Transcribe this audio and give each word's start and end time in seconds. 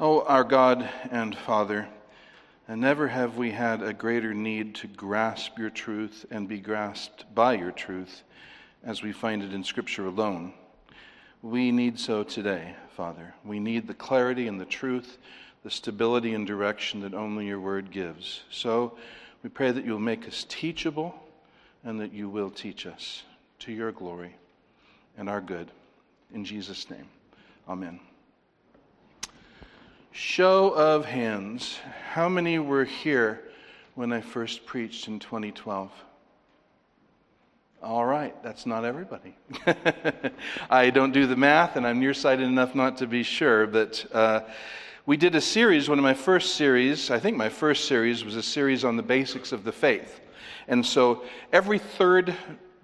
Oh, 0.00 0.20
our 0.20 0.44
God 0.44 0.88
and 1.10 1.36
Father, 1.36 1.88
and 2.68 2.80
never 2.80 3.08
have 3.08 3.36
we 3.36 3.50
had 3.50 3.82
a 3.82 3.92
greater 3.92 4.32
need 4.32 4.76
to 4.76 4.86
grasp 4.86 5.58
your 5.58 5.70
truth 5.70 6.24
and 6.30 6.46
be 6.46 6.60
grasped 6.60 7.24
by 7.34 7.54
your 7.54 7.72
truth 7.72 8.22
as 8.84 9.02
we 9.02 9.10
find 9.10 9.42
it 9.42 9.52
in 9.52 9.64
Scripture 9.64 10.06
alone. 10.06 10.52
We 11.42 11.72
need 11.72 11.98
so 11.98 12.22
today, 12.22 12.76
Father. 12.96 13.34
We 13.44 13.58
need 13.58 13.88
the 13.88 13.94
clarity 13.94 14.46
and 14.46 14.60
the 14.60 14.64
truth, 14.64 15.18
the 15.64 15.70
stability 15.70 16.32
and 16.32 16.46
direction 16.46 17.00
that 17.00 17.12
only 17.12 17.48
your 17.48 17.58
word 17.58 17.90
gives. 17.90 18.42
So 18.52 18.96
we 19.42 19.50
pray 19.50 19.72
that 19.72 19.84
you'll 19.84 19.98
make 19.98 20.28
us 20.28 20.46
teachable 20.48 21.12
and 21.82 21.98
that 22.00 22.12
you 22.12 22.28
will 22.28 22.50
teach 22.50 22.86
us 22.86 23.24
to 23.60 23.72
your 23.72 23.90
glory 23.90 24.36
and 25.16 25.28
our 25.28 25.40
good. 25.40 25.72
In 26.32 26.44
Jesus' 26.44 26.88
name, 26.88 27.08
amen. 27.68 27.98
Show 30.20 30.70
of 30.70 31.04
hands. 31.04 31.78
How 32.10 32.28
many 32.28 32.58
were 32.58 32.84
here 32.84 33.40
when 33.94 34.12
I 34.12 34.20
first 34.20 34.66
preached 34.66 35.06
in 35.06 35.20
2012? 35.20 35.92
All 37.84 38.04
right, 38.04 38.34
that's 38.42 38.66
not 38.66 38.84
everybody. 38.84 39.36
I 40.70 40.90
don't 40.90 41.12
do 41.12 41.28
the 41.28 41.36
math, 41.36 41.76
and 41.76 41.86
I'm 41.86 42.00
nearsighted 42.00 42.48
enough 42.48 42.74
not 42.74 42.96
to 42.96 43.06
be 43.06 43.22
sure, 43.22 43.68
but 43.68 44.04
uh, 44.12 44.40
we 45.06 45.16
did 45.16 45.36
a 45.36 45.40
series, 45.40 45.88
one 45.88 45.98
of 45.98 46.02
my 46.02 46.14
first 46.14 46.56
series, 46.56 47.12
I 47.12 47.20
think 47.20 47.36
my 47.36 47.48
first 47.48 47.84
series 47.84 48.24
was 48.24 48.34
a 48.34 48.42
series 48.42 48.84
on 48.84 48.96
the 48.96 49.04
basics 49.04 49.52
of 49.52 49.62
the 49.62 49.70
faith. 49.70 50.18
And 50.66 50.84
so 50.84 51.22
every 51.52 51.78
third 51.78 52.34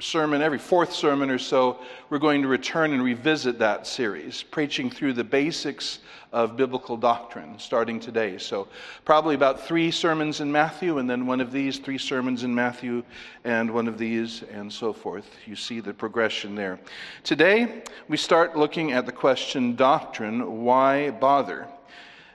sermon, 0.05 0.43
every 0.43 0.59
fourth 0.59 0.93
sermon 0.93 1.31
or 1.31 1.39
so, 1.39 1.79
we're 2.11 2.19
going 2.19 2.43
to 2.43 2.49
return 2.49 2.93
and 2.93 3.03
revisit 3.03 3.59
that 3.59 3.87
series, 3.87 4.43
preaching 4.43 4.91
through 4.91 5.15
the 5.15 5.25
basics 5.25 6.01
of 6.33 6.57
biblical 6.57 6.97
doctrine 6.97 7.59
starting 7.59 7.99
today. 7.99 8.37
So, 8.37 8.69
probably 9.05 9.35
about 9.35 9.61
three 9.61 9.91
sermons 9.91 10.41
in 10.41 10.51
Matthew, 10.53 10.99
and 10.99 11.09
then 11.09 11.27
one 11.27 11.41
of 11.41 11.53
these, 11.53 11.79
three 11.79 11.97
sermons 11.97 12.45
in 12.45 12.55
Matthew, 12.55 13.03
and 13.45 13.73
one 13.73 13.89
of 13.89 13.97
these, 13.97 14.43
and 14.53 14.71
so 14.71 14.93
forth. 14.93 15.31
You 15.47 15.57
see 15.57 15.81
the 15.81 15.95
progression 15.95 16.55
there. 16.55 16.79
Today, 17.23 17.83
we 18.09 18.17
start 18.17 18.57
looking 18.57 18.93
at 18.93 19.07
the 19.07 19.13
question 19.13 19.75
doctrine 19.75 20.65
why 20.65 21.11
bother? 21.11 21.69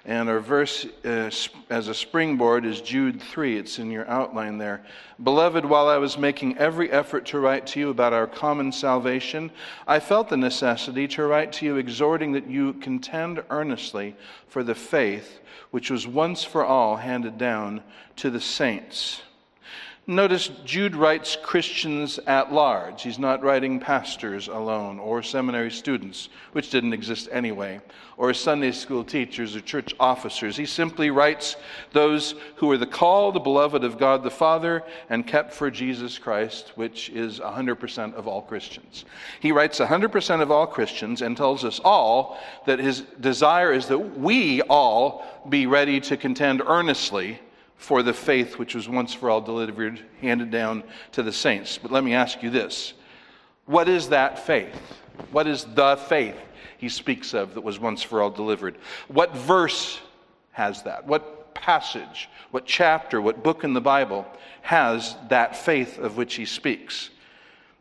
And 0.10 0.28
our 0.28 0.40
verse 0.40 0.88
uh, 1.06 1.30
as 1.70 1.88
a 1.88 1.94
springboard 1.94 2.66
is 2.66 2.82
Jude 2.82 3.22
3. 3.22 3.60
It's 3.60 3.78
in 3.78 3.92
your 3.92 4.10
outline 4.10 4.58
there. 4.58 4.84
Beloved, 5.22 5.64
while 5.64 5.88
I 5.88 5.98
was 5.98 6.18
making 6.18 6.58
every 6.58 6.90
effort 6.90 7.28
to 7.28 7.40
write 7.40 7.68
to 7.68 7.80
you 7.80 7.92
about 7.92 8.12
our 8.12 8.26
common 8.26 8.72
salvation, 8.72 9.52
I 9.86 10.00
felt 10.00 10.30
the 10.30 10.36
necessity 10.36 11.08
to 11.10 11.28
write 11.28 11.54
to 11.54 11.66
you, 11.68 11.78
exhorting 11.78 12.32
that 12.32 12.48
you 12.48 12.74
contend 12.74 13.44
earnestly 13.52 14.16
for 14.48 14.64
the 14.64 14.74
faith 14.74 15.42
which 15.70 15.92
was 15.92 16.08
once 16.08 16.44
for 16.44 16.66
all 16.66 16.96
handed 16.96 17.38
down 17.38 17.84
to 18.16 18.32
the 18.32 18.42
saints. 18.42 19.22
Notice 20.10 20.48
Jude 20.66 20.96
writes 20.96 21.38
Christians 21.40 22.18
at 22.26 22.52
large. 22.52 23.04
He's 23.04 23.20
not 23.20 23.44
writing 23.44 23.80
pastors 23.80 24.48
alone 24.48 24.98
or 24.98 25.22
seminary 25.22 25.70
students, 25.70 26.30
which 26.54 26.72
didn't 26.72 26.94
exist 26.94 27.30
anyway, 27.32 27.80
or 28.18 28.34
Sunday 28.34 28.72
school 28.72 29.04
teachers 29.04 29.56
or 29.56 29.62
church 29.62 29.94
officers. 30.00 30.58
He 30.58 30.66
simply 30.66 31.12
writes 31.12 31.58
those 31.92 32.34
who 32.56 32.72
are 32.72 32.78
the 32.78 32.88
called, 32.88 33.36
the 33.36 33.40
beloved 33.40 33.84
of 33.84 34.00
God 34.00 34.24
the 34.24 34.32
Father, 34.32 34.84
and 35.12 35.28
kept 35.28 35.54
for 35.54 35.70
Jesus 35.70 36.18
Christ, 36.18 36.72
which 36.74 37.12
is 37.12 37.40
100% 37.40 38.16
of 38.16 38.28
all 38.28 38.42
Christians. 38.42 39.06
He 39.40 39.52
writes 39.52 39.80
100% 39.80 40.42
of 40.42 40.50
all 40.50 40.66
Christians 40.66 41.22
and 41.22 41.38
tells 41.38 41.64
us 41.64 41.80
all 41.86 42.40
that 42.66 42.80
his 42.80 43.02
desire 43.20 43.72
is 43.74 43.86
that 43.86 44.18
we 44.18 44.64
all 44.64 45.44
be 45.48 45.68
ready 45.68 46.00
to 46.00 46.18
contend 46.18 46.64
earnestly 46.66 47.40
for 47.80 48.04
the 48.04 48.14
faith 48.14 48.60
which 48.60 48.76
was 48.76 48.90
once 48.90 49.14
for 49.14 49.30
all 49.30 49.40
delivered, 49.40 50.00
handed 50.22 50.52
down 50.52 50.84
to 51.14 51.24
the 51.24 51.32
saints. 51.32 51.80
But 51.82 51.92
let 51.92 52.04
me 52.04 52.14
ask 52.14 52.44
you 52.44 52.50
this 52.50 52.94
what 53.66 53.88
is 53.88 54.10
that 54.10 54.46
faith? 54.46 54.76
What 55.32 55.48
is 55.48 55.64
the 55.64 55.96
faith 55.96 56.36
he 56.78 56.90
speaks 56.90 57.34
of 57.34 57.54
that 57.54 57.62
was 57.62 57.80
once 57.80 58.04
for 58.04 58.22
all 58.22 58.30
delivered? 58.30 58.78
What 59.08 59.36
verse 59.36 60.00
has 60.52 60.84
that? 60.84 61.08
What 61.08 61.54
passage, 61.56 62.30
what 62.52 62.66
chapter, 62.66 63.22
what 63.22 63.44
book 63.44 63.64
in 63.64 63.74
the 63.74 63.82
Bible 63.82 64.28
has 64.62 65.16
that 65.30 65.56
faith 65.56 65.98
of 66.00 66.18
which 66.18 66.36
he 66.36 66.46
speaks? 66.46 67.10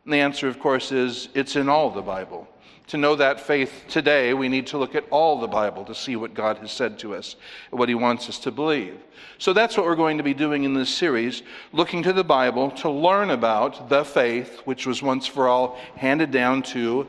And 0.04 0.12
the 0.12 0.18
answer, 0.18 0.46
of 0.46 0.60
course, 0.60 0.92
is 0.92 1.28
it's 1.34 1.56
in 1.56 1.68
all 1.68 1.90
the 1.90 2.02
Bible. 2.02 2.46
To 2.88 2.96
know 2.96 3.16
that 3.16 3.38
faith 3.38 3.84
today, 3.88 4.32
we 4.32 4.48
need 4.48 4.66
to 4.68 4.78
look 4.78 4.94
at 4.94 5.04
all 5.10 5.38
the 5.38 5.46
Bible 5.46 5.84
to 5.84 5.94
see 5.94 6.16
what 6.16 6.32
God 6.32 6.56
has 6.58 6.72
said 6.72 6.98
to 7.00 7.14
us, 7.14 7.36
what 7.70 7.88
He 7.88 7.94
wants 7.94 8.30
us 8.30 8.38
to 8.40 8.50
believe. 8.50 8.96
So 9.36 9.52
that's 9.52 9.76
what 9.76 9.84
we're 9.84 9.94
going 9.94 10.16
to 10.16 10.24
be 10.24 10.32
doing 10.32 10.64
in 10.64 10.72
this 10.72 10.88
series, 10.88 11.42
looking 11.72 12.02
to 12.04 12.14
the 12.14 12.24
Bible 12.24 12.70
to 12.72 12.88
learn 12.88 13.28
about 13.30 13.90
the 13.90 14.04
faith 14.04 14.62
which 14.64 14.86
was 14.86 15.02
once 15.02 15.26
for 15.26 15.48
all 15.48 15.78
handed 15.96 16.30
down 16.30 16.62
to 16.62 17.06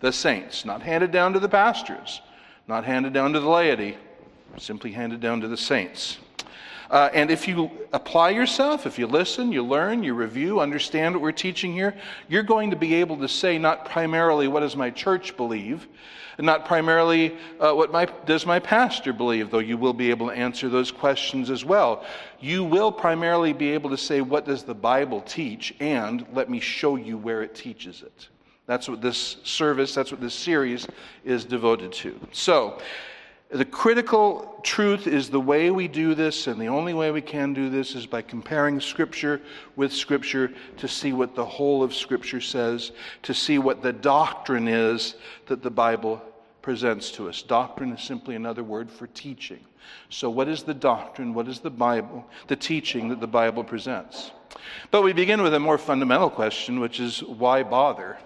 the 0.00 0.12
saints, 0.12 0.64
not 0.64 0.80
handed 0.80 1.10
down 1.10 1.34
to 1.34 1.40
the 1.40 1.48
pastors, 1.48 2.22
not 2.66 2.84
handed 2.84 3.12
down 3.12 3.34
to 3.34 3.40
the 3.40 3.48
laity, 3.48 3.98
simply 4.56 4.92
handed 4.92 5.20
down 5.20 5.42
to 5.42 5.48
the 5.48 5.58
saints. 5.58 6.18
Uh, 6.90 7.10
and 7.12 7.30
if 7.30 7.48
you 7.48 7.70
apply 7.92 8.30
yourself, 8.30 8.86
if 8.86 8.98
you 8.98 9.06
listen, 9.06 9.52
you 9.52 9.62
learn, 9.62 10.02
you 10.02 10.14
review, 10.14 10.60
understand 10.60 11.14
what 11.14 11.22
we're 11.22 11.32
teaching 11.32 11.72
here, 11.72 11.94
you're 12.28 12.42
going 12.42 12.70
to 12.70 12.76
be 12.76 12.94
able 12.94 13.16
to 13.16 13.28
say 13.28 13.58
not 13.58 13.84
primarily 13.84 14.48
what 14.48 14.60
does 14.60 14.76
my 14.76 14.90
church 14.90 15.36
believe, 15.36 15.88
and 16.38 16.46
not 16.46 16.66
primarily 16.66 17.36
uh, 17.60 17.72
what 17.72 17.90
my, 17.90 18.04
does 18.26 18.46
my 18.46 18.58
pastor 18.58 19.12
believe, 19.12 19.50
though 19.50 19.58
you 19.58 19.76
will 19.76 19.94
be 19.94 20.10
able 20.10 20.28
to 20.28 20.32
answer 20.34 20.68
those 20.68 20.92
questions 20.92 21.50
as 21.50 21.64
well. 21.64 22.04
You 22.40 22.62
will 22.62 22.92
primarily 22.92 23.52
be 23.52 23.70
able 23.70 23.90
to 23.90 23.96
say 23.96 24.20
what 24.20 24.44
does 24.44 24.62
the 24.62 24.74
Bible 24.74 25.22
teach, 25.22 25.74
and 25.80 26.26
let 26.32 26.50
me 26.50 26.60
show 26.60 26.96
you 26.96 27.16
where 27.16 27.42
it 27.42 27.54
teaches 27.54 28.02
it. 28.02 28.28
That's 28.66 28.88
what 28.88 29.00
this 29.00 29.36
service, 29.44 29.94
that's 29.94 30.10
what 30.10 30.20
this 30.20 30.34
series 30.34 30.86
is 31.24 31.44
devoted 31.44 31.92
to. 31.92 32.18
So, 32.32 32.80
the 33.50 33.64
critical 33.64 34.60
truth 34.64 35.06
is 35.06 35.30
the 35.30 35.40
way 35.40 35.70
we 35.70 35.86
do 35.86 36.14
this, 36.14 36.48
and 36.48 36.60
the 36.60 36.66
only 36.66 36.94
way 36.94 37.10
we 37.12 37.20
can 37.20 37.54
do 37.54 37.70
this 37.70 37.94
is 37.94 38.06
by 38.06 38.22
comparing 38.22 38.80
Scripture 38.80 39.40
with 39.76 39.92
Scripture 39.92 40.52
to 40.78 40.88
see 40.88 41.12
what 41.12 41.34
the 41.34 41.44
whole 41.44 41.82
of 41.82 41.94
Scripture 41.94 42.40
says, 42.40 42.92
to 43.22 43.32
see 43.32 43.58
what 43.58 43.82
the 43.82 43.92
doctrine 43.92 44.66
is 44.66 45.14
that 45.46 45.62
the 45.62 45.70
Bible 45.70 46.20
presents 46.60 47.12
to 47.12 47.28
us. 47.28 47.42
Doctrine 47.42 47.92
is 47.92 48.02
simply 48.02 48.34
another 48.34 48.64
word 48.64 48.90
for 48.90 49.06
teaching. 49.08 49.60
So, 50.10 50.28
what 50.28 50.48
is 50.48 50.64
the 50.64 50.74
doctrine? 50.74 51.32
What 51.32 51.46
is 51.46 51.60
the 51.60 51.70
Bible, 51.70 52.26
the 52.48 52.56
teaching 52.56 53.08
that 53.10 53.20
the 53.20 53.28
Bible 53.28 53.62
presents? 53.62 54.32
But 54.90 55.02
we 55.02 55.12
begin 55.12 55.42
with 55.42 55.54
a 55.54 55.60
more 55.60 55.78
fundamental 55.78 56.30
question, 56.30 56.80
which 56.80 56.98
is 56.98 57.22
why 57.22 57.62
bother? 57.62 58.18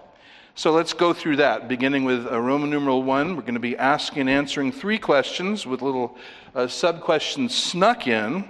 So 0.53 0.73
let's 0.73 0.91
go 0.91 1.13
through 1.13 1.37
that, 1.37 1.69
beginning 1.69 2.03
with 2.03 2.27
uh, 2.27 2.39
Roman 2.39 2.69
numeral 2.69 3.03
1. 3.03 3.37
We're 3.37 3.41
going 3.41 3.53
to 3.53 3.59
be 3.61 3.77
asking 3.77 4.21
and 4.21 4.29
answering 4.29 4.73
three 4.73 4.97
questions 4.97 5.65
with 5.65 5.81
little 5.81 6.17
uh, 6.53 6.67
sub 6.67 6.99
questions 6.99 7.55
snuck 7.55 8.05
in. 8.05 8.43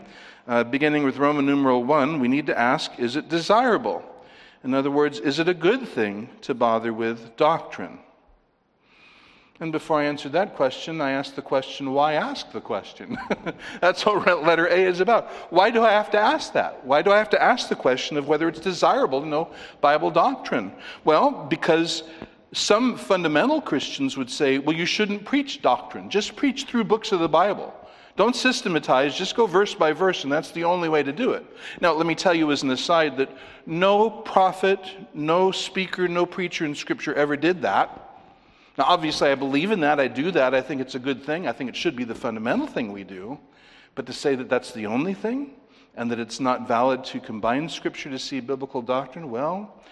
Uh, 0.47 0.63
beginning 0.63 1.03
with 1.03 1.17
Roman 1.17 1.45
numeral 1.45 1.83
1, 1.83 2.19
we 2.19 2.27
need 2.27 2.47
to 2.47 2.57
ask 2.57 2.91
is 2.97 3.15
it 3.15 3.29
desirable? 3.29 4.03
In 4.63 4.73
other 4.73 4.89
words, 4.89 5.19
is 5.19 5.37
it 5.37 5.47
a 5.47 5.53
good 5.53 5.87
thing 5.87 6.27
to 6.41 6.55
bother 6.55 6.91
with 6.91 7.37
doctrine? 7.37 7.99
And 9.61 9.71
before 9.71 10.01
I 10.01 10.05
answer 10.05 10.27
that 10.29 10.55
question, 10.55 11.01
I 11.01 11.11
ask 11.11 11.35
the 11.35 11.41
question, 11.43 11.93
why 11.93 12.13
ask 12.13 12.51
the 12.51 12.59
question? 12.59 13.15
That's 13.79 14.03
what 14.03 14.43
letter 14.43 14.65
A 14.65 14.75
is 14.75 15.01
about. 15.01 15.29
Why 15.51 15.69
do 15.69 15.83
I 15.83 15.91
have 15.91 16.09
to 16.11 16.19
ask 16.19 16.51
that? 16.53 16.83
Why 16.83 17.03
do 17.03 17.11
I 17.11 17.19
have 17.19 17.29
to 17.29 17.41
ask 17.41 17.69
the 17.69 17.75
question 17.75 18.17
of 18.17 18.27
whether 18.27 18.47
it's 18.47 18.59
desirable 18.59 19.21
to 19.21 19.27
know 19.27 19.51
Bible 19.79 20.09
doctrine? 20.09 20.73
Well, 21.03 21.45
because 21.47 22.03
some 22.53 22.97
fundamental 22.97 23.61
Christians 23.61 24.17
would 24.17 24.31
say, 24.31 24.57
well, 24.57 24.75
you 24.75 24.87
shouldn't 24.87 25.25
preach 25.25 25.61
doctrine, 25.61 26.09
just 26.09 26.35
preach 26.35 26.63
through 26.63 26.85
books 26.85 27.11
of 27.11 27.19
the 27.19 27.29
Bible. 27.29 27.71
Don't 28.15 28.35
systematize, 28.35 29.15
just 29.15 29.35
go 29.35 29.45
verse 29.45 29.75
by 29.75 29.93
verse, 29.93 30.23
and 30.23 30.33
that's 30.33 30.49
the 30.49 30.63
only 30.63 30.89
way 30.89 31.03
to 31.03 31.13
do 31.13 31.33
it. 31.33 31.45
Now, 31.79 31.93
let 31.93 32.07
me 32.07 32.15
tell 32.15 32.33
you 32.33 32.51
as 32.51 32.63
an 32.63 32.71
aside 32.71 33.15
that 33.17 33.29
no 33.67 34.09
prophet, 34.09 34.79
no 35.13 35.51
speaker, 35.51 36.07
no 36.07 36.25
preacher 36.25 36.65
in 36.65 36.73
Scripture 36.73 37.13
ever 37.13 37.37
did 37.37 37.61
that. 37.61 38.10
Now, 38.81 38.87
obviously, 38.87 39.29
I 39.29 39.35
believe 39.35 39.69
in 39.69 39.81
that. 39.81 39.99
I 39.99 40.07
do 40.07 40.31
that. 40.31 40.55
I 40.55 40.61
think 40.61 40.81
it's 40.81 40.95
a 40.95 40.99
good 40.99 41.21
thing. 41.21 41.47
I 41.47 41.51
think 41.51 41.69
it 41.69 41.75
should 41.75 41.95
be 41.95 42.03
the 42.03 42.15
fundamental 42.15 42.65
thing 42.65 42.91
we 42.91 43.03
do. 43.03 43.37
But 43.93 44.07
to 44.07 44.13
say 44.13 44.33
that 44.33 44.49
that's 44.49 44.71
the 44.71 44.87
only 44.87 45.13
thing 45.13 45.51
and 45.95 46.09
that 46.09 46.17
it's 46.17 46.39
not 46.39 46.67
valid 46.67 47.03
to 47.03 47.19
combine 47.19 47.69
Scripture 47.69 48.09
to 48.09 48.17
see 48.17 48.39
biblical 48.39 48.81
doctrine, 48.81 49.29
well, 49.29 49.83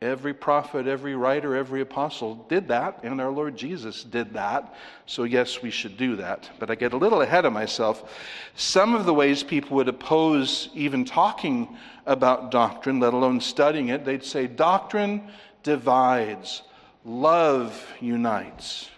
every 0.00 0.32
prophet, 0.32 0.86
every 0.86 1.16
writer, 1.16 1.56
every 1.56 1.80
apostle 1.80 2.46
did 2.48 2.68
that, 2.68 3.00
and 3.02 3.20
our 3.20 3.32
Lord 3.32 3.56
Jesus 3.56 4.04
did 4.04 4.34
that. 4.34 4.76
So, 5.06 5.24
yes, 5.24 5.60
we 5.60 5.72
should 5.72 5.96
do 5.96 6.14
that. 6.14 6.48
But 6.60 6.70
I 6.70 6.76
get 6.76 6.92
a 6.92 6.96
little 6.96 7.22
ahead 7.22 7.46
of 7.46 7.52
myself. 7.52 8.14
Some 8.54 8.94
of 8.94 9.06
the 9.06 9.14
ways 9.14 9.42
people 9.42 9.76
would 9.78 9.88
oppose 9.88 10.68
even 10.72 11.04
talking 11.04 11.76
about 12.06 12.52
doctrine, 12.52 13.00
let 13.00 13.12
alone 13.12 13.40
studying 13.40 13.88
it, 13.88 14.04
they'd 14.04 14.22
say 14.22 14.46
doctrine 14.46 15.32
divides. 15.64 16.62
Love 17.06 17.86
unites. 18.00 18.90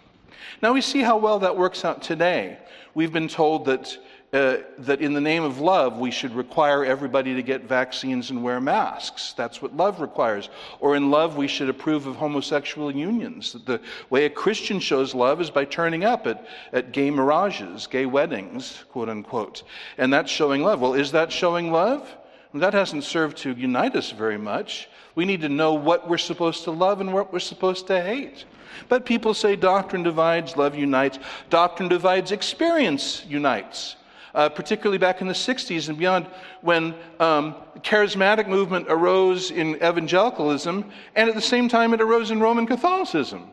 Now 0.63 0.73
we 0.73 0.81
see 0.81 1.01
how 1.01 1.19
well 1.19 1.41
that 1.41 1.59
works 1.59 1.85
out 1.85 2.01
today. 2.01 2.57
We've 2.95 3.13
been 3.13 3.29
told 3.29 3.67
that, 3.67 3.99
uh, 4.33 4.57
that 4.79 5.03
in 5.03 5.13
the 5.13 5.21
name 5.21 5.43
of 5.43 5.61
love, 5.61 5.99
we 5.99 6.11
should 6.11 6.35
require 6.35 6.87
everybody 6.87 7.35
to 7.35 7.43
get 7.43 7.65
vaccines 7.65 8.31
and 8.31 8.43
wear 8.43 8.63
masks. 8.63 9.35
That's 9.37 9.61
what 9.61 9.77
love 9.77 10.01
requires. 10.01 10.49
Or 10.81 10.97
in 10.97 11.11
love, 11.11 11.37
we 11.37 11.49
should 11.49 11.69
approve 11.69 12.07
of 12.07 12.17
homosexual 12.17 12.91
unions. 12.91 13.53
That 13.53 13.67
The 13.67 13.81
way 14.09 14.25
a 14.25 14.31
Christian 14.31 14.81
shows 14.81 15.15
love 15.15 15.43
is 15.43 15.51
by 15.51 15.67
turning 15.67 16.05
up 16.05 16.27
at, 16.27 16.47
at 16.73 16.93
gay 16.93 17.11
mirages, 17.11 17.87
gay 17.87 18.07
weddings, 18.07 18.85
quote 18.91 19.11
unquote. 19.11 19.65
And 19.99 20.11
that's 20.11 20.33
showing 20.33 20.63
love. 20.63 20.81
Well, 20.81 20.95
is 20.95 21.13
that 21.13 21.31
showing 21.31 21.71
love? 21.71 22.11
That 22.55 22.73
hasn't 22.73 23.05
served 23.05 23.37
to 23.39 23.53
unite 23.53 23.95
us 23.95 24.13
very 24.13 24.39
much. 24.39 24.89
We 25.19 25.25
need 25.25 25.41
to 25.41 25.49
know 25.49 25.75
what 25.75 26.09
we're 26.09 26.17
supposed 26.17 26.63
to 26.63 26.71
love 26.71 27.01
and 27.01 27.13
what 27.13 27.33
we're 27.33 27.41
supposed 27.41 27.89
to 27.89 28.01
hate. 28.01 28.45
But 28.89 29.05
people 29.05 29.35
say 29.35 29.57
doctrine 29.57 30.05
divides, 30.05 30.57
love 30.57 30.77
unites. 30.77 31.19
Doctrine 31.51 31.89
divides, 31.89 32.31
experience 32.31 33.25
unites. 33.27 33.97
Uh, 34.33 34.49
particularly 34.49 34.97
back 34.97 35.21
in 35.21 35.27
the 35.27 35.35
60s 35.35 35.89
and 35.89 35.99
beyond, 35.99 36.29
when 36.61 36.95
um, 37.19 37.57
charismatic 37.79 38.47
movement 38.47 38.87
arose 38.89 39.51
in 39.51 39.75
evangelicalism, 39.83 40.89
and 41.17 41.29
at 41.29 41.35
the 41.35 41.43
same 41.43 41.69
time 41.69 41.93
it 41.93 42.01
arose 42.01 42.31
in 42.31 42.39
Roman 42.39 42.65
Catholicism. 42.65 43.51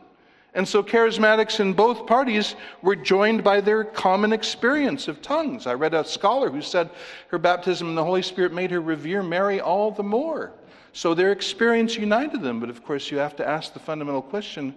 And 0.54 0.68
so 0.68 0.84
charismatics 0.84 1.58
in 1.58 1.72
both 1.72 2.06
parties 2.06 2.54
were 2.80 2.94
joined 2.94 3.42
by 3.42 3.60
their 3.60 3.82
common 3.82 4.32
experience 4.32 5.08
of 5.08 5.20
tongues. 5.20 5.66
I 5.66 5.74
read 5.74 5.94
a 5.94 6.04
scholar 6.04 6.48
who 6.48 6.62
said 6.62 6.90
her 7.30 7.38
baptism 7.38 7.88
in 7.88 7.96
the 7.96 8.04
Holy 8.04 8.22
Spirit 8.22 8.52
made 8.52 8.70
her 8.70 8.80
revere 8.80 9.24
Mary 9.24 9.60
all 9.60 9.90
the 9.90 10.04
more. 10.04 10.52
So 10.96 11.12
their 11.12 11.30
experience 11.30 11.96
united 11.98 12.40
them. 12.40 12.58
But 12.58 12.70
of 12.70 12.82
course, 12.82 13.10
you 13.10 13.18
have 13.18 13.36
to 13.36 13.46
ask 13.46 13.74
the 13.74 13.78
fundamental 13.78 14.22
question 14.22 14.74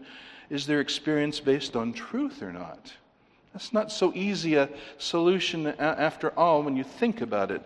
is 0.50 0.66
their 0.66 0.82
experience 0.82 1.40
based 1.40 1.78
on 1.78 1.94
truth 1.94 2.44
or 2.44 2.52
not? 2.52 2.92
That's 3.54 3.72
not 3.72 3.90
so 3.90 4.12
easy 4.14 4.56
a 4.56 4.68
solution 4.98 5.68
after 5.68 6.38
all 6.38 6.62
when 6.62 6.76
you 6.76 6.84
think 6.84 7.22
about 7.22 7.52
it. 7.52 7.62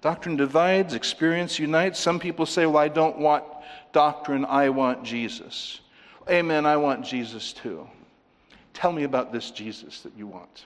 Doctrine 0.00 0.34
divides, 0.34 0.94
experience 0.94 1.58
unites. 1.58 1.98
Some 1.98 2.18
people 2.18 2.46
say, 2.46 2.64
Well, 2.64 2.78
I 2.78 2.88
don't 2.88 3.18
want 3.18 3.44
doctrine, 3.92 4.46
I 4.46 4.70
want 4.70 5.04
Jesus. 5.04 5.80
Amen, 6.26 6.64
I 6.64 6.78
want 6.78 7.04
Jesus 7.04 7.52
too. 7.52 7.86
Tell 8.72 8.92
me 8.92 9.02
about 9.02 9.30
this 9.30 9.50
Jesus 9.50 10.00
that 10.00 10.16
you 10.16 10.26
want. 10.26 10.64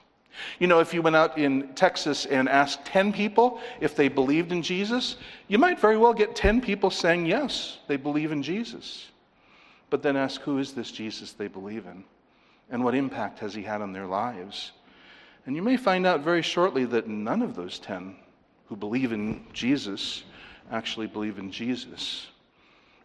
You 0.58 0.66
know, 0.66 0.80
if 0.80 0.92
you 0.92 1.02
went 1.02 1.16
out 1.16 1.38
in 1.38 1.68
Texas 1.74 2.26
and 2.26 2.48
asked 2.48 2.84
10 2.86 3.12
people 3.12 3.60
if 3.80 3.94
they 3.94 4.08
believed 4.08 4.52
in 4.52 4.62
Jesus, 4.62 5.16
you 5.48 5.58
might 5.58 5.80
very 5.80 5.96
well 5.96 6.14
get 6.14 6.34
10 6.34 6.60
people 6.60 6.90
saying 6.90 7.26
yes, 7.26 7.78
they 7.86 7.96
believe 7.96 8.32
in 8.32 8.42
Jesus. 8.42 9.06
But 9.90 10.02
then 10.02 10.16
ask 10.16 10.40
who 10.40 10.58
is 10.58 10.72
this 10.72 10.90
Jesus 10.90 11.32
they 11.32 11.48
believe 11.48 11.86
in? 11.86 12.04
And 12.70 12.82
what 12.82 12.94
impact 12.94 13.38
has 13.40 13.54
he 13.54 13.62
had 13.62 13.82
on 13.82 13.92
their 13.92 14.06
lives? 14.06 14.72
And 15.46 15.54
you 15.54 15.62
may 15.62 15.76
find 15.76 16.06
out 16.06 16.20
very 16.20 16.42
shortly 16.42 16.84
that 16.86 17.06
none 17.06 17.42
of 17.42 17.54
those 17.54 17.78
10 17.78 18.16
who 18.66 18.76
believe 18.76 19.12
in 19.12 19.44
Jesus 19.52 20.24
actually 20.72 21.06
believe 21.06 21.38
in 21.38 21.50
Jesus. 21.50 22.28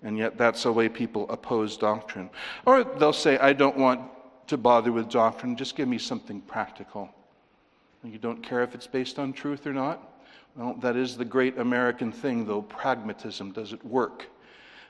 And 0.02 0.18
yet, 0.18 0.38
that's 0.38 0.64
the 0.64 0.72
way 0.72 0.88
people 0.88 1.30
oppose 1.30 1.76
doctrine. 1.76 2.30
Or 2.66 2.86
they'll 2.86 3.12
say, 3.12 3.38
I 3.38 3.52
don't 3.52 3.78
want 3.78 4.02
to 4.48 4.58
bother 4.58 4.92
with 4.92 5.10
doctrine, 5.10 5.56
just 5.56 5.76
give 5.76 5.88
me 5.88 5.98
something 5.98 6.42
practical. 6.42 7.10
You 8.04 8.18
don't 8.18 8.42
care 8.42 8.64
if 8.64 8.76
it's 8.76 8.88
based 8.88 9.20
on 9.20 9.34
truth 9.34 9.68
or 9.68 9.74
not? 9.74 10.22
Well, 10.56 10.76
that 10.82 10.96
is 10.96 11.18
the 11.18 11.26
great 11.26 11.58
American 11.58 12.12
thing, 12.12 12.46
though 12.46 12.62
pragmatism 12.62 13.52
does 13.52 13.74
it 13.74 13.86
work. 13.86 14.28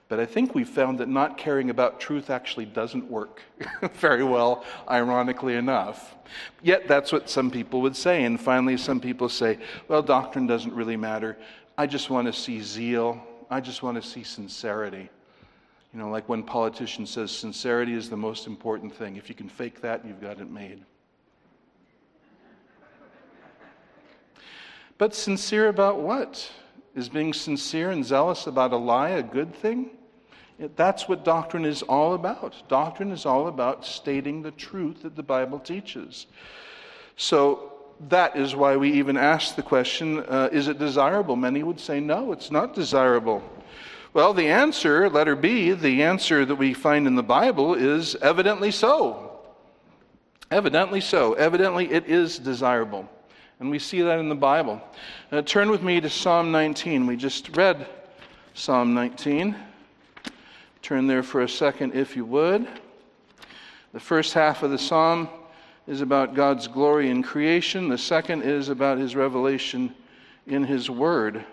But 0.07 0.19
I 0.19 0.25
think 0.25 0.55
we've 0.55 0.69
found 0.69 0.99
that 0.99 1.07
not 1.07 1.37
caring 1.37 1.69
about 1.69 1.99
truth 1.99 2.29
actually 2.29 2.65
doesn't 2.65 3.09
work 3.09 3.41
very 3.93 4.23
well, 4.23 4.65
ironically 4.89 5.55
enough. 5.55 6.15
Yet 6.63 6.87
that's 6.87 7.11
what 7.11 7.29
some 7.29 7.51
people 7.51 7.81
would 7.81 7.95
say. 7.95 8.23
And 8.23 8.39
finally, 8.39 8.77
some 8.77 8.99
people 8.99 9.29
say, 9.29 9.59
well, 9.87 10.01
doctrine 10.01 10.47
doesn't 10.47 10.73
really 10.73 10.97
matter. 10.97 11.37
I 11.77 11.85
just 11.85 12.09
want 12.09 12.27
to 12.27 12.33
see 12.33 12.61
zeal 12.61 13.23
I 13.49 13.59
just 13.59 13.81
want 13.81 14.01
to 14.01 14.07
see 14.07 14.23
sincerity. 14.23 15.09
You 15.91 15.99
know, 15.99 16.09
like 16.09 16.29
when 16.29 16.43
politician 16.43 17.07
says 17.07 17.31
sincerity 17.31 17.93
is 17.93 18.09
the 18.09 18.17
most 18.17 18.45
important 18.45 18.93
thing. 18.93 19.15
If 19.15 19.27
you 19.27 19.33
can 19.33 19.49
fake 19.49 19.81
that, 19.81 20.05
you've 20.05 20.21
got 20.21 20.39
it 20.39 20.51
made. 20.51 20.83
But 24.99 25.15
sincere 25.15 25.69
about 25.69 26.01
what? 26.01 26.51
Is 26.93 27.07
being 27.07 27.33
sincere 27.33 27.89
and 27.89 28.05
zealous 28.05 28.47
about 28.47 28.73
a 28.73 28.77
lie 28.77 29.11
a 29.11 29.23
good 29.23 29.55
thing? 29.55 29.91
That's 30.75 31.07
what 31.07 31.23
doctrine 31.23 31.63
is 31.63 31.81
all 31.83 32.15
about. 32.15 32.67
Doctrine 32.67 33.11
is 33.13 33.25
all 33.25 33.47
about 33.47 33.85
stating 33.85 34.41
the 34.41 34.51
truth 34.51 35.03
that 35.03 35.15
the 35.15 35.23
Bible 35.23 35.57
teaches. 35.57 36.27
So 37.15 37.71
that 38.09 38.35
is 38.35 38.57
why 38.57 38.75
we 38.75 38.91
even 38.91 39.15
ask 39.15 39.55
the 39.55 39.63
question 39.63 40.19
uh, 40.19 40.49
is 40.51 40.67
it 40.67 40.77
desirable? 40.77 41.37
Many 41.37 41.63
would 41.63 41.79
say 41.79 42.01
no, 42.01 42.33
it's 42.33 42.51
not 42.51 42.75
desirable. 42.75 43.41
Well, 44.11 44.33
the 44.33 44.47
answer, 44.47 45.09
letter 45.09 45.37
B, 45.37 45.71
the 45.71 46.03
answer 46.03 46.43
that 46.43 46.55
we 46.55 46.73
find 46.73 47.07
in 47.07 47.15
the 47.15 47.23
Bible 47.23 47.73
is 47.73 48.15
evidently 48.15 48.71
so. 48.71 49.39
Evidently 50.51 50.99
so. 50.99 51.35
Evidently, 51.35 51.89
it 51.89 52.05
is 52.07 52.37
desirable. 52.37 53.07
And 53.59 53.69
we 53.69 53.79
see 53.79 54.01
that 54.01 54.19
in 54.19 54.29
the 54.29 54.35
Bible. 54.35 54.81
Uh, 55.31 55.41
turn 55.41 55.69
with 55.69 55.83
me 55.83 55.99
to 55.99 56.09
Psalm 56.09 56.51
19. 56.51 57.05
We 57.05 57.17
just 57.17 57.55
read 57.57 57.87
Psalm 58.53 58.93
19. 58.93 59.55
Turn 60.81 61.07
there 61.07 61.23
for 61.23 61.41
a 61.41 61.49
second, 61.49 61.93
if 61.93 62.15
you 62.15 62.23
would. 62.23 62.67
The 63.91 63.99
first 63.99 64.33
half 64.33 64.63
of 64.63 64.71
the 64.71 64.77
psalm 64.77 65.27
is 65.87 66.01
about 66.01 66.35
God's 66.35 66.67
glory 66.67 67.09
in 67.09 67.23
creation, 67.23 67.89
the 67.89 67.97
second 67.97 68.43
is 68.43 68.69
about 68.69 68.97
his 68.99 69.15
revelation 69.15 69.93
in 70.45 70.63
his 70.63 70.89
word. 70.89 71.43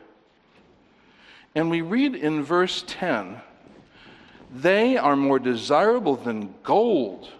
And 1.54 1.70
we 1.70 1.80
read 1.80 2.14
in 2.14 2.44
verse 2.44 2.84
10 2.86 3.40
they 4.54 4.96
are 4.96 5.16
more 5.16 5.40
desirable 5.40 6.14
than 6.14 6.54
gold, 6.62 7.30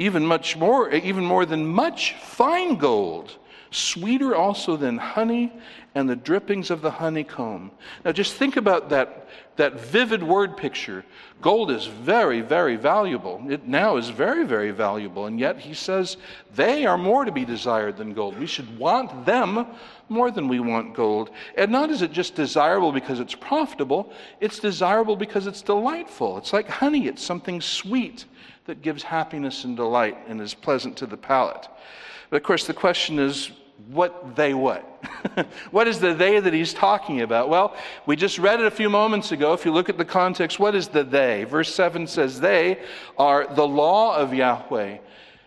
even 0.00 0.24
much 0.24 0.56
more, 0.56 0.90
even 0.90 1.22
more 1.22 1.44
than 1.44 1.66
much 1.66 2.14
fine 2.14 2.76
gold, 2.76 3.36
sweeter 3.70 4.34
also 4.34 4.74
than 4.74 4.96
honey 4.96 5.52
and 5.94 6.08
the 6.08 6.16
drippings 6.16 6.70
of 6.70 6.80
the 6.80 6.90
honeycomb. 6.90 7.70
Now, 8.02 8.12
just 8.12 8.34
think 8.36 8.56
about 8.56 8.88
that, 8.88 9.28
that 9.56 9.78
vivid 9.78 10.22
word 10.22 10.56
picture. 10.56 11.04
Gold 11.42 11.70
is 11.70 11.84
very, 11.84 12.40
very 12.40 12.76
valuable. 12.76 13.44
It 13.50 13.68
now 13.68 13.98
is 13.98 14.08
very, 14.08 14.46
very 14.46 14.70
valuable. 14.70 15.26
And 15.26 15.38
yet, 15.38 15.58
he 15.58 15.74
says 15.74 16.16
they 16.54 16.86
are 16.86 16.96
more 16.96 17.26
to 17.26 17.32
be 17.32 17.44
desired 17.44 17.98
than 17.98 18.14
gold. 18.14 18.38
We 18.38 18.46
should 18.46 18.78
want 18.78 19.26
them 19.26 19.66
more 20.08 20.30
than 20.30 20.48
we 20.48 20.60
want 20.60 20.94
gold. 20.94 21.28
And 21.58 21.70
not 21.70 21.90
is 21.90 22.00
it 22.00 22.12
just 22.12 22.34
desirable 22.34 22.90
because 22.90 23.20
it's 23.20 23.34
profitable, 23.34 24.10
it's 24.40 24.60
desirable 24.60 25.16
because 25.16 25.46
it's 25.46 25.60
delightful. 25.60 26.38
It's 26.38 26.54
like 26.54 26.68
honey, 26.68 27.06
it's 27.06 27.22
something 27.22 27.60
sweet 27.60 28.24
that 28.70 28.82
gives 28.82 29.02
happiness 29.02 29.64
and 29.64 29.76
delight 29.76 30.16
and 30.28 30.40
is 30.40 30.54
pleasant 30.54 30.96
to 30.96 31.04
the 31.04 31.16
palate. 31.16 31.66
But 32.30 32.36
of 32.36 32.44
course, 32.44 32.68
the 32.68 32.72
question 32.72 33.18
is 33.18 33.50
what 33.88 34.36
they 34.36 34.54
what? 34.54 34.82
what 35.72 35.88
is 35.88 35.98
the 35.98 36.14
they 36.14 36.38
that 36.38 36.54
he's 36.54 36.72
talking 36.72 37.22
about? 37.22 37.48
Well, 37.48 37.74
we 38.06 38.14
just 38.14 38.38
read 38.38 38.60
it 38.60 38.66
a 38.66 38.70
few 38.70 38.88
moments 38.88 39.32
ago. 39.32 39.54
If 39.54 39.64
you 39.64 39.72
look 39.72 39.88
at 39.88 39.98
the 39.98 40.04
context, 40.04 40.60
what 40.60 40.76
is 40.76 40.86
the 40.86 41.02
they? 41.02 41.42
Verse 41.42 41.74
7 41.74 42.06
says, 42.06 42.38
They 42.38 42.78
are 43.18 43.52
the 43.52 43.66
law 43.66 44.14
of 44.14 44.32
Yahweh, 44.32 44.98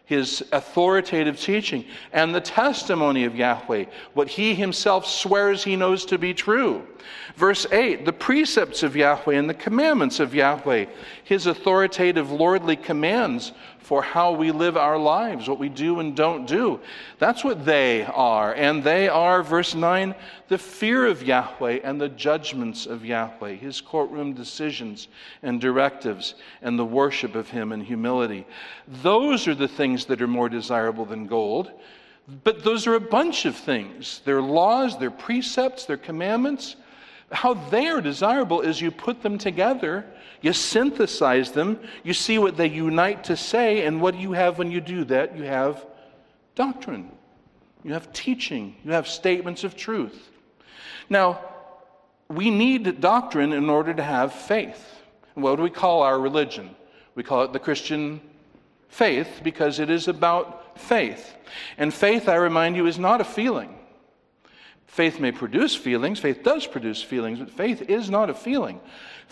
his 0.05 0.43
authoritative 0.51 1.39
teaching, 1.39 1.85
and 2.11 2.35
the 2.35 2.41
testimony 2.41 3.23
of 3.23 3.35
Yahweh, 3.35 3.85
what 4.13 4.27
he 4.27 4.53
himself 4.53 5.05
swears 5.05 5.63
he 5.63 5.75
knows 5.75 6.05
to 6.05 6.17
be 6.17 6.33
true. 6.33 6.85
Verse 7.35 7.65
8, 7.71 8.05
the 8.05 8.13
precepts 8.13 8.83
of 8.83 8.95
Yahweh 8.95 9.35
and 9.35 9.49
the 9.49 9.53
commandments 9.53 10.19
of 10.19 10.35
Yahweh, 10.35 10.85
his 11.23 11.47
authoritative 11.47 12.31
lordly 12.31 12.75
commands 12.75 13.53
for 13.83 14.01
how 14.01 14.31
we 14.31 14.51
live 14.51 14.77
our 14.77 14.97
lives, 14.97 15.47
what 15.47 15.59
we 15.59 15.69
do 15.69 15.99
and 15.99 16.15
don't 16.15 16.47
do. 16.47 16.79
That's 17.19 17.43
what 17.43 17.65
they 17.65 18.03
are. 18.05 18.53
And 18.53 18.83
they 18.83 19.09
are, 19.09 19.43
verse 19.43 19.75
9, 19.75 20.15
the 20.47 20.57
fear 20.57 21.05
of 21.05 21.21
Yahweh 21.21 21.79
and 21.83 21.99
the 21.99 22.09
judgments 22.09 22.85
of 22.85 23.05
Yahweh, 23.05 23.55
his 23.55 23.81
courtroom 23.81 24.33
decisions 24.33 25.09
and 25.41 25.59
directives, 25.59 26.35
and 26.61 26.79
the 26.79 26.85
worship 26.85 27.35
of 27.35 27.49
him 27.49 27.71
in 27.71 27.81
humility. 27.81 28.47
Those 28.87 29.47
are 29.47 29.55
the 29.55 29.67
things 29.67 30.05
that 30.05 30.21
are 30.21 30.27
more 30.27 30.49
desirable 30.49 31.05
than 31.05 31.27
gold. 31.27 31.71
But 32.43 32.63
those 32.63 32.87
are 32.87 32.95
a 32.95 33.01
bunch 33.01 33.45
of 33.45 33.55
things. 33.55 34.21
They're 34.23 34.41
laws, 34.41 34.97
they're 34.97 35.11
precepts, 35.11 35.85
they're 35.85 35.97
commandments. 35.97 36.77
How 37.33 37.53
they 37.53 37.87
are 37.87 37.99
desirable 37.99 38.61
is 38.61 38.79
you 38.79 38.91
put 38.91 39.21
them 39.21 39.37
together 39.37 40.05
you 40.43 40.53
synthesize 40.53 41.53
them, 41.53 41.79
you 42.03 42.13
see 42.13 42.37
what 42.37 42.57
they 42.57 42.67
unite 42.67 43.23
to 43.23 43.37
say, 43.37 43.85
and 43.85 44.01
what 44.01 44.13
do 44.13 44.19
you 44.19 44.33
have 44.33 44.59
when 44.59 44.69
you 44.69 44.81
do 44.81 45.05
that? 45.05 45.37
You 45.37 45.43
have 45.43 45.83
doctrine, 46.53 47.11
you 47.83 47.93
have 47.93 48.13
teaching, 48.13 48.75
you 48.83 48.91
have 48.91 49.07
statements 49.07 49.63
of 49.63 49.75
truth. 49.75 50.29
Now, 51.09 51.39
we 52.27 52.51
need 52.51 52.99
doctrine 52.99 53.53
in 53.53 53.69
order 53.69 53.93
to 53.93 54.03
have 54.03 54.33
faith. 54.33 55.01
what 55.33 55.55
do 55.55 55.63
we 55.63 55.69
call 55.69 56.03
our 56.03 56.19
religion? 56.19 56.75
We 57.15 57.23
call 57.23 57.43
it 57.43 57.53
the 57.53 57.59
Christian 57.59 58.19
Faith, 58.93 59.41
because 59.43 59.79
it 59.79 59.89
is 59.89 60.07
about 60.07 60.77
faith. 60.79 61.33
And 61.79 61.91
faith, 61.91 62.29
I 62.29 62.35
remind 62.35 62.75
you, 62.75 62.85
is 62.85 62.99
not 62.99 63.21
a 63.21 63.23
feeling. 63.23 63.75
Faith 64.85 65.19
may 65.19 65.31
produce 65.31 65.75
feelings, 65.75 66.19
faith 66.19 66.43
does 66.43 66.67
produce 66.67 67.01
feelings, 67.01 67.39
but 67.39 67.49
faith 67.49 67.89
is 67.89 68.11
not 68.11 68.29
a 68.29 68.35
feeling. 68.35 68.79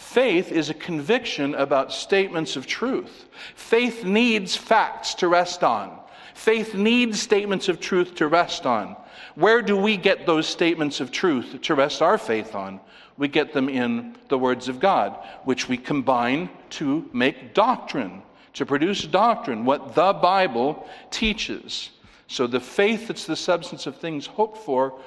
Faith 0.01 0.51
is 0.51 0.69
a 0.69 0.73
conviction 0.73 1.55
about 1.55 1.93
statements 1.93 2.57
of 2.57 2.65
truth. 2.65 3.29
Faith 3.55 4.03
needs 4.03 4.57
facts 4.57 5.13
to 5.13 5.27
rest 5.27 5.63
on. 5.63 5.97
Faith 6.33 6.73
needs 6.73 7.21
statements 7.21 7.69
of 7.69 7.79
truth 7.79 8.15
to 8.15 8.27
rest 8.27 8.65
on. 8.65 8.97
Where 9.35 9.61
do 9.61 9.77
we 9.77 9.95
get 9.95 10.25
those 10.25 10.47
statements 10.47 10.99
of 10.99 11.11
truth 11.11 11.61
to 11.61 11.75
rest 11.75 12.01
our 12.01 12.17
faith 12.17 12.55
on? 12.55 12.81
We 13.17 13.27
get 13.27 13.53
them 13.53 13.69
in 13.69 14.17
the 14.27 14.39
words 14.39 14.67
of 14.67 14.79
God, 14.79 15.15
which 15.45 15.69
we 15.69 15.77
combine 15.77 16.49
to 16.71 17.07
make 17.13 17.53
doctrine, 17.53 18.23
to 18.55 18.65
produce 18.65 19.03
doctrine, 19.03 19.63
what 19.65 19.93
the 19.93 20.13
Bible 20.13 20.89
teaches. 21.11 21.91
So 22.27 22.47
the 22.47 22.59
faith 22.59 23.07
that's 23.07 23.27
the 23.27 23.35
substance 23.35 23.85
of 23.85 23.97
things 23.97 24.25
hoped 24.25 24.57
for 24.57 24.99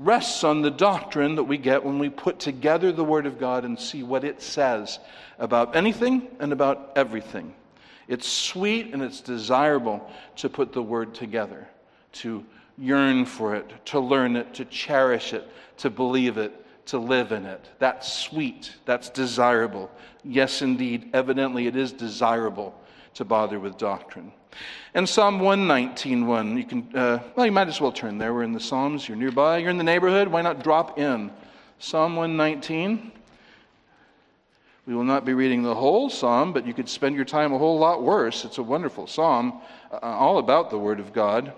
rests 0.00 0.44
on 0.44 0.62
the 0.62 0.70
doctrine 0.70 1.34
that 1.34 1.44
we 1.44 1.58
get 1.58 1.84
when 1.84 1.98
we 1.98 2.08
put 2.08 2.40
together 2.40 2.90
the 2.90 3.04
Word 3.04 3.26
of 3.26 3.38
God 3.38 3.66
and 3.66 3.78
see 3.78 4.02
what 4.02 4.24
it 4.24 4.40
says 4.40 4.98
about 5.38 5.76
anything 5.76 6.26
and 6.40 6.52
about 6.52 6.92
everything. 6.96 7.54
It's 8.08 8.26
sweet 8.26 8.94
and 8.94 9.02
it's 9.02 9.20
desirable 9.20 10.10
to 10.36 10.48
put 10.48 10.72
the 10.72 10.82
Word 10.82 11.14
together, 11.14 11.68
to 12.12 12.44
yearn 12.78 13.26
for 13.26 13.54
it, 13.54 13.70
to 13.86 14.00
learn 14.00 14.36
it, 14.36 14.54
to 14.54 14.64
cherish 14.64 15.34
it, 15.34 15.46
to 15.76 15.90
believe 15.90 16.38
it, 16.38 16.66
to 16.86 16.98
live 16.98 17.30
in 17.30 17.44
it. 17.44 17.68
That's 17.78 18.10
sweet. 18.10 18.74
That's 18.86 19.10
desirable. 19.10 19.90
Yes, 20.24 20.62
indeed, 20.62 21.10
evidently 21.12 21.66
it 21.66 21.76
is 21.76 21.92
desirable 21.92 22.74
to 23.14 23.24
bother 23.24 23.58
with 23.58 23.76
doctrine. 23.78 24.32
And 24.94 25.08
Psalm 25.08 25.40
119.1, 25.40 26.56
you 26.56 26.64
can, 26.64 26.96
uh, 26.96 27.22
well, 27.36 27.46
you 27.46 27.52
might 27.52 27.68
as 27.68 27.80
well 27.80 27.92
turn 27.92 28.18
there. 28.18 28.34
We're 28.34 28.42
in 28.42 28.52
the 28.52 28.60
Psalms. 28.60 29.08
You're 29.08 29.16
nearby. 29.16 29.58
You're 29.58 29.70
in 29.70 29.78
the 29.78 29.84
neighborhood. 29.84 30.28
Why 30.28 30.42
not 30.42 30.62
drop 30.62 30.98
in? 30.98 31.30
Psalm 31.78 32.16
119. 32.16 33.12
We 34.86 34.94
will 34.94 35.04
not 35.04 35.24
be 35.24 35.34
reading 35.34 35.62
the 35.62 35.74
whole 35.74 36.10
psalm, 36.10 36.52
but 36.52 36.66
you 36.66 36.74
could 36.74 36.88
spend 36.88 37.14
your 37.14 37.24
time 37.24 37.52
a 37.52 37.58
whole 37.58 37.78
lot 37.78 38.02
worse. 38.02 38.44
It's 38.44 38.58
a 38.58 38.62
wonderful 38.62 39.06
psalm, 39.06 39.60
uh, 39.92 39.98
all 39.98 40.38
about 40.38 40.70
the 40.70 40.78
Word 40.78 40.98
of 40.98 41.12
God. 41.12 41.52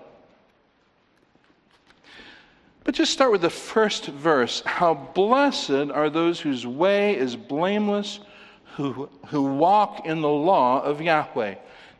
But 2.85 2.94
just 2.94 3.12
start 3.12 3.32
with 3.32 3.42
the 3.42 3.50
first 3.50 4.06
verse. 4.06 4.62
How 4.66 4.92
blessed 4.92 5.71
are 5.71 6.11
those 6.11 6.40
whose 6.40 6.66
way 6.66 7.16
is 7.16 7.37
blameless, 7.37 8.21
who, 8.76 9.09
who 9.26 9.43
walk 9.43 10.07
in 10.07 10.21
the 10.21 10.29
law 10.29 10.83
of 10.83 11.00
Yahweh. 11.00 11.55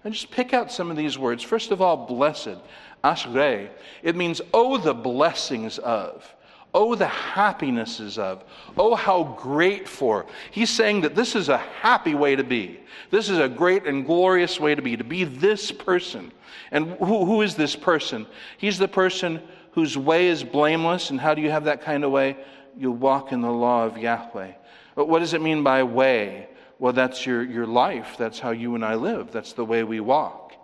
And 0.05 0.15
just 0.15 0.31
pick 0.31 0.53
out 0.53 0.73
some 0.73 0.91
of 0.91 0.97
these 0.97 1.17
words. 1.19 1.43
First 1.43 1.71
of 1.71 1.81
all, 1.81 1.97
blessed, 1.97 2.59
ashrei. 3.05 3.69
It 4.03 4.17
means, 4.17 4.41
oh, 4.53 4.79
the 4.79 4.95
blessings 4.95 5.79
of. 5.79 6.35
Oh, 6.75 6.95
the 6.95 7.07
happinesses 7.07 8.19
of. 8.19 8.43
Oh, 8.79 8.95
how 8.95 9.37
great 9.39 9.87
for. 9.87 10.27
He's 10.51 10.71
saying 10.71 11.03
that 11.03 11.15
this 11.15 11.37
is 11.37 11.51
a 11.51 11.59
happy 11.59 12.15
way 12.15 12.35
to 12.35 12.43
be. 12.43 12.81
This 13.11 13.29
is 13.29 13.39
a 13.39 13.49
great 13.49 13.87
and 13.87 14.07
glorious 14.07 14.59
way 14.59 14.75
to 14.75 14.83
be, 14.83 14.97
to 14.97 15.05
be 15.05 15.25
this 15.25 15.71
person. 15.71 16.33
And 16.71 16.93
who, 16.93 17.25
who 17.27 17.43
is 17.43 17.55
this 17.55 17.77
person? 17.77 18.27
He's 18.57 18.79
the 18.79 18.89
person 18.89 19.43
whose 19.73 19.97
way 19.99 20.29
is 20.29 20.43
blameless. 20.43 21.11
And 21.11 21.21
how 21.21 21.35
do 21.35 21.43
you 21.43 21.51
have 21.51 21.65
that 21.65 21.83
kind 21.83 22.05
of 22.05 22.11
way? 22.11 22.39
You 22.77 22.91
walk 22.91 23.33
in 23.33 23.43
the 23.43 23.53
law 23.53 23.85
of 23.85 23.99
Yahweh. 23.99 24.53
But 24.95 25.09
what 25.09 25.19
does 25.19 25.35
it 25.35 25.43
mean 25.43 25.63
by 25.63 25.83
way? 25.83 26.49
Well, 26.83 26.93
that's 26.93 27.25
your, 27.25 27.45
your 27.45 27.65
life. 27.65 28.17
That's 28.19 28.41
how 28.41 28.51
you 28.51 28.75
and 28.75 28.85
I 28.85 28.97
live. 28.97 29.31
That's 29.31 29.53
the 29.53 29.65
way 29.65 29.85
we 29.85 30.01
walk. 30.01 30.55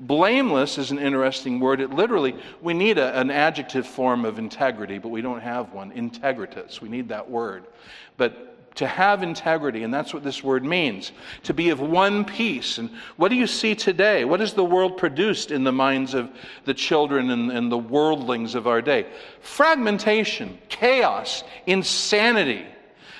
Blameless 0.00 0.76
is 0.76 0.90
an 0.90 0.98
interesting 0.98 1.60
word. 1.60 1.80
It 1.80 1.90
literally, 1.90 2.34
we 2.60 2.74
need 2.74 2.98
a, 2.98 3.16
an 3.16 3.30
adjective 3.30 3.86
form 3.86 4.24
of 4.24 4.40
integrity, 4.40 4.98
but 4.98 5.10
we 5.10 5.22
don't 5.22 5.38
have 5.38 5.72
one. 5.72 5.92
Integritas. 5.92 6.80
We 6.80 6.88
need 6.88 7.10
that 7.10 7.30
word. 7.30 7.68
But 8.16 8.74
to 8.74 8.88
have 8.88 9.22
integrity, 9.22 9.84
and 9.84 9.94
that's 9.94 10.12
what 10.12 10.24
this 10.24 10.42
word 10.42 10.64
means, 10.64 11.12
to 11.44 11.54
be 11.54 11.70
of 11.70 11.78
one 11.78 12.24
piece. 12.24 12.78
And 12.78 12.90
what 13.16 13.28
do 13.28 13.36
you 13.36 13.46
see 13.46 13.76
today? 13.76 14.24
What 14.24 14.40
has 14.40 14.54
the 14.54 14.64
world 14.64 14.96
produced 14.96 15.52
in 15.52 15.62
the 15.62 15.70
minds 15.70 16.12
of 16.12 16.28
the 16.64 16.74
children 16.74 17.30
and, 17.30 17.52
and 17.52 17.70
the 17.70 17.78
worldlings 17.78 18.56
of 18.56 18.66
our 18.66 18.82
day? 18.82 19.06
Fragmentation, 19.42 20.58
chaos, 20.68 21.44
insanity. 21.68 22.66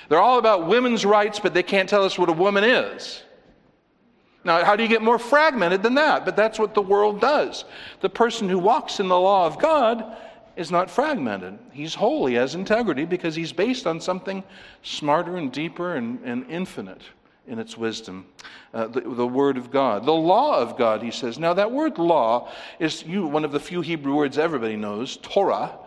They're 0.09 0.19
all 0.19 0.39
about 0.39 0.67
women's 0.67 1.05
rights, 1.05 1.39
but 1.39 1.53
they 1.53 1.63
can't 1.63 1.87
tell 1.87 2.03
us 2.03 2.17
what 2.17 2.29
a 2.29 2.33
woman 2.33 2.63
is. 2.63 3.21
Now, 4.43 4.63
how 4.65 4.75
do 4.75 4.83
you 4.83 4.89
get 4.89 5.01
more 5.01 5.19
fragmented 5.19 5.83
than 5.83 5.95
that? 5.95 6.25
But 6.25 6.35
that's 6.35 6.57
what 6.57 6.73
the 6.73 6.81
world 6.81 7.21
does. 7.21 7.65
The 8.01 8.09
person 8.09 8.49
who 8.49 8.57
walks 8.57 8.99
in 8.99 9.07
the 9.07 9.19
law 9.19 9.45
of 9.45 9.59
God 9.59 10.17
is 10.55 10.71
not 10.71 10.89
fragmented. 10.89 11.59
He's 11.71 11.93
holy, 11.93 12.33
has 12.33 12.55
integrity, 12.55 13.05
because 13.05 13.35
he's 13.35 13.53
based 13.53 13.85
on 13.85 14.01
something 14.01 14.43
smarter 14.81 15.37
and 15.37 15.51
deeper 15.51 15.95
and, 15.95 16.19
and 16.23 16.49
infinite 16.49 17.01
in 17.47 17.59
its 17.59 17.77
wisdom. 17.77 18.25
Uh, 18.73 18.87
the, 18.87 19.01
the, 19.01 19.27
Word 19.27 19.57
of 19.57 19.71
God. 19.71 20.05
The 20.05 20.11
law 20.11 20.59
of 20.59 20.77
God, 20.77 21.01
he 21.01 21.11
says. 21.11 21.37
Now, 21.37 21.53
that 21.53 21.71
word 21.71 21.97
law 21.97 22.51
is 22.79 23.03
you, 23.03 23.25
one 23.25 23.43
of 23.43 23.51
the 23.51 23.59
few 23.59 23.81
Hebrew 23.81 24.15
words 24.15 24.37
everybody 24.37 24.75
knows, 24.75 25.17
Torah. 25.17 25.77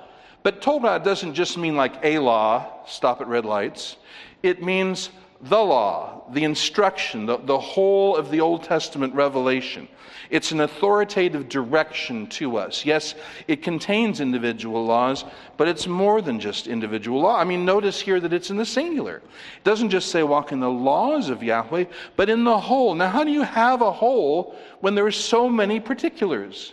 But 0.43 0.61
Torah 0.61 1.01
doesn't 1.03 1.35
just 1.35 1.57
mean 1.57 1.77
like 1.77 1.95
a 2.03 2.19
law, 2.19 2.85
stop 2.87 3.21
at 3.21 3.29
red 3.29 3.45
lights. 3.45 3.97
It 4.43 4.63
means 4.63 5.11
the 5.43 5.63
law, 5.63 6.25
the 6.33 6.45
instruction, 6.45 7.27
the, 7.27 7.37
the 7.37 7.59
whole 7.59 8.17
of 8.17 8.31
the 8.31 8.41
Old 8.41 8.63
Testament 8.63 9.15
revelation. 9.15 9.89
It's 10.31 10.53
an 10.53 10.61
authoritative 10.61 11.49
direction 11.49 12.27
to 12.29 12.57
us. 12.57 12.85
Yes, 12.87 13.15
it 13.49 13.63
contains 13.63 14.21
individual 14.21 14.85
laws, 14.85 15.25
but 15.57 15.69
it's 15.69 15.87
more 15.87 16.23
than 16.23 16.41
just 16.41 16.69
individual 16.69 17.21
law. 17.21 17.37
I 17.37 17.45
mean, 17.45 17.65
notice 17.65 18.01
here 18.01 18.19
that 18.21 18.33
it's 18.33 18.51
in 18.51 18.57
the 18.57 18.65
singular. 18.65 19.17
It 19.17 19.65
doesn't 19.65 19.91
just 19.91 20.11
say 20.11 20.23
walk 20.23 20.53
in 20.53 20.61
the 20.61 20.71
laws 20.71 21.29
of 21.29 21.43
Yahweh, 21.43 21.85
but 22.17 22.31
in 22.31 22.45
the 22.45 22.59
whole. 22.59 22.95
Now, 22.95 23.09
how 23.09 23.25
do 23.25 23.31
you 23.31 23.43
have 23.43 23.83
a 23.83 23.93
whole 23.93 24.57
when 24.81 24.95
there 24.95 25.07
are 25.07 25.11
so 25.11 25.49
many 25.49 25.81
particulars? 25.81 26.73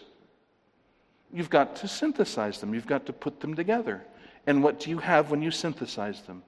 You've 1.32 1.50
got 1.50 1.76
to 1.78 1.88
synthesize 1.88 2.60
them, 2.60 2.74
you've 2.74 2.88
got 2.88 3.06
to 3.06 3.14
put 3.14 3.40
them 3.40 3.56
together. 3.56 4.04
And 4.48 4.64
what 4.64 4.80
do 4.80 4.90
you 4.90 4.98
have 4.98 5.32
when 5.32 5.42
you 5.42 5.52
synthesize 5.52 6.22
them? 6.22 6.44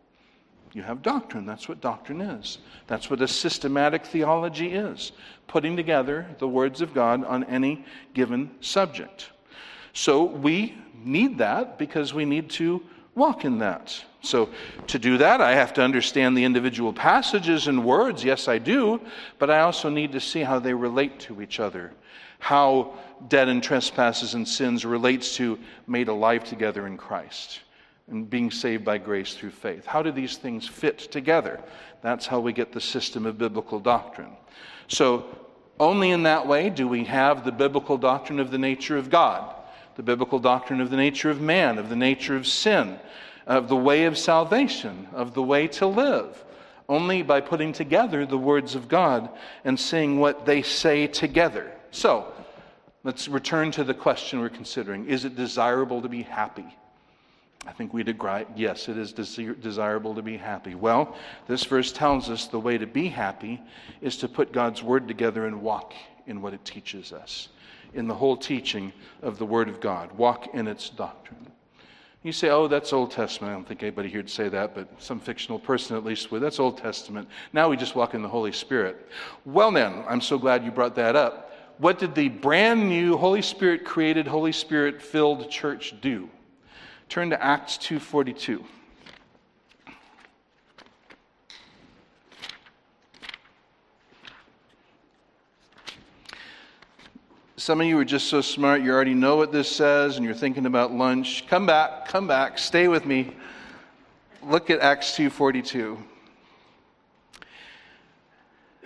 You 0.73 0.83
have 0.83 1.01
doctrine. 1.01 1.45
That's 1.45 1.67
what 1.67 1.81
doctrine 1.81 2.21
is. 2.21 2.59
That's 2.87 3.09
what 3.09 3.21
a 3.21 3.27
systematic 3.27 4.05
theology 4.05 4.73
is 4.73 5.11
putting 5.47 5.75
together 5.75 6.25
the 6.39 6.47
words 6.47 6.79
of 6.79 6.93
God 6.93 7.25
on 7.25 7.43
any 7.43 7.83
given 8.13 8.49
subject. 8.61 9.29
So 9.91 10.23
we 10.23 10.77
need 11.03 11.37
that 11.39 11.77
because 11.77 12.13
we 12.13 12.23
need 12.23 12.49
to 12.51 12.81
walk 13.15 13.43
in 13.43 13.59
that. 13.59 14.03
So, 14.21 14.49
to 14.87 14.99
do 14.99 15.17
that, 15.17 15.41
I 15.41 15.55
have 15.55 15.73
to 15.73 15.81
understand 15.81 16.37
the 16.37 16.43
individual 16.43 16.93
passages 16.93 17.67
and 17.67 17.83
words. 17.83 18.23
Yes, 18.23 18.47
I 18.47 18.59
do. 18.59 19.01
But 19.39 19.49
I 19.49 19.61
also 19.61 19.89
need 19.89 20.11
to 20.11 20.19
see 20.19 20.41
how 20.41 20.59
they 20.59 20.73
relate 20.73 21.19
to 21.21 21.41
each 21.41 21.59
other. 21.59 21.91
How 22.37 22.93
dead 23.27 23.49
in 23.49 23.61
trespasses 23.61 24.33
and 24.33 24.47
sins 24.47 24.85
relates 24.85 25.35
to 25.37 25.59
made 25.87 26.07
alive 26.07 26.43
together 26.43 26.87
in 26.87 26.97
Christ 26.97 27.61
and 28.09 28.29
being 28.29 28.51
saved 28.51 28.83
by 28.83 28.97
grace 28.97 29.35
through 29.35 29.51
faith. 29.51 29.85
How 29.85 30.01
do 30.01 30.11
these 30.11 30.37
things 30.37 30.67
fit 30.67 30.99
together? 30.99 31.59
That's 32.01 32.25
how 32.25 32.39
we 32.39 32.53
get 32.53 32.71
the 32.71 32.81
system 32.81 33.25
of 33.25 33.37
biblical 33.37 33.79
doctrine. 33.79 34.35
So, 34.87 35.25
only 35.79 36.11
in 36.11 36.23
that 36.23 36.45
way 36.45 36.69
do 36.69 36.87
we 36.87 37.05
have 37.05 37.43
the 37.43 37.51
biblical 37.51 37.97
doctrine 37.97 38.39
of 38.39 38.51
the 38.51 38.57
nature 38.57 38.97
of 38.97 39.09
God, 39.09 39.55
the 39.95 40.03
biblical 40.03 40.37
doctrine 40.37 40.81
of 40.81 40.89
the 40.89 40.97
nature 40.97 41.29
of 41.29 41.41
man, 41.41 41.77
of 41.77 41.89
the 41.89 41.95
nature 41.95 42.35
of 42.35 42.45
sin, 42.45 42.99
of 43.47 43.67
the 43.67 43.75
way 43.75 44.05
of 44.05 44.17
salvation, 44.17 45.07
of 45.13 45.33
the 45.33 45.41
way 45.41 45.67
to 45.67 45.87
live. 45.87 46.43
Only 46.87 47.23
by 47.23 47.41
putting 47.41 47.73
together 47.73 48.25
the 48.25 48.37
words 48.37 48.75
of 48.75 48.87
God 48.87 49.29
and 49.63 49.79
seeing 49.79 50.19
what 50.19 50.45
they 50.45 50.61
say 50.61 51.07
together. 51.07 51.71
So, 51.89 52.31
let's 53.03 53.27
return 53.27 53.71
to 53.71 53.83
the 53.83 53.93
question 53.93 54.39
we're 54.39 54.49
considering 54.49 55.07
Is 55.07 55.25
it 55.25 55.35
desirable 55.35 56.01
to 56.01 56.09
be 56.09 56.23
happy? 56.23 56.75
I 57.67 57.71
think 57.71 57.93
we'd 57.93 58.09
agree, 58.09 58.45
yes, 58.55 58.89
it 58.89 58.97
is 58.97 59.13
desirable 59.13 60.15
to 60.15 60.23
be 60.23 60.35
happy. 60.35 60.73
Well, 60.73 61.15
this 61.47 61.63
verse 61.63 61.91
tells 61.91 62.27
us 62.27 62.47
the 62.47 62.59
way 62.59 62.79
to 62.79 62.87
be 62.87 63.07
happy 63.07 63.61
is 64.01 64.17
to 64.17 64.27
put 64.27 64.51
God's 64.51 64.81
word 64.81 65.07
together 65.07 65.45
and 65.45 65.61
walk 65.61 65.93
in 66.25 66.41
what 66.41 66.53
it 66.53 66.65
teaches 66.65 67.13
us, 67.13 67.49
in 67.93 68.07
the 68.07 68.15
whole 68.15 68.35
teaching 68.35 68.91
of 69.21 69.37
the 69.37 69.45
word 69.45 69.69
of 69.69 69.79
God. 69.79 70.11
Walk 70.13 70.55
in 70.55 70.67
its 70.67 70.89
doctrine. 70.89 71.51
You 72.23 72.31
say, 72.31 72.49
oh, 72.49 72.67
that's 72.67 72.93
Old 72.93 73.11
Testament. 73.11 73.51
I 73.51 73.55
don't 73.55 73.67
think 73.67 73.83
anybody 73.83 74.09
here 74.09 74.19
would 74.19 74.29
say 74.29 74.49
that, 74.49 74.73
but 74.73 74.87
some 74.99 75.19
fictional 75.19 75.59
person 75.59 75.95
at 75.95 76.03
least 76.03 76.31
would. 76.31 76.41
That's 76.41 76.59
Old 76.59 76.77
Testament. 76.77 77.27
Now 77.53 77.69
we 77.69 77.77
just 77.77 77.95
walk 77.95 78.15
in 78.15 78.23
the 78.23 78.27
Holy 78.27 78.51
Spirit. 78.51 79.07
Well, 79.45 79.71
then, 79.71 80.03
I'm 80.07 80.21
so 80.21 80.39
glad 80.39 80.63
you 80.63 80.71
brought 80.71 80.95
that 80.95 81.15
up. 81.15 81.50
What 81.81 81.97
did 81.97 82.13
the 82.13 82.29
brand 82.29 82.87
new 82.89 83.17
Holy 83.17 83.41
Spirit 83.41 83.85
created, 83.85 84.27
Holy 84.27 84.51
Spirit 84.51 85.01
filled 85.01 85.49
church 85.49 85.95
do? 85.99 86.29
Turn 87.09 87.31
to 87.31 87.43
Acts 87.43 87.75
2:42. 87.79 88.63
Some 97.57 97.81
of 97.81 97.87
you 97.87 97.97
are 97.97 98.05
just 98.05 98.27
so 98.27 98.41
smart, 98.41 98.83
you 98.83 98.91
already 98.91 99.15
know 99.15 99.35
what 99.35 99.51
this 99.51 99.75
says, 99.75 100.17
and 100.17 100.23
you're 100.23 100.35
thinking 100.35 100.67
about 100.67 100.91
lunch. 100.91 101.47
Come 101.47 101.65
back, 101.65 102.07
come 102.07 102.27
back, 102.27 102.59
stay 102.59 102.89
with 102.89 103.07
me. 103.07 103.35
Look 104.43 104.69
at 104.69 104.81
Acts 104.81 105.15
2:42. 105.15 105.97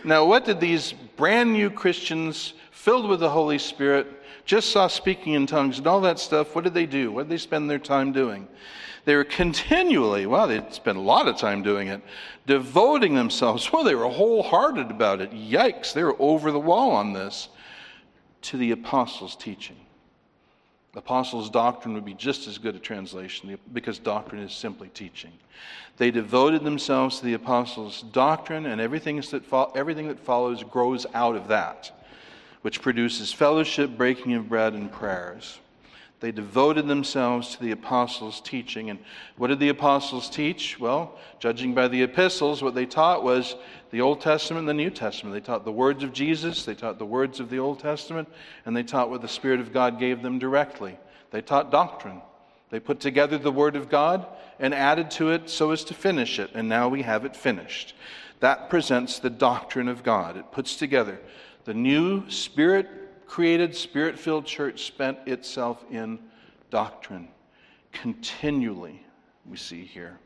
Now, 0.06 0.24
what 0.24 0.46
did 0.46 0.62
these 0.62 0.94
brand 0.94 1.52
new 1.52 1.70
Christians 1.70 2.54
filled 2.86 3.10
with 3.10 3.20
the 3.20 3.32
Holy 3.32 3.58
Spirit, 3.58 4.06
just 4.46 4.70
saw 4.70 4.86
speaking 4.86 5.34
in 5.34 5.48
tongues 5.48 5.80
and 5.80 5.88
all 5.88 6.02
that 6.02 6.20
stuff, 6.20 6.54
what 6.54 6.64
did 6.64 6.76
they 6.76 6.86
do? 6.86 7.12
What 7.12 7.24
did 7.24 7.30
they 7.30 7.40
spend 7.40 7.68
their 7.68 7.80
time 7.80 8.12
doing? 8.12 8.48
They 9.06 9.16
were 9.16 9.24
continually, 9.24 10.28
well, 10.28 10.48
they 10.48 10.64
spent 10.70 11.00
a 11.00 11.02
lot 11.02 11.28
of 11.28 11.36
time 11.36 11.64
doing 11.64 11.88
it, 11.88 12.04
devoting 12.46 13.16
themselves. 13.16 13.68
Well, 13.74 13.84
they 13.84 13.96
were 13.96 14.08
wholehearted 14.08 14.92
about 14.92 15.20
it. 15.20 15.32
Yikes, 15.32 15.94
they 15.94 16.04
were 16.04 16.16
over 16.20 16.52
the 16.52 16.60
wall 16.60 16.92
on 16.92 17.12
this 17.12 17.50
to 18.44 18.58
the 18.58 18.70
apostles' 18.70 19.36
teaching. 19.36 19.78
Apostles' 20.96 21.50
doctrine 21.50 21.96
would 21.96 22.06
be 22.06 22.14
just 22.14 22.48
as 22.48 22.60
good 22.60 22.76
a 22.76 22.80
translation 22.80 23.58
because 23.74 23.98
doctrine 23.98 24.44
is 24.44 24.54
simply 24.54 24.90
teaching. 24.90 25.32
They 25.98 26.12
devoted 26.12 26.64
themselves 26.64 27.18
to 27.18 27.26
the 27.26 27.34
apostles' 27.34 28.04
doctrine, 28.12 28.68
and 28.68 28.80
everything 28.80 29.16
that, 29.32 29.44
fo- 29.44 29.72
everything 29.76 30.08
that 30.08 30.20
follows 30.20 30.62
grows 30.62 31.08
out 31.16 31.36
of 31.36 31.48
that, 31.48 31.92
which 32.66 32.82
produces 32.82 33.32
fellowship, 33.32 33.96
breaking 33.96 34.34
of 34.34 34.50
bread, 34.50 34.74
and 34.74 34.92
prayers. 34.92 35.60
They 36.20 36.32
devoted 36.32 36.88
themselves 36.88 37.56
to 37.56 37.62
the 37.62 37.70
apostles' 37.70 38.42
teaching. 38.42 38.90
And 38.90 38.98
what 39.38 39.50
did 39.50 39.60
the 39.60 39.70
apostles 39.70 40.32
teach? 40.32 40.80
Well, 40.80 41.16
judging 41.38 41.76
by 41.76 41.90
the 41.90 42.02
epistles, 42.02 42.64
what 42.64 42.74
they 42.74 42.88
taught 42.88 43.24
was 43.24 43.56
the 43.92 44.02
Old 44.02 44.20
Testament 44.20 44.62
and 44.62 44.68
the 44.68 44.84
New 44.84 44.90
Testament. 44.90 45.36
They 45.36 45.46
taught 45.46 45.64
the 45.64 45.72
words 45.72 46.04
of 46.04 46.12
Jesus, 46.12 46.66
they 46.66 46.74
taught 46.74 46.98
the 46.98 47.06
words 47.06 47.40
of 47.40 47.52
the 47.52 47.60
Old 47.60 47.82
Testament, 47.82 48.28
and 48.66 48.76
they 48.76 48.82
taught 48.82 49.12
what 49.12 49.22
the 49.22 49.28
Spirit 49.28 49.60
of 49.60 49.72
God 49.72 50.00
gave 50.00 50.24
them 50.24 50.40
directly. 50.40 50.98
They 51.30 51.44
taught 51.44 51.70
doctrine. 51.70 52.24
They 52.72 52.80
put 52.80 53.00
together 53.00 53.38
the 53.38 53.52
Word 53.52 53.76
of 53.76 53.90
God 53.90 54.26
and 54.60 54.74
added 54.74 55.12
to 55.12 55.30
it 55.30 55.52
so 55.52 55.70
as 55.70 55.84
to 55.84 55.94
finish 55.94 56.40
it, 56.40 56.50
and 56.56 56.68
now 56.68 56.90
we 56.90 57.04
have 57.04 57.26
it 57.26 57.36
finished. 57.36 57.94
That 58.40 58.72
presents 58.72 59.20
the 59.20 59.30
doctrine 59.30 59.88
of 59.88 60.02
God. 60.02 60.36
It 60.36 60.52
puts 60.52 60.76
together 60.78 61.20
the 61.66 61.74
new 61.74 62.30
Spirit 62.30 62.88
created, 63.28 63.76
Spirit 63.76 64.18
filled 64.18 64.46
church 64.46 64.86
spent 64.86 65.18
itself 65.28 65.84
in 65.92 66.20
doctrine 66.70 67.28
continually, 67.96 69.04
we 69.46 69.58
see 69.58 69.84
here. 69.84 70.20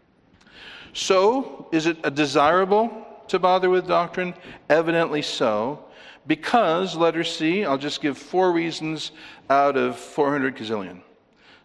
So, 0.92 1.70
is 1.72 1.86
it 1.86 1.98
a 2.04 2.12
desirable 2.12 3.06
to 3.28 3.40
bother 3.40 3.70
with 3.70 3.88
doctrine? 3.88 4.34
Evidently 4.70 5.22
so. 5.22 5.86
Because, 6.28 6.96
letter 6.96 7.24
C, 7.24 7.64
I'll 7.64 7.78
just 7.78 8.02
give 8.02 8.18
four 8.18 8.52
reasons 8.52 9.12
out 9.50 9.78
of 9.78 9.98
400 9.98 10.58
gazillion. 10.58 11.02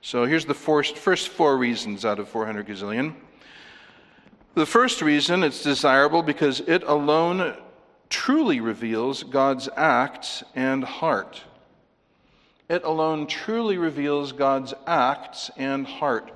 So 0.00 0.26
here's 0.26 0.44
the 0.44 0.54
first, 0.54 0.98
first 0.98 1.28
four 1.28 1.56
reasons 1.56 2.04
out 2.04 2.18
of 2.18 2.28
400 2.28 2.66
gazillion. 2.66 3.14
The 4.54 4.66
first 4.66 5.02
reason 5.02 5.42
it's 5.42 5.62
desirable 5.62 6.22
because 6.22 6.60
it 6.60 6.82
alone 6.84 7.56
truly 8.14 8.60
reveals 8.60 9.24
God's 9.24 9.68
acts 9.76 10.44
and 10.54 10.84
heart. 10.84 11.42
It 12.68 12.84
alone 12.84 13.26
truly 13.26 13.76
reveals 13.76 14.30
God's 14.30 14.72
acts 14.86 15.50
and 15.56 15.84
heart, 15.84 16.30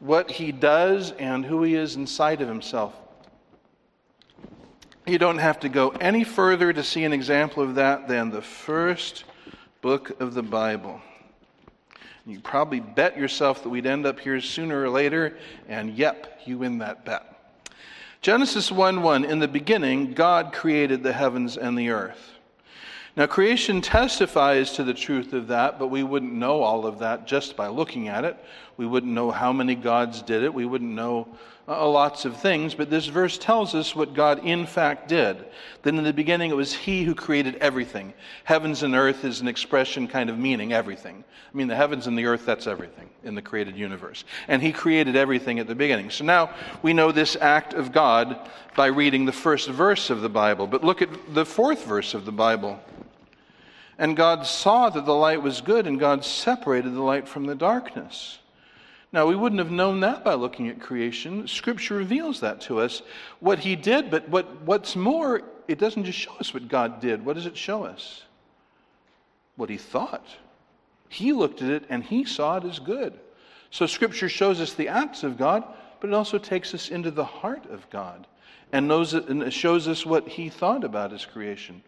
what 0.00 0.28
he 0.28 0.50
does 0.50 1.12
and 1.12 1.44
who 1.44 1.62
he 1.62 1.76
is 1.76 1.94
inside 1.94 2.40
of 2.40 2.48
himself. 2.48 2.96
You 5.06 5.18
don't 5.18 5.38
have 5.38 5.60
to 5.60 5.68
go 5.68 5.90
any 5.90 6.24
further 6.24 6.72
to 6.72 6.82
see 6.82 7.04
an 7.04 7.12
example 7.12 7.62
of 7.62 7.76
that 7.76 8.08
than 8.08 8.30
the 8.30 8.42
first 8.42 9.22
book 9.82 10.20
of 10.20 10.34
the 10.34 10.42
Bible. 10.42 11.00
You 12.26 12.40
probably 12.40 12.80
bet 12.80 13.16
yourself 13.16 13.62
that 13.62 13.68
we'd 13.68 13.86
end 13.86 14.04
up 14.04 14.18
here 14.18 14.40
sooner 14.40 14.82
or 14.82 14.90
later, 14.90 15.38
and 15.68 15.96
yep, 15.96 16.40
you 16.44 16.58
win 16.58 16.78
that 16.78 17.04
bet. 17.04 17.39
Genesis 18.22 18.70
1 18.70 19.02
1 19.02 19.24
In 19.24 19.38
the 19.38 19.48
beginning, 19.48 20.12
God 20.12 20.52
created 20.52 21.02
the 21.02 21.14
heavens 21.14 21.56
and 21.56 21.78
the 21.78 21.88
earth. 21.88 22.32
Now, 23.16 23.26
creation 23.26 23.80
testifies 23.80 24.72
to 24.72 24.84
the 24.84 24.92
truth 24.92 25.32
of 25.32 25.48
that, 25.48 25.78
but 25.78 25.86
we 25.86 26.02
wouldn't 26.02 26.34
know 26.34 26.62
all 26.62 26.84
of 26.84 26.98
that 26.98 27.26
just 27.26 27.56
by 27.56 27.68
looking 27.68 28.08
at 28.08 28.26
it. 28.26 28.36
We 28.76 28.86
wouldn't 28.86 29.12
know 29.12 29.30
how 29.30 29.54
many 29.54 29.74
gods 29.74 30.20
did 30.20 30.42
it. 30.42 30.52
We 30.52 30.66
wouldn't 30.66 30.90
know 30.92 31.28
uh, 31.70 31.88
lots 31.88 32.24
of 32.24 32.36
things, 32.36 32.74
but 32.74 32.90
this 32.90 33.06
verse 33.06 33.38
tells 33.38 33.76
us 33.76 33.94
what 33.94 34.12
God 34.12 34.44
in 34.44 34.66
fact 34.66 35.06
did. 35.06 35.44
That 35.82 35.94
in 35.94 36.02
the 36.02 36.12
beginning 36.12 36.50
it 36.50 36.56
was 36.56 36.74
He 36.74 37.04
who 37.04 37.14
created 37.14 37.54
everything. 37.56 38.12
Heavens 38.42 38.82
and 38.82 38.96
earth 38.96 39.24
is 39.24 39.40
an 39.40 39.46
expression 39.46 40.08
kind 40.08 40.28
of 40.28 40.36
meaning 40.36 40.72
everything. 40.72 41.22
I 41.52 41.56
mean, 41.56 41.68
the 41.68 41.76
heavens 41.76 42.08
and 42.08 42.18
the 42.18 42.26
earth, 42.26 42.44
that's 42.44 42.66
everything 42.66 43.08
in 43.22 43.36
the 43.36 43.42
created 43.42 43.76
universe. 43.76 44.24
And 44.48 44.60
He 44.60 44.72
created 44.72 45.14
everything 45.14 45.60
at 45.60 45.68
the 45.68 45.76
beginning. 45.76 46.10
So 46.10 46.24
now 46.24 46.50
we 46.82 46.92
know 46.92 47.12
this 47.12 47.36
act 47.40 47.72
of 47.72 47.92
God 47.92 48.50
by 48.74 48.86
reading 48.86 49.24
the 49.24 49.32
first 49.32 49.68
verse 49.68 50.10
of 50.10 50.22
the 50.22 50.28
Bible. 50.28 50.66
But 50.66 50.82
look 50.82 51.02
at 51.02 51.34
the 51.34 51.46
fourth 51.46 51.84
verse 51.84 52.14
of 52.14 52.24
the 52.24 52.32
Bible. 52.32 52.80
And 53.96 54.16
God 54.16 54.44
saw 54.44 54.90
that 54.90 55.06
the 55.06 55.14
light 55.14 55.42
was 55.42 55.60
good, 55.60 55.86
and 55.86 56.00
God 56.00 56.24
separated 56.24 56.94
the 56.94 57.02
light 57.02 57.28
from 57.28 57.46
the 57.46 57.54
darkness. 57.54 58.38
Now, 59.12 59.26
we 59.26 59.34
wouldn't 59.34 59.58
have 59.58 59.72
known 59.72 60.00
that 60.00 60.22
by 60.22 60.34
looking 60.34 60.68
at 60.68 60.80
creation. 60.80 61.48
Scripture 61.48 61.96
reveals 61.96 62.40
that 62.40 62.60
to 62.62 62.78
us, 62.80 63.02
what 63.40 63.58
He 63.58 63.74
did, 63.74 64.10
but 64.10 64.28
what, 64.28 64.62
what's 64.62 64.94
more, 64.94 65.42
it 65.66 65.78
doesn't 65.78 66.04
just 66.04 66.18
show 66.18 66.34
us 66.38 66.54
what 66.54 66.68
God 66.68 67.00
did. 67.00 67.24
What 67.24 67.34
does 67.34 67.46
it 67.46 67.56
show 67.56 67.84
us? 67.84 68.22
What 69.56 69.68
He 69.68 69.78
thought. 69.78 70.26
He 71.08 71.32
looked 71.32 71.60
at 71.60 71.70
it 71.70 71.84
and 71.88 72.04
He 72.04 72.24
saw 72.24 72.58
it 72.58 72.64
as 72.64 72.78
good. 72.78 73.18
So, 73.70 73.86
Scripture 73.86 74.28
shows 74.28 74.60
us 74.60 74.74
the 74.74 74.88
acts 74.88 75.24
of 75.24 75.36
God, 75.36 75.64
but 76.00 76.10
it 76.10 76.14
also 76.14 76.38
takes 76.38 76.72
us 76.72 76.88
into 76.88 77.10
the 77.10 77.24
heart 77.24 77.66
of 77.66 77.88
God 77.90 78.28
and, 78.72 78.86
knows 78.86 79.12
and 79.14 79.52
shows 79.52 79.88
us 79.88 80.06
what 80.06 80.28
He 80.28 80.48
thought 80.48 80.84
about 80.84 81.10
His 81.10 81.24
creation. 81.24 81.82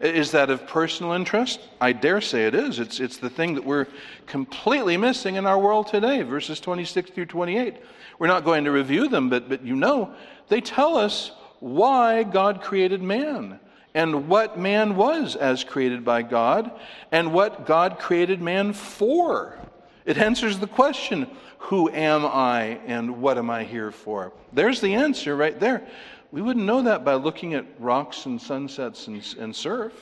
Is 0.00 0.32
that 0.32 0.50
of 0.50 0.66
personal 0.66 1.12
interest? 1.12 1.60
I 1.80 1.92
dare 1.92 2.20
say 2.20 2.46
it 2.46 2.54
is. 2.54 2.78
It's, 2.78 2.98
it's 2.98 3.18
the 3.18 3.30
thing 3.30 3.54
that 3.54 3.64
we're 3.64 3.86
completely 4.26 4.96
missing 4.96 5.36
in 5.36 5.46
our 5.46 5.58
world 5.58 5.86
today, 5.86 6.22
verses 6.22 6.58
26 6.60 7.10
through 7.10 7.26
28. 7.26 7.76
We're 8.18 8.26
not 8.26 8.44
going 8.44 8.64
to 8.64 8.72
review 8.72 9.08
them, 9.08 9.30
but, 9.30 9.48
but 9.48 9.64
you 9.64 9.76
know, 9.76 10.12
they 10.48 10.60
tell 10.60 10.96
us 10.96 11.30
why 11.60 12.24
God 12.24 12.60
created 12.60 13.02
man 13.02 13.60
and 13.94 14.28
what 14.28 14.58
man 14.58 14.96
was 14.96 15.36
as 15.36 15.62
created 15.62 16.04
by 16.04 16.22
God 16.22 16.72
and 17.12 17.32
what 17.32 17.64
God 17.64 17.98
created 17.98 18.42
man 18.42 18.72
for. 18.72 19.56
It 20.04 20.18
answers 20.18 20.58
the 20.58 20.66
question 20.66 21.28
who 21.58 21.88
am 21.88 22.26
I 22.26 22.78
and 22.86 23.22
what 23.22 23.38
am 23.38 23.48
I 23.48 23.64
here 23.64 23.90
for? 23.90 24.34
There's 24.52 24.82
the 24.82 24.94
answer 24.94 25.34
right 25.34 25.58
there. 25.58 25.86
We 26.34 26.42
wouldn't 26.42 26.66
know 26.66 26.82
that 26.82 27.04
by 27.04 27.14
looking 27.14 27.54
at 27.54 27.64
rocks 27.78 28.26
and 28.26 28.42
sunsets 28.42 29.06
and, 29.06 29.22
and 29.38 29.54
surf. 29.54 29.92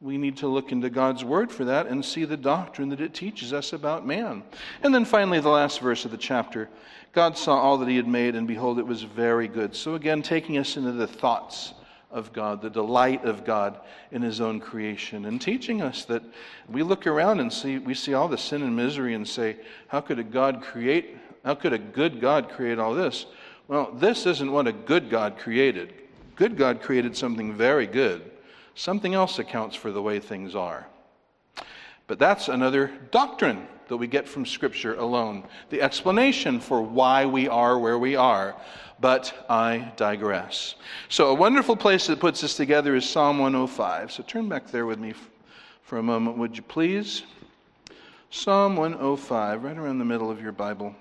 We 0.00 0.16
need 0.16 0.36
to 0.36 0.46
look 0.46 0.70
into 0.70 0.88
God's 0.88 1.24
Word 1.24 1.50
for 1.50 1.64
that 1.64 1.88
and 1.88 2.04
see 2.04 2.24
the 2.24 2.36
doctrine 2.36 2.90
that 2.90 3.00
it 3.00 3.12
teaches 3.12 3.52
us 3.52 3.72
about 3.72 4.06
man. 4.06 4.44
And 4.84 4.94
then 4.94 5.04
finally, 5.04 5.40
the 5.40 5.48
last 5.48 5.80
verse 5.80 6.04
of 6.04 6.12
the 6.12 6.16
chapter 6.16 6.68
God 7.12 7.36
saw 7.36 7.58
all 7.58 7.76
that 7.78 7.88
He 7.88 7.96
had 7.96 8.06
made, 8.06 8.36
and 8.36 8.46
behold, 8.46 8.78
it 8.78 8.86
was 8.86 9.02
very 9.02 9.48
good. 9.48 9.74
So, 9.74 9.96
again, 9.96 10.22
taking 10.22 10.58
us 10.58 10.76
into 10.76 10.92
the 10.92 11.08
thoughts 11.08 11.74
of 12.12 12.32
God, 12.32 12.62
the 12.62 12.70
delight 12.70 13.24
of 13.24 13.44
God 13.44 13.80
in 14.12 14.22
His 14.22 14.40
own 14.40 14.60
creation, 14.60 15.24
and 15.24 15.42
teaching 15.42 15.82
us 15.82 16.04
that 16.04 16.22
we 16.68 16.84
look 16.84 17.04
around 17.04 17.40
and 17.40 17.52
see, 17.52 17.78
we 17.78 17.94
see 17.94 18.14
all 18.14 18.28
the 18.28 18.38
sin 18.38 18.62
and 18.62 18.76
misery 18.76 19.14
and 19.14 19.26
say, 19.26 19.56
How 19.88 20.02
could 20.02 20.20
a 20.20 20.24
God 20.24 20.62
create, 20.62 21.16
how 21.44 21.56
could 21.56 21.72
a 21.72 21.78
good 21.78 22.20
God 22.20 22.48
create 22.48 22.78
all 22.78 22.94
this? 22.94 23.26
Well, 23.68 23.92
this 23.92 24.24
isn't 24.24 24.50
what 24.50 24.66
a 24.66 24.72
good 24.72 25.10
God 25.10 25.38
created. 25.38 25.92
Good 26.36 26.56
God 26.56 26.80
created 26.80 27.16
something 27.16 27.52
very 27.52 27.86
good. 27.86 28.30
Something 28.74 29.12
else 29.12 29.38
accounts 29.38 29.76
for 29.76 29.92
the 29.92 30.00
way 30.00 30.18
things 30.18 30.54
are. 30.54 30.86
But 32.06 32.18
that's 32.18 32.48
another 32.48 32.90
doctrine 33.10 33.68
that 33.88 33.96
we 33.98 34.06
get 34.06 34.26
from 34.26 34.46
Scripture 34.46 34.94
alone 34.94 35.44
the 35.68 35.82
explanation 35.82 36.60
for 36.60 36.80
why 36.80 37.26
we 37.26 37.48
are 37.48 37.78
where 37.78 37.98
we 37.98 38.16
are. 38.16 38.56
But 39.00 39.46
I 39.50 39.92
digress. 39.96 40.74
So, 41.08 41.28
a 41.28 41.34
wonderful 41.34 41.76
place 41.76 42.06
that 42.08 42.18
puts 42.18 42.40
this 42.40 42.56
together 42.56 42.96
is 42.96 43.08
Psalm 43.08 43.38
105. 43.38 44.10
So, 44.10 44.22
turn 44.22 44.48
back 44.48 44.70
there 44.70 44.86
with 44.86 44.98
me 44.98 45.14
for 45.82 45.98
a 45.98 46.02
moment, 46.02 46.36
would 46.38 46.56
you 46.56 46.62
please? 46.62 47.22
Psalm 48.30 48.76
105, 48.76 49.62
right 49.62 49.76
around 49.76 49.98
the 49.98 50.04
middle 50.04 50.30
of 50.30 50.40
your 50.40 50.52
Bible. 50.52 50.96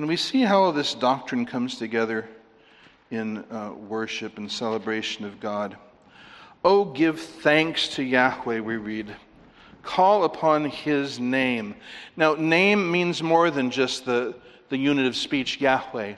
And 0.00 0.08
we 0.08 0.16
see 0.16 0.40
how 0.40 0.70
this 0.70 0.94
doctrine 0.94 1.44
comes 1.44 1.76
together 1.76 2.26
in 3.10 3.44
uh, 3.50 3.74
worship 3.86 4.38
and 4.38 4.50
celebration 4.50 5.26
of 5.26 5.40
God. 5.40 5.76
Oh, 6.64 6.86
give 6.86 7.20
thanks 7.20 7.88
to 7.96 8.02
Yahweh, 8.02 8.60
we 8.60 8.78
read. 8.78 9.14
Call 9.82 10.24
upon 10.24 10.64
his 10.64 11.20
name. 11.20 11.74
Now, 12.16 12.34
name 12.34 12.90
means 12.90 13.22
more 13.22 13.50
than 13.50 13.70
just 13.70 14.06
the, 14.06 14.36
the 14.70 14.78
unit 14.78 15.04
of 15.04 15.14
speech, 15.16 15.60
Yahweh. 15.60 16.14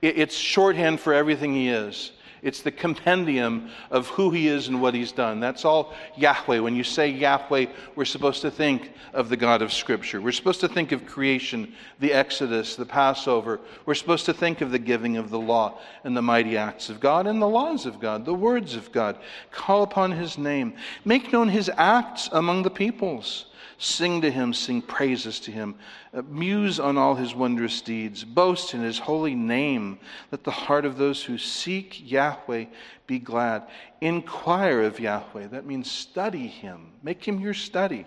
It, 0.00 0.16
it's 0.16 0.36
shorthand 0.36 1.00
for 1.00 1.12
everything 1.12 1.54
he 1.54 1.70
is. 1.70 2.12
It's 2.44 2.60
the 2.60 2.70
compendium 2.70 3.70
of 3.90 4.06
who 4.08 4.30
He 4.30 4.48
is 4.48 4.68
and 4.68 4.82
what 4.82 4.92
He's 4.92 5.12
done. 5.12 5.40
That's 5.40 5.64
all 5.64 5.94
Yahweh. 6.16 6.58
When 6.58 6.76
you 6.76 6.84
say 6.84 7.08
Yahweh, 7.08 7.66
we're 7.96 8.04
supposed 8.04 8.42
to 8.42 8.50
think 8.50 8.92
of 9.14 9.30
the 9.30 9.36
God 9.36 9.62
of 9.62 9.72
Scripture. 9.72 10.20
We're 10.20 10.32
supposed 10.32 10.60
to 10.60 10.68
think 10.68 10.92
of 10.92 11.06
creation, 11.06 11.72
the 12.00 12.12
Exodus, 12.12 12.76
the 12.76 12.84
Passover. 12.84 13.60
We're 13.86 13.94
supposed 13.94 14.26
to 14.26 14.34
think 14.34 14.60
of 14.60 14.70
the 14.70 14.78
giving 14.78 15.16
of 15.16 15.30
the 15.30 15.40
law 15.40 15.80
and 16.04 16.14
the 16.14 16.20
mighty 16.22 16.58
acts 16.58 16.90
of 16.90 17.00
God 17.00 17.26
and 17.26 17.40
the 17.40 17.48
laws 17.48 17.86
of 17.86 17.98
God, 17.98 18.26
the 18.26 18.34
words 18.34 18.76
of 18.76 18.92
God. 18.92 19.16
Call 19.50 19.82
upon 19.82 20.12
His 20.12 20.36
name. 20.36 20.74
Make 21.06 21.32
known 21.32 21.48
His 21.48 21.70
acts 21.78 22.28
among 22.30 22.62
the 22.62 22.70
peoples. 22.70 23.46
Sing 23.78 24.20
to 24.22 24.30
him, 24.30 24.52
sing 24.52 24.82
praises 24.82 25.40
to 25.40 25.50
him. 25.50 25.74
Uh, 26.12 26.22
muse 26.22 26.78
on 26.78 26.96
all 26.96 27.14
his 27.14 27.34
wondrous 27.34 27.80
deeds. 27.80 28.24
Boast 28.24 28.74
in 28.74 28.82
his 28.82 28.98
holy 28.98 29.34
name. 29.34 29.98
Let 30.30 30.44
the 30.44 30.50
heart 30.50 30.84
of 30.84 30.96
those 30.96 31.22
who 31.22 31.38
seek 31.38 32.10
Yahweh 32.10 32.66
be 33.06 33.18
glad. 33.18 33.64
Inquire 34.00 34.82
of 34.82 35.00
Yahweh. 35.00 35.48
That 35.48 35.66
means 35.66 35.90
study 35.90 36.46
him. 36.46 36.92
Make 37.02 37.24
him 37.24 37.40
your 37.40 37.54
study 37.54 38.06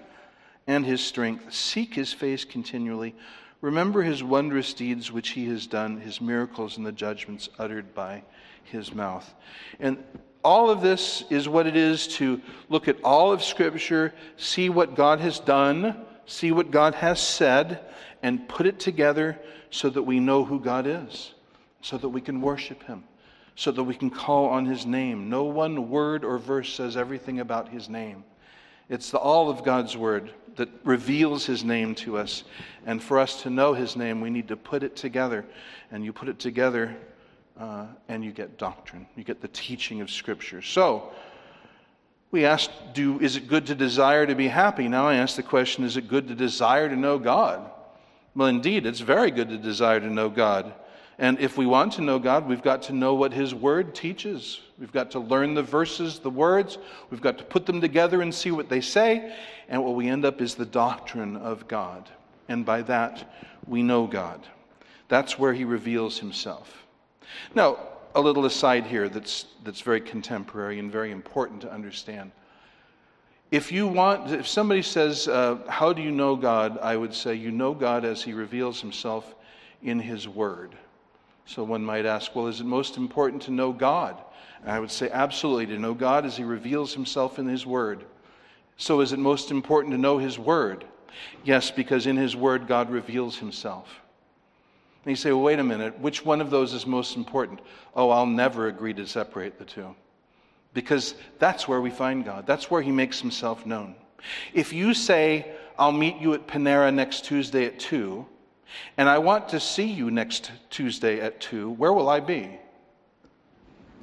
and 0.68 0.86
his 0.86 1.02
strength. 1.02 1.54
Seek 1.54 1.94
his 1.94 2.14
face 2.14 2.46
continually. 2.46 3.16
Remember 3.62 4.04
his 4.04 4.24
wondrous 4.24 4.74
deeds 4.74 5.12
which 5.12 5.30
he 5.30 5.48
has 5.48 5.66
done, 5.66 6.00
his 6.00 6.22
miracles 6.22 6.78
and 6.78 6.86
the 6.86 6.92
judgments 6.92 7.50
uttered 7.58 7.96
by 7.96 8.24
his 8.64 8.94
mouth. 8.94 9.34
And 9.80 10.04
all 10.44 10.70
of 10.70 10.82
this 10.82 11.24
is 11.30 11.50
what 11.50 11.68
it 11.68 11.76
is 11.76 12.08
to 12.18 12.42
look 12.70 12.88
at 12.88 13.02
all 13.04 13.32
of 13.32 13.44
Scripture, 13.44 14.14
see 14.38 14.70
what 14.70 14.96
God 14.96 15.20
has 15.20 15.40
done, 15.40 16.06
see 16.26 16.52
what 16.52 16.72
God 16.72 16.96
has 16.96 17.20
said, 17.20 17.82
and 18.24 18.48
put 18.48 18.66
it 18.66 18.80
together 18.80 19.40
so 19.70 19.90
that 19.90 20.04
we 20.04 20.20
know 20.20 20.44
who 20.44 20.60
God 20.60 20.88
is, 20.88 21.34
so 21.82 21.98
that 21.98 22.10
we 22.10 22.22
can 22.22 22.42
worship 22.42 22.84
Him, 22.84 23.04
so 23.56 23.72
that 23.72 23.84
we 23.84 23.96
can 23.96 24.10
call 24.10 24.48
on 24.48 24.66
His 24.66 24.86
name. 24.86 25.30
No 25.30 25.44
one 25.44 25.90
word 25.90 26.24
or 26.24 26.38
verse 26.38 26.74
says 26.74 26.98
everything 26.98 27.40
about 27.40 27.70
His 27.70 27.90
name. 27.90 28.24
It's 28.90 29.12
the, 29.12 29.18
all 29.18 29.50
of 29.50 29.64
God's 29.64 29.98
Word 29.98 30.32
that 30.56 30.70
reveals 30.84 31.46
His 31.46 31.64
name 31.64 31.94
to 31.96 32.18
us. 32.18 32.44
And 32.86 33.04
for 33.04 33.20
us 33.20 33.44
to 33.44 33.50
know 33.50 33.74
His 33.74 33.96
name, 33.96 34.22
we 34.22 34.30
need 34.30 34.48
to 34.48 34.58
put 34.58 34.84
it 34.84 34.96
together. 34.96 35.46
And 35.92 36.04
you 36.04 36.14
put 36.14 36.30
it 36.30 36.40
together 36.40 36.96
uh, 37.60 37.86
and 38.08 38.24
you 38.24 38.32
get 38.32 38.58
doctrine. 38.58 39.08
You 39.16 39.24
get 39.24 39.42
the 39.42 39.48
teaching 39.50 40.02
of 40.02 40.10
Scripture. 40.10 40.62
So, 40.62 41.12
we 42.30 42.46
asked, 42.46 42.72
do, 42.94 43.20
is 43.20 43.38
it 43.38 43.48
good 43.48 43.68
to 43.68 43.76
desire 43.76 44.26
to 44.26 44.36
be 44.36 44.48
happy? 44.48 44.88
Now 44.88 45.08
I 45.08 45.16
ask 45.16 45.36
the 45.36 45.44
question, 45.44 45.84
is 45.84 45.96
it 45.96 46.08
good 46.08 46.28
to 46.28 46.36
desire 46.36 46.90
to 46.90 46.96
know 46.96 47.18
God? 47.18 47.72
Well, 48.36 48.50
indeed, 48.50 48.86
it's 48.86 49.00
very 49.00 49.32
good 49.32 49.50
to 49.50 49.58
desire 49.58 50.00
to 50.00 50.10
know 50.10 50.30
God. 50.30 50.74
And 51.20 51.40
if 51.40 51.58
we 51.58 51.66
want 51.66 51.94
to 51.94 52.02
know 52.02 52.20
God, 52.20 52.48
we've 52.48 52.62
got 52.62 52.84
to 52.84 52.94
know 52.94 53.16
what 53.16 53.34
His 53.34 53.56
Word 53.56 53.96
teaches. 53.96 54.62
We've 54.78 54.92
got 54.92 55.10
to 55.12 55.20
learn 55.20 55.56
the 55.56 55.64
verses, 55.64 56.20
the 56.20 56.30
words. 56.30 56.78
We've 57.10 57.22
got 57.22 57.40
to 57.40 57.44
put 57.44 57.66
them 57.66 57.82
together 57.82 58.22
and 58.22 58.34
see 58.34 58.52
what 58.52 58.70
they 58.70 58.82
say. 58.82 59.36
And 59.68 59.84
what 59.84 59.96
we 59.96 60.08
end 60.08 60.26
up 60.26 60.42
is 60.42 60.54
the 60.54 60.66
doctrine 60.66 61.38
of 61.38 61.68
God. 61.68 62.08
And 62.50 62.66
by 62.66 62.84
that, 62.84 63.34
we 63.66 63.82
know 63.82 64.06
God. 64.06 64.46
That's 65.08 65.40
where 65.40 65.54
He 65.54 65.66
reveals 65.66 66.20
Himself. 66.20 66.86
Now, 67.56 67.78
a 68.16 68.22
little 68.22 68.46
aside 68.46 68.86
here 68.86 69.10
that's, 69.10 69.46
that's 69.64 69.82
very 69.82 70.02
contemporary 70.02 70.80
and 70.80 70.92
very 70.92 71.12
important 71.12 71.62
to 71.62 71.72
understand. 71.72 72.32
If 73.52 73.72
you 73.72 73.88
want, 73.88 74.32
if 74.32 74.48
somebody 74.48 74.82
says, 74.82 75.28
uh, 75.28 75.60
How 75.70 75.94
do 75.94 76.02
you 76.02 76.12
know 76.12 76.36
God? 76.36 76.80
I 76.80 76.98
would 76.98 77.14
say, 77.14 77.36
You 77.36 77.52
know 77.52 77.74
God 77.74 78.04
as 78.04 78.22
He 78.24 78.34
reveals 78.34 78.82
Himself 78.82 79.36
in 79.82 80.00
His 80.00 80.28
Word. 80.28 80.76
So 81.46 81.64
one 81.64 81.84
might 81.84 82.06
ask, 82.06 82.36
Well, 82.36 82.48
is 82.48 82.60
it 82.60 82.66
most 82.66 82.98
important 82.98 83.44
to 83.44 83.52
know 83.52 83.72
God? 83.72 84.22
And 84.62 84.72
I 84.72 84.80
would 84.80 84.92
say, 84.92 85.10
Absolutely, 85.10 85.68
to 85.68 85.80
know 85.80 85.94
God 85.94 86.26
as 86.26 86.36
He 86.36 86.44
reveals 86.44 86.94
Himself 86.94 87.40
in 87.40 87.48
His 87.48 87.66
Word. 87.66 88.04
So 88.76 89.00
is 89.00 89.14
it 89.14 89.20
most 89.20 89.50
important 89.50 89.94
to 89.94 89.98
know 89.98 90.18
His 90.18 90.38
Word? 90.38 90.86
Yes, 91.44 91.72
because 91.72 92.06
in 92.06 92.18
His 92.18 92.36
Word, 92.36 92.68
God 92.68 92.90
reveals 92.90 93.38
Himself. 93.38 94.02
And 95.08 95.14
you 95.14 95.16
say, 95.16 95.32
well, 95.32 95.44
wait 95.44 95.58
a 95.58 95.64
minute, 95.64 95.98
which 96.02 96.26
one 96.26 96.42
of 96.42 96.50
those 96.50 96.74
is 96.74 96.86
most 96.86 97.16
important? 97.16 97.62
Oh, 97.96 98.10
I'll 98.10 98.26
never 98.26 98.68
agree 98.68 98.94
to 98.96 99.08
separate 99.08 99.58
the 99.58 99.64
two. 99.64 99.96
Because 100.74 101.16
that's 101.40 101.66
where 101.66 101.80
we 101.80 101.90
find 101.90 102.26
God, 102.26 102.46
that's 102.46 102.70
where 102.70 102.82
He 102.82 102.92
makes 102.92 103.22
Himself 103.22 103.66
known. 103.66 103.96
If 104.54 104.74
you 104.74 104.94
say, 104.94 105.50
I'll 105.80 105.94
meet 105.94 106.18
you 106.18 106.34
at 106.34 106.46
Panera 106.46 106.94
next 106.94 107.24
Tuesday 107.24 107.64
at 107.64 107.80
2, 107.80 108.26
and 108.98 109.08
I 109.08 109.18
want 109.20 109.48
to 109.48 109.62
see 109.62 109.86
you 109.86 110.12
next 110.12 110.52
Tuesday 110.70 111.22
at 111.22 111.40
2, 111.40 111.70
where 111.70 111.94
will 111.94 112.10
I 112.10 112.20
be? 112.20 112.60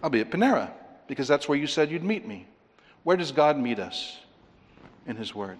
I'll 0.02 0.08
be 0.08 0.20
at 0.20 0.30
Panera, 0.30 0.70
because 1.06 1.28
that's 1.28 1.50
where 1.50 1.58
you 1.58 1.66
said 1.66 1.90
you'd 1.90 2.02
meet 2.02 2.26
me. 2.26 2.46
Where 3.02 3.18
does 3.18 3.30
God 3.30 3.58
meet 3.58 3.78
us? 3.78 4.20
In 5.06 5.16
His 5.16 5.34
Word. 5.34 5.58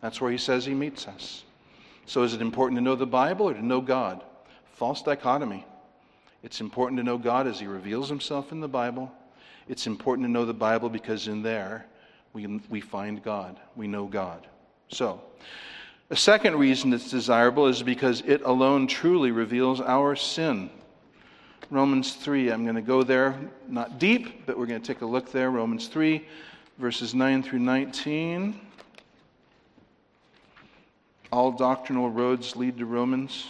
That's 0.00 0.20
where 0.20 0.32
He 0.32 0.38
says 0.38 0.66
He 0.66 0.74
meets 0.74 1.06
us. 1.06 1.44
So 2.04 2.24
is 2.24 2.34
it 2.34 2.40
important 2.40 2.78
to 2.78 2.82
know 2.82 2.96
the 2.96 3.06
Bible 3.06 3.48
or 3.48 3.54
to 3.54 3.64
know 3.64 3.80
God? 3.80 4.24
False 4.82 5.00
dichotomy. 5.00 5.64
It's 6.42 6.60
important 6.60 6.98
to 6.98 7.04
know 7.04 7.16
God 7.16 7.46
as 7.46 7.60
He 7.60 7.68
reveals 7.68 8.08
Himself 8.08 8.50
in 8.50 8.58
the 8.58 8.66
Bible. 8.66 9.12
It's 9.68 9.86
important 9.86 10.26
to 10.26 10.28
know 10.32 10.44
the 10.44 10.52
Bible 10.52 10.88
because 10.88 11.28
in 11.28 11.40
there 11.40 11.86
we, 12.32 12.48
we 12.68 12.80
find 12.80 13.22
God, 13.22 13.60
we 13.76 13.86
know 13.86 14.06
God. 14.06 14.44
So, 14.88 15.22
a 16.10 16.16
second 16.16 16.56
reason 16.56 16.92
it's 16.92 17.08
desirable 17.08 17.68
is 17.68 17.80
because 17.80 18.22
it 18.22 18.42
alone 18.42 18.88
truly 18.88 19.30
reveals 19.30 19.80
our 19.80 20.16
sin. 20.16 20.68
Romans 21.70 22.14
3, 22.14 22.50
I'm 22.50 22.64
going 22.64 22.74
to 22.74 22.82
go 22.82 23.04
there, 23.04 23.38
not 23.68 24.00
deep, 24.00 24.46
but 24.46 24.58
we're 24.58 24.66
going 24.66 24.82
to 24.82 24.86
take 24.94 25.02
a 25.02 25.06
look 25.06 25.30
there. 25.30 25.52
Romans 25.52 25.86
3, 25.86 26.26
verses 26.78 27.14
9 27.14 27.44
through 27.44 27.60
19. 27.60 28.60
All 31.30 31.52
doctrinal 31.52 32.10
roads 32.10 32.56
lead 32.56 32.78
to 32.78 32.84
Romans. 32.84 33.46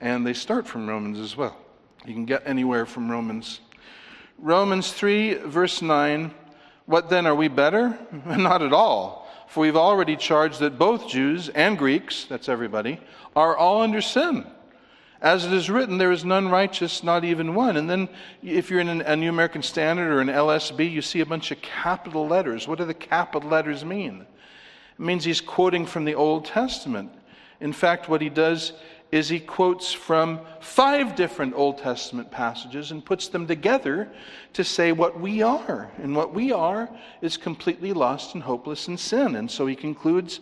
And 0.00 0.26
they 0.26 0.34
start 0.34 0.66
from 0.66 0.88
Romans 0.88 1.18
as 1.18 1.36
well. 1.36 1.56
You 2.04 2.14
can 2.14 2.26
get 2.26 2.42
anywhere 2.46 2.86
from 2.86 3.10
Romans. 3.10 3.60
Romans 4.38 4.92
3, 4.92 5.34
verse 5.34 5.80
9 5.82 6.32
What 6.84 7.08
then, 7.08 7.26
are 7.26 7.34
we 7.34 7.48
better? 7.48 7.98
Not 8.26 8.62
at 8.62 8.72
all. 8.72 9.28
For 9.48 9.60
we've 9.60 9.76
already 9.76 10.16
charged 10.16 10.60
that 10.60 10.78
both 10.78 11.08
Jews 11.08 11.48
and 11.48 11.78
Greeks, 11.78 12.24
that's 12.24 12.48
everybody, 12.48 13.00
are 13.34 13.56
all 13.56 13.82
under 13.82 14.00
sin. 14.00 14.46
As 15.20 15.46
it 15.46 15.52
is 15.52 15.70
written, 15.70 15.96
there 15.96 16.12
is 16.12 16.24
none 16.24 16.48
righteous, 16.48 17.02
not 17.02 17.24
even 17.24 17.54
one. 17.54 17.76
And 17.78 17.88
then, 17.88 18.08
if 18.42 18.70
you're 18.70 18.80
in 18.80 19.00
a 19.00 19.16
New 19.16 19.30
American 19.30 19.62
Standard 19.62 20.12
or 20.12 20.20
an 20.20 20.28
LSB, 20.28 20.90
you 20.90 21.00
see 21.00 21.20
a 21.20 21.26
bunch 21.26 21.50
of 21.50 21.62
capital 21.62 22.28
letters. 22.28 22.68
What 22.68 22.78
do 22.78 22.84
the 22.84 22.92
capital 22.92 23.48
letters 23.48 23.84
mean? 23.84 24.26
It 24.98 25.02
means 25.02 25.24
he's 25.24 25.40
quoting 25.40 25.86
from 25.86 26.04
the 26.04 26.14
Old 26.14 26.44
Testament. 26.44 27.10
In 27.60 27.72
fact, 27.72 28.08
what 28.08 28.20
he 28.20 28.28
does 28.28 28.72
is 29.12 29.28
he 29.28 29.38
quotes 29.38 29.92
from 29.92 30.40
five 30.60 31.14
different 31.14 31.54
Old 31.54 31.78
Testament 31.78 32.30
passages 32.30 32.90
and 32.90 33.04
puts 33.04 33.28
them 33.28 33.46
together 33.46 34.10
to 34.52 34.64
say 34.64 34.92
what 34.92 35.20
we 35.20 35.42
are. 35.42 35.90
And 36.02 36.14
what 36.14 36.34
we 36.34 36.52
are 36.52 36.88
is 37.20 37.36
completely 37.36 37.92
lost 37.92 38.34
and 38.34 38.42
hopeless 38.42 38.88
in 38.88 38.98
sin. 38.98 39.36
And 39.36 39.50
so 39.50 39.66
he 39.66 39.76
concludes 39.76 40.40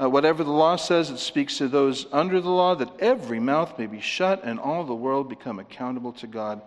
uh, 0.00 0.08
whatever 0.08 0.44
the 0.44 0.50
law 0.50 0.76
says, 0.76 1.10
it 1.10 1.18
speaks 1.18 1.58
to 1.58 1.68
those 1.68 2.06
under 2.12 2.40
the 2.40 2.50
law, 2.50 2.74
that 2.74 3.00
every 3.00 3.40
mouth 3.40 3.78
may 3.78 3.86
be 3.86 4.00
shut 4.00 4.42
and 4.44 4.58
all 4.58 4.84
the 4.84 4.94
world 4.94 5.28
become 5.28 5.58
accountable 5.58 6.12
to 6.12 6.26
God. 6.26 6.62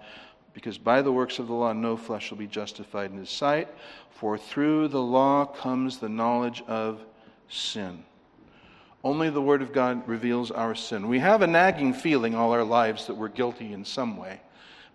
Because 0.54 0.78
by 0.78 1.02
the 1.02 1.12
works 1.12 1.38
of 1.38 1.48
the 1.48 1.54
law, 1.54 1.74
no 1.74 1.98
flesh 1.98 2.32
will 2.32 2.38
be 2.38 2.48
justified 2.48 3.12
in 3.12 3.18
his 3.18 3.30
sight. 3.30 3.68
For 4.12 4.38
through 4.38 4.88
the 4.88 5.02
law 5.02 5.46
comes 5.46 5.98
the 5.98 6.10
knowledge 6.10 6.64
of 6.68 7.02
sin. 7.50 8.04
Only 9.06 9.30
the 9.30 9.40
Word 9.40 9.62
of 9.62 9.72
God 9.72 10.08
reveals 10.08 10.50
our 10.50 10.74
sin. 10.74 11.08
We 11.08 11.20
have 11.20 11.44
a 11.44 11.48
nagging 11.48 11.94
feeling 11.94 12.34
all 12.34 12.52
our 12.54 12.64
lives 12.64 13.06
that 13.06 13.14
we're 13.14 13.28
guilty 13.28 13.72
in 13.72 13.86
some 13.86 14.18
way, 14.18 14.42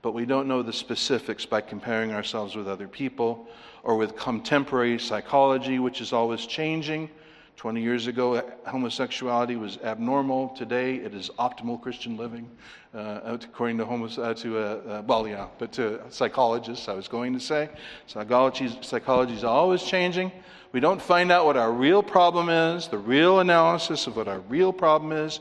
but 0.03 0.15
we 0.15 0.27
don't 0.27 0.49
know 0.49 0.65
the 0.65 0.73
specifics 0.73 1.47
by 1.47 1.61
comparing 1.61 2.11
ourselves 2.11 2.57
with 2.57 2.67
other 2.67 2.89
people 2.89 3.47
or 3.85 3.95
with 3.95 4.17
contemporary 4.17 4.99
psychology, 4.99 5.79
which 5.79 6.01
is 6.01 6.13
always 6.13 6.45
changing. 6.45 7.09
20 7.55 7.81
years 7.81 8.09
ago, 8.09 8.43
homosexuality 8.67 9.55
was 9.55 9.79
abnormal. 9.85 10.49
Today, 10.57 10.97
it 10.97 11.15
is 11.15 11.31
optimal 11.39 11.81
Christian 11.81 12.17
living, 12.17 12.51
uh, 12.93 13.21
according 13.25 13.79
to, 13.79 13.85
uh, 13.85 14.35
to 14.35 14.59
uh, 14.59 14.61
uh 14.61 15.03
well, 15.07 15.29
yeah, 15.29 15.47
but 15.61 15.71
to 15.75 16.01
psychologists, 16.09 16.89
I 16.89 16.95
was 16.95 17.07
going 17.07 17.33
to 17.33 17.39
say. 17.39 17.69
Psychology 18.09 18.65
is 18.65 19.45
always 19.45 19.85
changing. 19.85 20.33
We 20.73 20.79
don't 20.79 21.03
find 21.03 21.33
out 21.33 21.47
what 21.47 21.57
our 21.57 21.73
real 21.73 22.03
problem 22.03 22.49
is, 22.49 22.87
the 22.87 22.99
real 22.99 23.41
analysis 23.41 24.07
of 24.07 24.17
what 24.17 24.29
our 24.29 24.39
real 24.41 24.73
problem 24.73 25.11
is, 25.13 25.41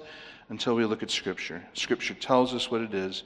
until 0.49 0.75
we 0.75 0.85
look 0.85 1.03
at 1.03 1.11
Scripture. 1.11 1.63
Scripture 1.73 2.15
tells 2.15 2.55
us 2.55 2.71
what 2.71 2.81
it 2.81 2.95
is. 2.95 3.23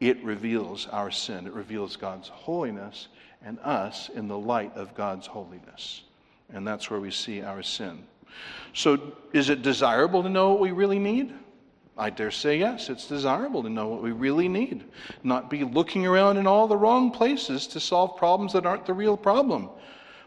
It 0.00 0.22
reveals 0.24 0.86
our 0.88 1.10
sin, 1.10 1.46
it 1.46 1.52
reveals 1.52 1.96
God's 1.96 2.28
holiness 2.28 3.08
and 3.44 3.58
us 3.60 4.08
in 4.14 4.28
the 4.28 4.38
light 4.38 4.74
of 4.74 4.94
God's 4.94 5.26
holiness. 5.26 6.02
And 6.52 6.66
that's 6.66 6.90
where 6.90 7.00
we 7.00 7.10
see 7.10 7.42
our 7.42 7.62
sin. 7.62 8.04
So, 8.74 9.12
is 9.32 9.50
it 9.50 9.62
desirable 9.62 10.22
to 10.22 10.28
know 10.28 10.50
what 10.50 10.60
we 10.60 10.72
really 10.72 10.98
need? 10.98 11.34
I 11.98 12.10
dare 12.10 12.30
say, 12.30 12.58
yes, 12.58 12.90
it's 12.90 13.08
desirable 13.08 13.62
to 13.62 13.70
know 13.70 13.88
what 13.88 14.02
we 14.02 14.12
really 14.12 14.48
need, 14.48 14.84
not 15.22 15.48
be 15.48 15.64
looking 15.64 16.06
around 16.06 16.36
in 16.36 16.46
all 16.46 16.68
the 16.68 16.76
wrong 16.76 17.10
places 17.10 17.66
to 17.68 17.80
solve 17.80 18.18
problems 18.18 18.52
that 18.52 18.66
aren't 18.66 18.84
the 18.84 18.92
real 18.92 19.16
problem. 19.16 19.70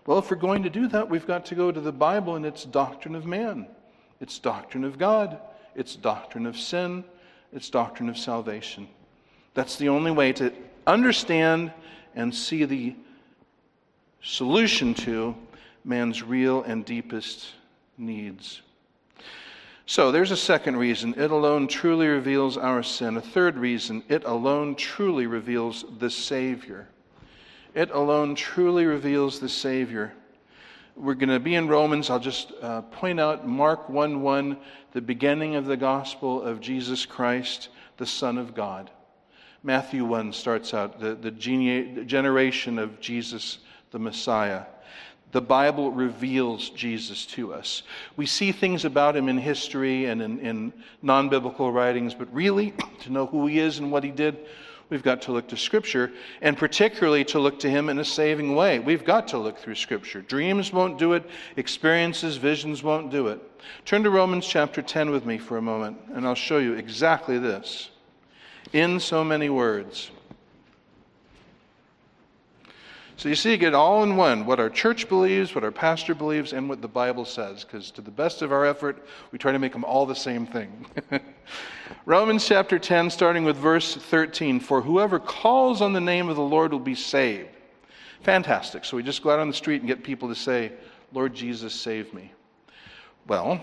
Well, 0.09 0.17
if 0.17 0.31
we're 0.31 0.37
going 0.37 0.63
to 0.63 0.71
do 0.71 0.87
that, 0.87 1.07
we've 1.07 1.27
got 1.27 1.45
to 1.45 1.55
go 1.55 1.71
to 1.71 1.79
the 1.79 1.91
Bible 1.91 2.35
and 2.35 2.43
its 2.43 2.65
doctrine 2.65 3.13
of 3.13 3.27
man, 3.27 3.67
its 4.19 4.39
doctrine 4.39 4.83
of 4.83 4.97
God, 4.97 5.37
its 5.75 5.95
doctrine 5.95 6.47
of 6.47 6.57
sin, 6.57 7.03
its 7.53 7.69
doctrine 7.69 8.09
of 8.09 8.17
salvation. 8.17 8.87
That's 9.53 9.75
the 9.75 9.89
only 9.89 10.09
way 10.09 10.33
to 10.33 10.51
understand 10.87 11.71
and 12.15 12.33
see 12.33 12.65
the 12.65 12.95
solution 14.23 14.95
to 14.95 15.35
man's 15.85 16.23
real 16.23 16.63
and 16.63 16.83
deepest 16.83 17.49
needs. 17.95 18.63
So 19.85 20.11
there's 20.11 20.31
a 20.31 20.37
second 20.37 20.77
reason. 20.77 21.13
It 21.19 21.29
alone 21.29 21.67
truly 21.67 22.07
reveals 22.07 22.57
our 22.57 22.81
sin. 22.81 23.15
A 23.17 23.21
third 23.21 23.59
reason. 23.59 24.01
It 24.09 24.23
alone 24.23 24.73
truly 24.73 25.27
reveals 25.27 25.85
the 25.99 26.09
Savior. 26.09 26.87
It 27.75 27.91
alone 27.91 28.33
truly 28.33 28.85
reveals 28.85 29.39
the 29.39 29.49
Savior. 29.49 30.13
We're 30.95 31.13
going 31.13 31.29
to 31.29 31.39
be 31.39 31.55
in 31.55 31.67
Romans. 31.67 32.09
I'll 32.09 32.19
just 32.19 32.51
uh, 32.61 32.81
point 32.81 33.19
out 33.19 33.47
Mark 33.47 33.89
1 33.89 34.21
1, 34.21 34.57
the 34.91 35.01
beginning 35.01 35.55
of 35.55 35.65
the 35.65 35.77
gospel 35.77 36.41
of 36.41 36.61
Jesus 36.61 37.05
Christ, 37.05 37.69
the 37.97 38.07
Son 38.07 38.37
of 38.37 38.55
God. 38.55 38.89
Matthew 39.61 40.03
1 40.03 40.33
starts 40.33 40.73
out 40.73 40.99
the, 40.99 41.13
the, 41.15 41.31
gene- 41.31 42.07
generation 42.07 42.79
of 42.79 42.99
Jesus, 42.99 43.59
the 43.91 43.99
Messiah. 43.99 44.63
The 45.31 45.41
Bible 45.41 45.91
reveals 45.91 46.71
Jesus 46.71 47.25
to 47.27 47.53
us. 47.53 47.83
We 48.17 48.25
see 48.25 48.51
things 48.51 48.83
about 48.83 49.15
him 49.15 49.29
in 49.29 49.37
history 49.37 50.05
and 50.05 50.23
in, 50.23 50.39
in 50.39 50.73
non 51.03 51.29
biblical 51.29 51.71
writings, 51.71 52.15
but 52.15 52.33
really, 52.33 52.73
to 53.01 53.11
know 53.11 53.27
who 53.27 53.45
he 53.45 53.59
is 53.59 53.77
and 53.77 53.91
what 53.91 54.03
he 54.03 54.11
did, 54.11 54.39
we've 54.89 55.03
got 55.03 55.21
to 55.23 55.31
look 55.31 55.47
to 55.49 55.57
Scripture, 55.57 56.11
and 56.41 56.57
particularly 56.57 57.23
to 57.25 57.39
look 57.39 57.59
to 57.59 57.69
him 57.69 57.89
in 57.89 57.99
a 57.99 58.05
saving 58.05 58.55
way. 58.55 58.79
We've 58.79 59.05
got 59.05 59.27
to 59.29 59.37
look 59.37 59.57
through 59.57 59.75
Scripture. 59.75 60.21
Dreams 60.21 60.73
won't 60.73 60.97
do 60.97 61.13
it, 61.13 61.29
experiences, 61.55 62.37
visions 62.37 62.83
won't 62.83 63.11
do 63.11 63.27
it. 63.27 63.41
Turn 63.85 64.03
to 64.03 64.09
Romans 64.09 64.47
chapter 64.47 64.81
10 64.81 65.09
with 65.09 65.25
me 65.25 65.37
for 65.37 65.57
a 65.57 65.61
moment, 65.61 65.97
and 66.13 66.25
I'll 66.25 66.35
show 66.35 66.59
you 66.59 66.73
exactly 66.73 67.37
this. 67.37 67.89
In 68.73 68.99
so 68.99 69.23
many 69.23 69.49
words. 69.49 70.11
So 73.19 73.27
you 73.27 73.35
see, 73.35 73.51
you 73.51 73.57
get 73.57 73.73
all 73.73 74.01
in 74.03 74.15
one 74.15 74.45
what 74.45 74.61
our 74.61 74.69
church 74.69 75.09
believes, 75.09 75.53
what 75.53 75.65
our 75.65 75.73
pastor 75.73 76.15
believes, 76.15 76.53
and 76.53 76.69
what 76.69 76.81
the 76.81 76.87
Bible 76.87 77.25
says, 77.25 77.65
because 77.65 77.91
to 77.91 78.01
the 78.01 78.09
best 78.09 78.41
of 78.41 78.53
our 78.53 78.65
effort, 78.65 79.05
we 79.33 79.37
try 79.37 79.51
to 79.51 79.59
make 79.59 79.73
them 79.73 79.83
all 79.83 80.05
the 80.05 80.15
same 80.15 80.45
thing. 80.45 80.85
Romans 82.05 82.47
chapter 82.47 82.79
10, 82.79 83.09
starting 83.09 83.43
with 83.43 83.57
verse 83.57 83.93
13 83.93 84.61
For 84.61 84.79
whoever 84.79 85.19
calls 85.19 85.81
on 85.81 85.91
the 85.91 85.99
name 85.99 86.29
of 86.29 86.37
the 86.37 86.41
Lord 86.41 86.71
will 86.71 86.79
be 86.79 86.95
saved. 86.95 87.49
Fantastic. 88.21 88.85
So 88.85 88.95
we 88.95 89.03
just 89.03 89.21
go 89.21 89.31
out 89.31 89.39
on 89.39 89.49
the 89.49 89.53
street 89.53 89.81
and 89.81 89.87
get 89.87 90.01
people 90.01 90.29
to 90.29 90.35
say, 90.35 90.71
Lord 91.11 91.33
Jesus, 91.33 91.73
save 91.73 92.13
me. 92.13 92.31
Well, 93.27 93.61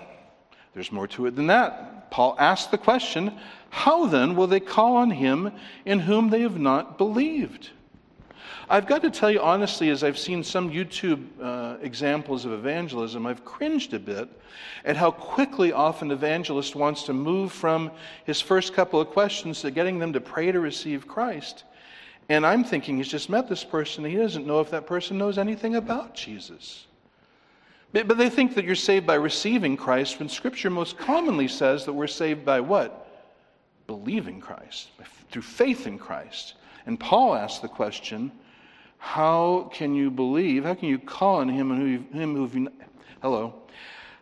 there's 0.75 0.92
more 0.92 1.07
to 1.09 1.25
it 1.25 1.35
than 1.35 1.47
that. 1.47 2.11
Paul 2.11 2.37
asks 2.38 2.71
the 2.71 2.77
question 2.77 3.33
How 3.71 4.05
then 4.05 4.37
will 4.37 4.49
they 4.49 4.61
call 4.61 4.97
on 4.97 5.12
him 5.12 5.51
in 5.87 6.01
whom 6.01 6.29
they 6.29 6.42
have 6.42 6.61
not 6.61 6.99
believed? 6.99 7.71
I've 8.68 8.87
got 8.87 9.02
to 9.02 9.11
tell 9.11 9.31
you 9.31 9.40
honestly, 9.40 9.90
as 9.90 10.02
I've 10.02 10.18
seen 10.18 10.42
some 10.42 10.70
YouTube 10.70 11.24
uh, 11.40 11.76
examples 11.83 12.44
of 12.44 12.52
evangelism, 12.52 13.24
I've 13.24 13.44
cringed 13.44 13.94
a 13.94 13.98
bit 14.00 14.29
at 14.85 14.96
how 14.96 15.12
quickly 15.12 15.72
often 15.72 16.11
evangelist 16.11 16.74
wants 16.74 17.05
to 17.05 17.12
move 17.12 17.52
from 17.52 17.92
his 18.24 18.40
first 18.40 18.74
couple 18.74 19.00
of 19.00 19.09
questions 19.11 19.61
to 19.61 19.70
getting 19.70 20.00
them 20.00 20.12
to 20.14 20.20
pray 20.20 20.50
to 20.50 20.59
receive 20.59 21.07
Christ. 21.07 21.62
And 22.29 22.44
I'm 22.44 22.64
thinking 22.64 22.96
he's 22.96 23.07
just 23.07 23.31
met 23.31 23.48
this 23.48 23.62
person, 23.62 24.05
he 24.05 24.16
doesn't 24.16 24.48
know 24.48 24.59
if 24.59 24.70
that 24.70 24.85
person 24.85 25.16
knows 25.16 25.38
anything 25.38 25.76
about 25.76 26.14
Jesus. 26.14 26.87
But, 27.92 28.09
but 28.09 28.18
they 28.18 28.29
think 28.29 28.57
that 28.57 28.64
you're 28.64 28.74
saved 28.74 29.07
by 29.07 29.14
receiving 29.14 29.76
Christ 29.76 30.18
when 30.18 30.29
Scripture 30.29 30.70
most 30.70 30.98
commonly 30.98 31.46
says 31.46 31.85
that 31.85 31.92
we're 31.92 32.09
saved 32.09 32.44
by 32.44 32.61
what? 32.61 33.24
Believing 33.87 34.40
Christ, 34.40 34.88
through 35.31 35.42
faith 35.42 35.87
in 35.87 35.98
Christ. 35.98 36.55
And 36.87 36.98
Paul 36.98 37.37
asks 37.37 37.61
the 37.61 37.68
question, 37.68 38.33
how 38.98 39.70
can 39.72 39.94
you 39.94 40.11
believe? 40.11 40.64
How 40.64 40.74
can 40.74 40.88
you 40.88 40.98
call 40.98 41.37
on 41.37 41.48
him 41.48 41.70
him 42.12 42.35
who 42.35 42.68
hello? 43.22 43.54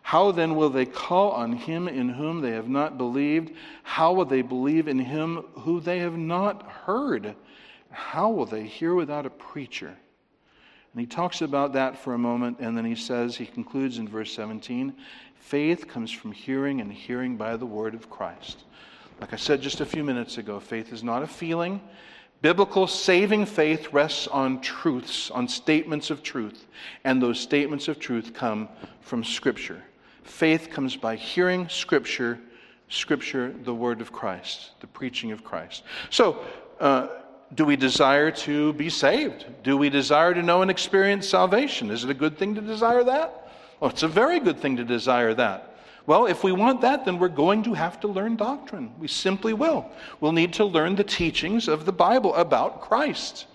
How 0.01 0.31
then 0.31 0.55
will 0.55 0.69
they 0.69 0.85
call 0.85 1.31
on 1.31 1.53
him 1.53 1.87
in 1.87 2.09
whom 2.09 2.39
they 2.39 2.51
have 2.51 2.69
not 2.69 2.97
believed? 2.97 3.53
How 3.81 4.13
will 4.13 4.25
they 4.25 4.43
believe 4.43 4.87
in 4.87 4.99
him 4.99 5.37
who 5.53 5.79
they 5.79 5.97
have 5.99 6.15
not 6.15 6.69
heard? 6.69 7.35
How 7.89 8.29
will 8.29 8.45
they 8.45 8.63
hear 8.65 8.93
without 8.93 9.25
a 9.25 9.31
preacher? 9.31 9.87
And 9.87 11.01
he 11.01 11.07
talks 11.07 11.41
about 11.41 11.73
that 11.73 11.97
for 11.97 12.13
a 12.13 12.19
moment, 12.19 12.59
and 12.59 12.77
then 12.77 12.85
he 12.85 12.95
says, 12.95 13.35
he 13.35 13.45
concludes 13.45 13.97
in 13.97 14.07
verse 14.07 14.31
17 14.33 14.93
faith 15.35 15.87
comes 15.87 16.11
from 16.11 16.31
hearing, 16.31 16.81
and 16.81 16.91
hearing 16.91 17.37
by 17.37 17.55
the 17.55 17.65
word 17.65 17.93
of 17.93 18.09
Christ. 18.09 18.63
Like 19.21 19.33
I 19.33 19.35
said 19.37 19.61
just 19.61 19.81
a 19.81 19.85
few 19.85 20.03
minutes 20.03 20.37
ago, 20.37 20.59
faith 20.59 20.91
is 20.91 21.03
not 21.03 21.21
a 21.21 21.27
feeling, 21.27 21.81
Biblical 22.45 22.85
saving 22.85 23.47
faith 23.47 23.91
rests 23.91 24.27
on 24.27 24.61
truths, 24.61 25.31
on 25.31 25.47
statements 25.47 26.11
of 26.11 26.21
truth, 26.21 26.67
and 27.03 27.19
those 27.19 27.39
statements 27.39 27.87
of 27.87 27.97
truth 27.97 28.35
come 28.35 28.69
from 29.01 29.23
Scripture. 29.23 29.81
Faith 30.21 30.69
comes 30.69 30.95
by 30.95 31.15
hearing 31.15 31.67
Scripture, 31.69 32.37
Scripture, 32.87 33.51
the 33.63 33.73
Word 33.73 33.99
of 33.99 34.11
Christ, 34.11 34.79
the 34.79 34.85
preaching 34.85 35.31
of 35.31 35.43
Christ. 35.43 35.81
So, 36.11 36.45
uh, 36.79 37.07
do 37.55 37.65
we 37.65 37.75
desire 37.75 38.29
to 38.29 38.73
be 38.73 38.91
saved? 38.91 39.47
Do 39.63 39.75
we 39.75 39.89
desire 39.89 40.35
to 40.35 40.43
know 40.43 40.61
and 40.61 40.69
experience 40.69 41.27
salvation? 41.27 41.89
Is 41.89 42.03
it 42.03 42.11
a 42.11 42.13
good 42.13 42.37
thing 42.37 42.53
to 42.53 42.61
desire 42.61 43.03
that? 43.05 43.51
Well, 43.79 43.89
it's 43.89 44.03
a 44.03 44.07
very 44.07 44.39
good 44.39 44.59
thing 44.59 44.77
to 44.77 44.83
desire 44.83 45.33
that. 45.33 45.74
Well, 46.07 46.27
if 46.27 46.43
we 46.43 46.51
want 46.51 46.81
that, 46.81 47.05
then 47.05 47.17
we're 47.17 47.29
going 47.29 47.63
to 47.63 47.73
have 47.73 47.99
to 48.01 48.07
learn 48.07 48.35
doctrine. 48.35 48.93
We 48.99 49.07
simply 49.07 49.53
will. 49.53 49.89
We'll 50.19 50.33
need 50.33 50.53
to 50.53 50.65
learn 50.65 50.95
the 50.95 51.03
teachings 51.03 51.67
of 51.67 51.85
the 51.85 51.91
Bible 51.91 52.35
about 52.35 52.81
Christ. 52.81 53.47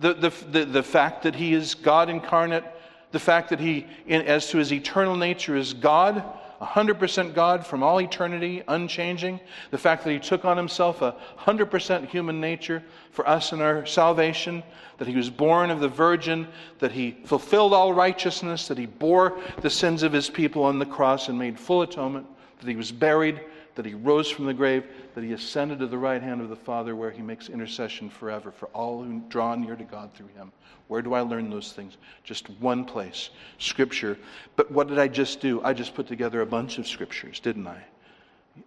The, 0.00 0.12
the, 0.12 0.30
the, 0.50 0.64
the 0.66 0.82
fact 0.82 1.22
that 1.22 1.34
he 1.34 1.54
is 1.54 1.74
God 1.74 2.10
incarnate, 2.10 2.64
the 3.12 3.18
fact 3.18 3.48
that 3.50 3.60
he, 3.60 3.86
in, 4.06 4.22
as 4.22 4.50
to 4.50 4.58
his 4.58 4.72
eternal 4.72 5.16
nature, 5.16 5.56
is 5.56 5.72
God, 5.72 6.22
100% 6.64 7.34
God 7.34 7.66
from 7.66 7.82
all 7.82 8.00
eternity, 8.00 8.62
unchanging. 8.68 9.40
The 9.70 9.78
fact 9.78 10.04
that 10.04 10.10
he 10.10 10.18
took 10.18 10.44
on 10.44 10.56
himself 10.56 11.02
a 11.02 11.16
100% 11.38 12.08
human 12.08 12.40
nature 12.40 12.82
for 13.10 13.28
us 13.28 13.52
in 13.52 13.60
our 13.60 13.86
salvation, 13.86 14.62
that 14.98 15.08
he 15.08 15.16
was 15.16 15.30
born 15.30 15.70
of 15.70 15.80
the 15.80 15.88
Virgin, 15.88 16.48
that 16.78 16.92
he 16.92 17.12
fulfilled 17.24 17.72
all 17.72 17.92
righteousness, 17.92 18.68
that 18.68 18.78
he 18.78 18.86
bore 18.86 19.38
the 19.60 19.70
sins 19.70 20.02
of 20.02 20.12
his 20.12 20.30
people 20.30 20.64
on 20.64 20.78
the 20.78 20.86
cross 20.86 21.28
and 21.28 21.38
made 21.38 21.58
full 21.58 21.82
atonement, 21.82 22.26
that 22.60 22.68
he 22.68 22.76
was 22.76 22.92
buried, 22.92 23.40
that 23.74 23.84
he 23.84 23.94
rose 23.94 24.30
from 24.30 24.46
the 24.46 24.54
grave, 24.54 24.84
that 25.14 25.24
he 25.24 25.32
ascended 25.32 25.78
to 25.80 25.86
the 25.86 25.98
right 25.98 26.22
hand 26.22 26.40
of 26.40 26.48
the 26.48 26.56
Father, 26.56 26.94
where 26.94 27.10
he 27.10 27.22
makes 27.22 27.48
intercession 27.48 28.08
forever 28.08 28.50
for 28.50 28.66
all 28.66 29.02
who 29.02 29.20
draw 29.28 29.54
near 29.54 29.76
to 29.76 29.84
God 29.84 30.12
through 30.14 30.28
him. 30.28 30.52
Where 30.88 31.02
do 31.02 31.14
I 31.14 31.20
learn 31.20 31.50
those 31.50 31.72
things? 31.72 31.96
Just 32.22 32.50
one 32.60 32.84
place 32.84 33.30
Scripture. 33.58 34.18
But 34.56 34.70
what 34.70 34.88
did 34.88 34.98
I 34.98 35.08
just 35.08 35.40
do? 35.40 35.62
I 35.62 35.72
just 35.72 35.94
put 35.94 36.06
together 36.06 36.40
a 36.40 36.46
bunch 36.46 36.78
of 36.78 36.86
Scriptures, 36.86 37.40
didn't 37.40 37.66
I? 37.66 37.82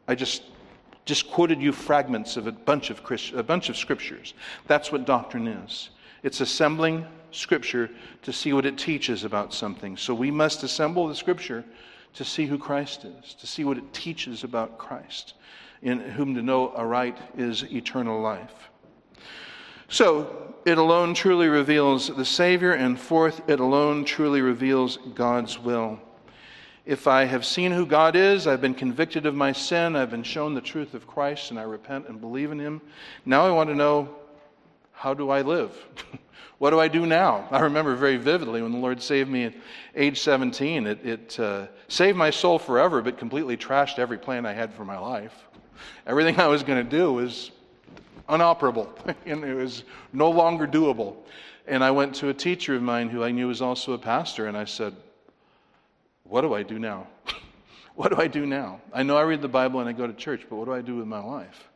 I 0.07 0.15
just 0.15 0.43
just 1.07 1.31
quoted 1.31 1.61
you 1.61 1.71
fragments 1.71 2.35
of 2.35 2.47
a 2.47 2.51
bunch 2.51 2.89
of, 2.89 3.01
Christ, 3.01 3.31
a 3.33 3.41
bunch 3.41 3.69
of 3.69 3.77
scriptures. 3.77 4.33
That's 4.67 4.91
what 4.91 5.05
doctrine 5.05 5.47
is. 5.47 5.89
It's 6.21 6.41
assembling 6.41 7.05
Scripture 7.31 7.89
to 8.23 8.33
see 8.33 8.51
what 8.51 8.65
it 8.65 8.77
teaches 8.77 9.23
about 9.23 9.53
something. 9.53 9.95
So 9.95 10.13
we 10.13 10.31
must 10.31 10.63
assemble 10.63 11.07
the 11.07 11.15
Scripture 11.15 11.63
to 12.17 12.25
see 12.25 12.47
who 12.47 12.57
Christ 12.57 13.05
is, 13.05 13.35
to 13.35 13.45
see 13.45 13.63
what 13.63 13.77
it 13.77 13.93
teaches 13.93 14.43
about 14.43 14.79
Christ, 14.79 15.35
in 15.83 15.99
whom 15.99 16.33
to 16.33 16.41
know 16.41 16.73
aright 16.75 17.17
is 17.37 17.63
eternal 17.63 18.19
life. 18.19 18.69
So, 19.87 20.55
it 20.65 20.79
alone 20.79 21.13
truly 21.13 21.47
reveals 21.47 22.07
the 22.07 22.25
Savior, 22.25 22.73
and 22.73 22.99
fourth, 22.99 23.47
it 23.47 23.59
alone 23.59 24.03
truly 24.03 24.41
reveals 24.41 24.97
God's 25.13 25.59
will. 25.59 25.99
If 26.85 27.05
I 27.05 27.25
have 27.25 27.45
seen 27.45 27.71
who 27.71 27.85
God 27.85 28.15
is, 28.15 28.47
I've 28.47 28.61
been 28.61 28.73
convicted 28.73 29.27
of 29.27 29.35
my 29.35 29.51
sin, 29.51 29.95
I've 29.95 30.09
been 30.09 30.23
shown 30.23 30.55
the 30.55 30.61
truth 30.61 30.95
of 30.95 31.05
Christ, 31.05 31.51
and 31.51 31.59
I 31.59 31.63
repent 31.63 32.07
and 32.07 32.19
believe 32.19 32.51
in 32.51 32.59
Him. 32.59 32.81
Now 33.25 33.45
I 33.45 33.51
want 33.51 33.69
to 33.69 33.75
know 33.75 34.09
how 34.97 35.13
do 35.13 35.29
I 35.29 35.43
live? 35.43 35.71
what 36.57 36.71
do 36.71 36.79
I 36.79 36.87
do 36.87 37.05
now? 37.05 37.47
I 37.51 37.59
remember 37.59 37.95
very 37.95 38.17
vividly 38.17 38.63
when 38.63 38.71
the 38.71 38.79
Lord 38.79 38.99
saved 38.99 39.29
me 39.29 39.45
at 39.45 39.53
age 39.95 40.19
17. 40.19 40.87
It, 40.87 41.05
it 41.05 41.39
uh, 41.39 41.67
saved 41.87 42.17
my 42.17 42.31
soul 42.31 42.57
forever, 42.57 43.03
but 43.03 43.19
completely 43.19 43.55
trashed 43.55 43.99
every 43.99 44.17
plan 44.17 44.45
I 44.47 44.53
had 44.53 44.73
for 44.73 44.83
my 44.83 44.97
life. 44.97 45.35
Everything 46.07 46.39
I 46.39 46.47
was 46.47 46.63
going 46.63 46.83
to 46.83 46.89
do 46.89 47.13
was 47.13 47.51
unoperable, 48.27 48.89
and 49.27 49.43
it 49.43 49.53
was 49.53 49.83
no 50.13 50.31
longer 50.31 50.65
doable. 50.65 51.15
And 51.67 51.83
I 51.83 51.91
went 51.91 52.15
to 52.15 52.29
a 52.29 52.33
teacher 52.33 52.75
of 52.75 52.81
mine 52.81 53.09
who 53.09 53.23
I 53.23 53.29
knew 53.29 53.49
was 53.49 53.61
also 53.61 53.93
a 53.93 53.99
pastor, 53.99 54.47
and 54.47 54.57
I 54.57 54.65
said, 54.65 54.95
What 56.23 56.41
do 56.41 56.55
I 56.55 56.63
do 56.63 56.79
now? 56.79 57.07
What 57.93 58.09
do 58.11 58.21
I 58.21 58.27
do 58.27 58.45
now? 58.45 58.81
I 58.93 59.03
know 59.03 59.17
I 59.17 59.23
read 59.23 59.41
the 59.41 59.47
Bible 59.47 59.79
and 59.79 59.89
I 59.89 59.91
go 59.91 60.05
to 60.05 60.13
church, 60.13 60.45
but 60.47 60.55
what 60.55 60.65
do 60.65 60.73
I 60.73 60.81
do 60.81 60.97
with 60.97 61.07
my 61.07 61.19
life? 61.19 61.67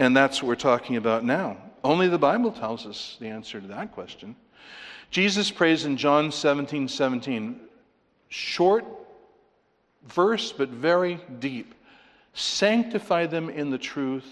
And 0.00 0.16
that's 0.16 0.42
what 0.42 0.48
we're 0.48 0.56
talking 0.56 0.96
about 0.96 1.24
now. 1.24 1.56
Only 1.84 2.08
the 2.08 2.18
Bible 2.18 2.50
tells 2.50 2.86
us 2.86 3.18
the 3.20 3.28
answer 3.28 3.60
to 3.60 3.66
that 3.68 3.92
question. 3.92 4.34
Jesus 5.10 5.50
prays 5.50 5.84
in 5.84 5.98
John 5.98 6.32
17 6.32 6.88
17, 6.88 7.60
short 8.30 8.86
verse, 10.08 10.50
but 10.50 10.70
very 10.70 11.20
deep. 11.38 11.74
Sanctify 12.32 13.26
them 13.26 13.50
in 13.50 13.70
the 13.70 13.78
truth. 13.78 14.26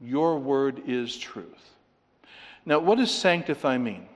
Your 0.00 0.38
word 0.38 0.82
is 0.86 1.16
truth. 1.16 1.70
Now, 2.66 2.80
what 2.80 2.98
does 2.98 3.14
sanctify 3.14 3.78
mean? 3.78 4.06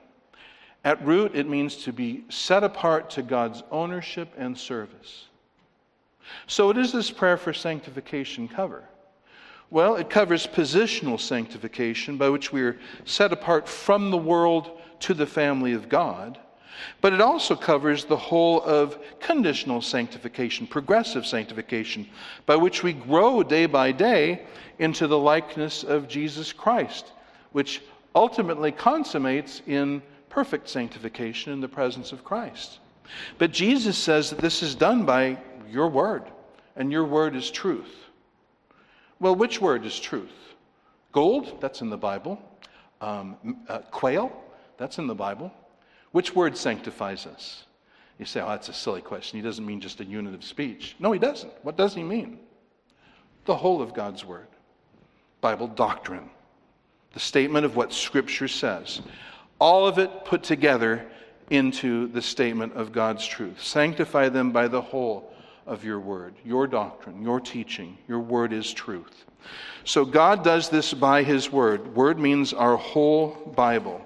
At 0.83 1.03
root, 1.05 1.31
it 1.33 1.47
means 1.47 1.77
to 1.83 1.93
be 1.93 2.25
set 2.29 2.63
apart 2.63 3.09
to 3.11 3.21
God's 3.21 3.63
ownership 3.71 4.33
and 4.37 4.57
service. 4.57 5.25
So, 6.47 6.67
what 6.67 6.75
does 6.75 6.91
this 6.91 7.09
prayer 7.09 7.37
for 7.37 7.53
sanctification 7.53 8.47
cover? 8.47 8.83
Well, 9.71 9.95
it 9.95 10.09
covers 10.09 10.45
positional 10.45 11.17
sanctification, 11.17 12.17
by 12.17 12.27
which 12.27 12.51
we 12.51 12.61
are 12.61 12.77
set 13.05 13.31
apart 13.31 13.69
from 13.69 14.11
the 14.11 14.17
world 14.17 14.79
to 14.99 15.13
the 15.13 15.25
family 15.25 15.71
of 15.71 15.87
God. 15.87 16.37
But 16.99 17.13
it 17.13 17.21
also 17.21 17.55
covers 17.55 18.03
the 18.03 18.17
whole 18.17 18.61
of 18.63 18.99
conditional 19.21 19.81
sanctification, 19.81 20.67
progressive 20.67 21.25
sanctification, 21.25 22.09
by 22.45 22.57
which 22.57 22.83
we 22.83 22.91
grow 22.91 23.43
day 23.43 23.65
by 23.65 23.93
day 23.93 24.41
into 24.77 25.07
the 25.07 25.17
likeness 25.17 25.83
of 25.83 26.09
Jesus 26.09 26.51
Christ, 26.51 27.13
which 27.53 27.81
ultimately 28.13 28.73
consummates 28.73 29.61
in 29.67 30.01
perfect 30.29 30.67
sanctification 30.67 31.53
in 31.53 31.61
the 31.61 31.67
presence 31.69 32.11
of 32.11 32.25
Christ. 32.25 32.79
But 33.37 33.51
Jesus 33.51 33.97
says 33.97 34.31
that 34.31 34.39
this 34.39 34.61
is 34.61 34.75
done 34.75 35.05
by 35.05 35.37
your 35.69 35.87
word, 35.87 36.23
and 36.75 36.91
your 36.91 37.05
word 37.05 37.37
is 37.37 37.49
truth. 37.49 38.00
Well, 39.21 39.35
which 39.35 39.61
word 39.61 39.85
is 39.85 39.97
truth? 39.99 40.33
Gold, 41.11 41.61
that's 41.61 41.81
in 41.81 41.91
the 41.91 41.97
Bible. 41.97 42.41
Um, 43.01 43.37
uh, 43.69 43.79
quail, 43.91 44.35
that's 44.77 44.97
in 44.97 45.05
the 45.05 45.15
Bible. 45.15 45.53
Which 46.11 46.35
word 46.35 46.57
sanctifies 46.57 47.27
us? 47.27 47.65
You 48.17 48.25
say, 48.25 48.41
oh, 48.41 48.49
that's 48.49 48.69
a 48.69 48.73
silly 48.73 49.01
question. 49.01 49.37
He 49.37 49.43
doesn't 49.43 49.65
mean 49.65 49.79
just 49.79 49.99
a 50.01 50.05
unit 50.05 50.33
of 50.33 50.43
speech. 50.43 50.95
No, 50.99 51.11
he 51.11 51.19
doesn't. 51.19 51.53
What 51.61 51.77
does 51.77 51.93
he 51.93 52.01
mean? 52.01 52.39
The 53.45 53.55
whole 53.55 53.81
of 53.81 53.93
God's 53.93 54.25
word, 54.25 54.47
Bible 55.39 55.67
doctrine, 55.67 56.29
the 57.13 57.19
statement 57.19 57.63
of 57.63 57.75
what 57.75 57.93
Scripture 57.93 58.47
says. 58.47 59.01
All 59.59 59.87
of 59.87 59.99
it 59.99 60.25
put 60.25 60.41
together 60.41 61.05
into 61.51 62.07
the 62.07 62.21
statement 62.23 62.73
of 62.73 62.91
God's 62.91 63.25
truth. 63.27 63.61
Sanctify 63.61 64.29
them 64.29 64.51
by 64.51 64.67
the 64.67 64.81
whole 64.81 65.31
of 65.71 65.85
your 65.85 66.01
word, 66.01 66.33
your 66.43 66.67
doctrine, 66.67 67.23
your 67.23 67.39
teaching. 67.39 67.97
Your 68.09 68.19
word 68.19 68.51
is 68.51 68.73
truth. 68.73 69.23
So 69.85 70.03
God 70.03 70.43
does 70.43 70.67
this 70.67 70.93
by 70.93 71.23
his 71.23 71.49
word. 71.49 71.95
Word 71.95 72.19
means 72.19 72.51
our 72.51 72.75
whole 72.75 73.53
Bible. 73.55 74.01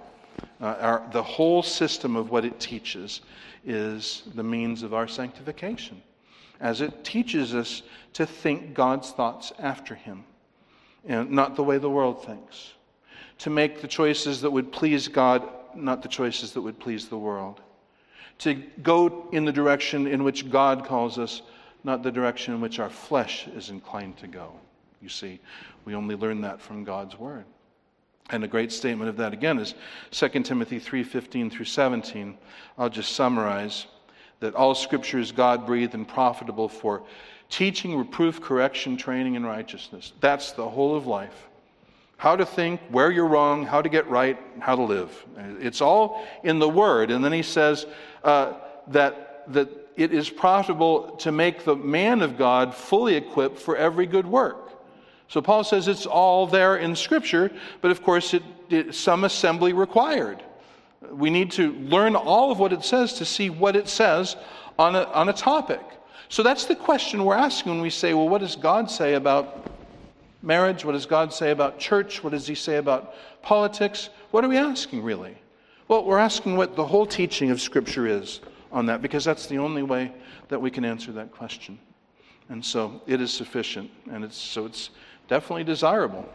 Uh, 0.62 0.75
our, 0.80 1.10
the 1.12 1.23
whole 1.23 1.63
system 1.63 2.15
of 2.15 2.30
what 2.30 2.45
it 2.45 2.60
teaches 2.60 3.21
is 3.65 4.21
the 4.36 4.43
means 4.43 4.84
of 4.84 4.93
our 4.93 5.08
sanctification, 5.08 6.04
as 6.62 6.82
it 6.82 7.04
teaches 7.04 7.56
us 7.56 7.82
to 8.13 8.28
think 8.28 8.75
God's 8.75 9.10
thoughts 9.12 9.51
after 9.58 9.95
Him, 9.95 10.23
and 11.04 11.32
not 11.32 11.56
the 11.56 11.63
way 11.63 11.80
the 11.80 11.89
world 11.89 12.23
thinks, 12.23 12.73
to 13.39 13.49
make 13.49 13.82
the 13.82 13.88
choices 13.88 14.39
that 14.41 14.51
would 14.51 14.71
please 14.71 15.08
God, 15.08 15.49
not 15.73 16.04
the 16.04 16.10
choices 16.10 16.54
that 16.54 16.62
would 16.62 16.80
please 16.80 17.08
the 17.08 17.17
world, 17.17 17.60
to 18.38 18.54
go 18.84 19.28
in 19.32 19.45
the 19.45 19.51
direction 19.51 20.06
in 20.06 20.23
which 20.23 20.49
God 20.49 20.86
calls 20.86 21.17
us, 21.17 21.41
not 21.86 22.02
the 22.02 22.12
direction 22.12 22.54
in 22.56 22.62
which 22.62 22.80
our 22.80 22.89
flesh 22.89 23.48
is 23.56 23.69
inclined 23.69 24.17
to 24.17 24.28
go. 24.28 24.52
You 25.02 25.10
see, 25.10 25.39
we 25.86 25.93
only 25.93 26.15
learn 26.15 26.41
that 26.41 26.60
from 26.60 26.84
God's 26.84 27.17
Word. 27.17 27.45
And 28.32 28.43
a 28.43 28.48
great 28.48 28.71
statement 28.71 29.08
of 29.08 29.17
that 29.17 29.34
again 29.34 29.60
is 29.60 29.76
2 30.10 30.43
Timothy 30.43 30.80
3:15 30.80 31.52
through 31.52 31.65
17. 31.65 32.38
I'll 32.76 32.89
just 32.89 33.13
summarize 33.13 33.86
that 34.39 34.56
all 34.56 34.74
scripture 34.74 35.19
is 35.19 35.32
God-breathed 35.32 35.93
and 35.93 36.08
profitable 36.08 36.67
for 36.67 37.04
teaching, 37.50 37.95
reproof, 37.95 38.41
correction, 38.41 38.98
training 38.98 39.36
in 39.36 39.45
righteousness. 39.45 40.12
That's 40.19 40.54
the 40.54 40.67
whole 40.67 40.95
of 40.95 41.06
life. 41.06 41.48
How 42.17 42.36
to 42.36 42.45
think, 42.45 42.82
where 42.89 43.12
you're 43.12 43.28
wrong, 43.28 43.63
how 43.63 43.84
to 43.84 43.89
get 43.89 44.10
right, 44.10 44.39
how 44.60 44.76
to 44.76 44.82
live. 44.82 45.26
It's 45.60 45.82
all 45.82 46.26
in 46.43 46.58
the 46.58 46.67
Word. 46.67 47.12
And 47.12 47.24
then 47.24 47.32
he 47.32 47.43
says 47.43 47.86
uh, 48.24 48.54
that, 48.88 49.43
that 49.54 49.85
it 49.97 50.13
is 50.13 50.29
profitable 50.29 51.12
to 51.17 51.31
make 51.31 51.63
the 51.63 51.75
man 51.75 52.21
of 52.21 52.38
God 52.38 52.75
fully 52.75 53.15
equipped 53.15 53.60
for 53.60 53.77
every 53.77 54.05
good 54.05 54.25
work. 54.25 54.65
So 55.27 55.41
Paul 55.41 55.63
says 55.63 55.88
it's 55.88 56.05
all 56.05 56.47
there 56.47 56.77
in 56.77 56.95
Scripture, 56.95 57.51
but 57.81 57.91
of 57.91 58.03
course, 58.03 58.34
it, 58.34 58.43
it, 58.69 58.93
some 58.93 59.23
assembly 59.23 59.73
required. 59.73 60.43
We 61.12 61.29
need 61.29 61.51
to 61.51 61.73
learn 61.73 62.15
all 62.15 62.51
of 62.51 62.60
what 62.60 62.73
it 62.73 62.84
says 62.84 63.13
to 63.13 63.25
see 63.25 63.49
what 63.49 63.75
it 63.75 63.88
says 63.88 64.36
on 64.77 64.95
a, 64.95 65.03
on 65.05 65.29
a 65.29 65.34
topic. 65.34 65.81
So 66.29 66.43
that's 66.43 66.65
the 66.65 66.75
question 66.75 67.23
we're 67.23 67.36
asking 67.36 67.73
when 67.73 67.81
we 67.81 67.89
say, 67.89 68.13
well, 68.13 68.27
what 68.27 68.41
does 68.41 68.55
God 68.55 68.89
say 68.89 69.13
about 69.13 69.71
marriage? 70.41 70.84
What 70.84 70.93
does 70.93 71.05
God 71.05 71.34
say 71.34 71.51
about 71.51 71.79
church? 71.79 72.23
What 72.23 72.31
does 72.31 72.47
He 72.47 72.55
say 72.55 72.77
about 72.77 73.13
politics? 73.41 74.10
What 74.31 74.43
are 74.43 74.49
we 74.49 74.58
asking, 74.58 75.03
really? 75.03 75.38
Well, 75.88 76.03
we're 76.03 76.19
asking 76.19 76.58
what 76.58 76.75
the 76.75 76.86
whole 76.86 77.05
teaching 77.05 77.51
of 77.51 77.62
Scripture 77.62 78.08
is 78.08 78.41
on 78.75 78.85
that, 78.88 79.01
because 79.01 79.23
that's 79.23 79.47
the 79.47 79.57
only 79.57 79.81
way 79.81 80.11
that 80.49 80.61
we 80.61 80.69
can 80.69 80.83
answer 80.83 81.11
that 81.13 81.31
question. 81.31 81.79
And 82.49 82.63
so 82.63 83.01
it 83.07 83.21
is 83.21 83.31
sufficient, 83.31 83.89
and 84.11 84.23
it's, 84.23 84.38
so 84.38 84.65
it's 84.65 84.91
definitely 85.27 85.63
desirable. 85.63 86.29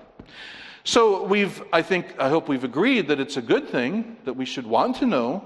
So 0.83 1.23
we've, 1.25 1.63
I 1.73 1.83
think, 1.83 2.19
I 2.19 2.31
hope 2.31 2.49
we've 2.49 2.65
agreed 2.65 3.07
that 3.09 3.21
it's 3.21 3.37
a 3.37 3.43
good 3.43 3.69
thing 3.69 4.17
that 4.25 4.33
we 4.33 4.47
should 4.47 4.67
want 4.67 4.97
to 4.97 5.07
know 5.07 5.45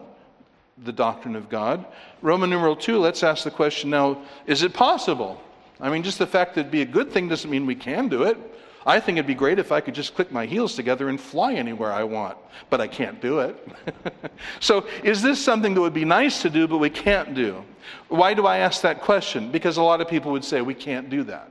the 0.85 0.93
doctrine 0.93 1.35
of 1.35 1.49
God. 1.49 1.85
Roman 2.23 2.49
numeral 2.49 2.77
2, 2.77 2.99
let's 2.99 3.25
ask 3.25 3.43
the 3.43 3.51
question 3.51 3.91
now 3.91 4.23
is 4.47 4.63
it 4.63 4.73
possible? 4.73 5.41
I 5.81 5.91
mean, 5.91 6.05
just 6.05 6.21
the 6.21 6.27
fact 6.27 6.55
that 6.55 6.61
it'd 6.61 6.73
be 6.73 6.83
a 6.83 6.87
good 6.87 7.11
thing 7.11 7.29
doesn't 7.29 7.51
mean 7.51 7.67
we 7.67 7.75
can 7.75 8.09
do 8.09 8.23
it. 8.23 8.39
I 8.87 9.01
think 9.01 9.17
it'd 9.17 9.27
be 9.27 9.35
great 9.35 9.59
if 9.59 9.73
I 9.73 9.81
could 9.81 9.95
just 9.95 10.15
click 10.15 10.31
my 10.31 10.45
heels 10.45 10.75
together 10.75 11.09
and 11.09 11.19
fly 11.19 11.55
anywhere 11.55 11.93
I 11.93 12.05
want, 12.05 12.37
but 12.69 12.81
I 12.81 12.87
can't 12.87 13.21
do 13.21 13.41
it. 13.41 13.69
so, 14.61 14.87
is 15.03 15.23
this 15.23 15.43
something 15.43 15.75
that 15.75 15.81
would 15.81 15.95
be 15.95 16.05
nice 16.05 16.43
to 16.43 16.51
do, 16.51 16.69
but 16.69 16.79
we 16.79 16.91
can't 16.91 17.35
do? 17.35 17.65
Why 18.09 18.35
do 18.35 18.47
I 18.47 18.59
ask 18.59 18.83
that 18.83 19.01
question? 19.01 19.51
Because 19.51 19.79
a 19.79 19.83
lot 19.83 20.01
of 20.01 20.09
people 20.09 20.33
would 20.33 20.45
say 20.45 20.61
we 20.61 20.75
can't 20.75 21.09
do 21.09 21.23
that. 21.25 21.51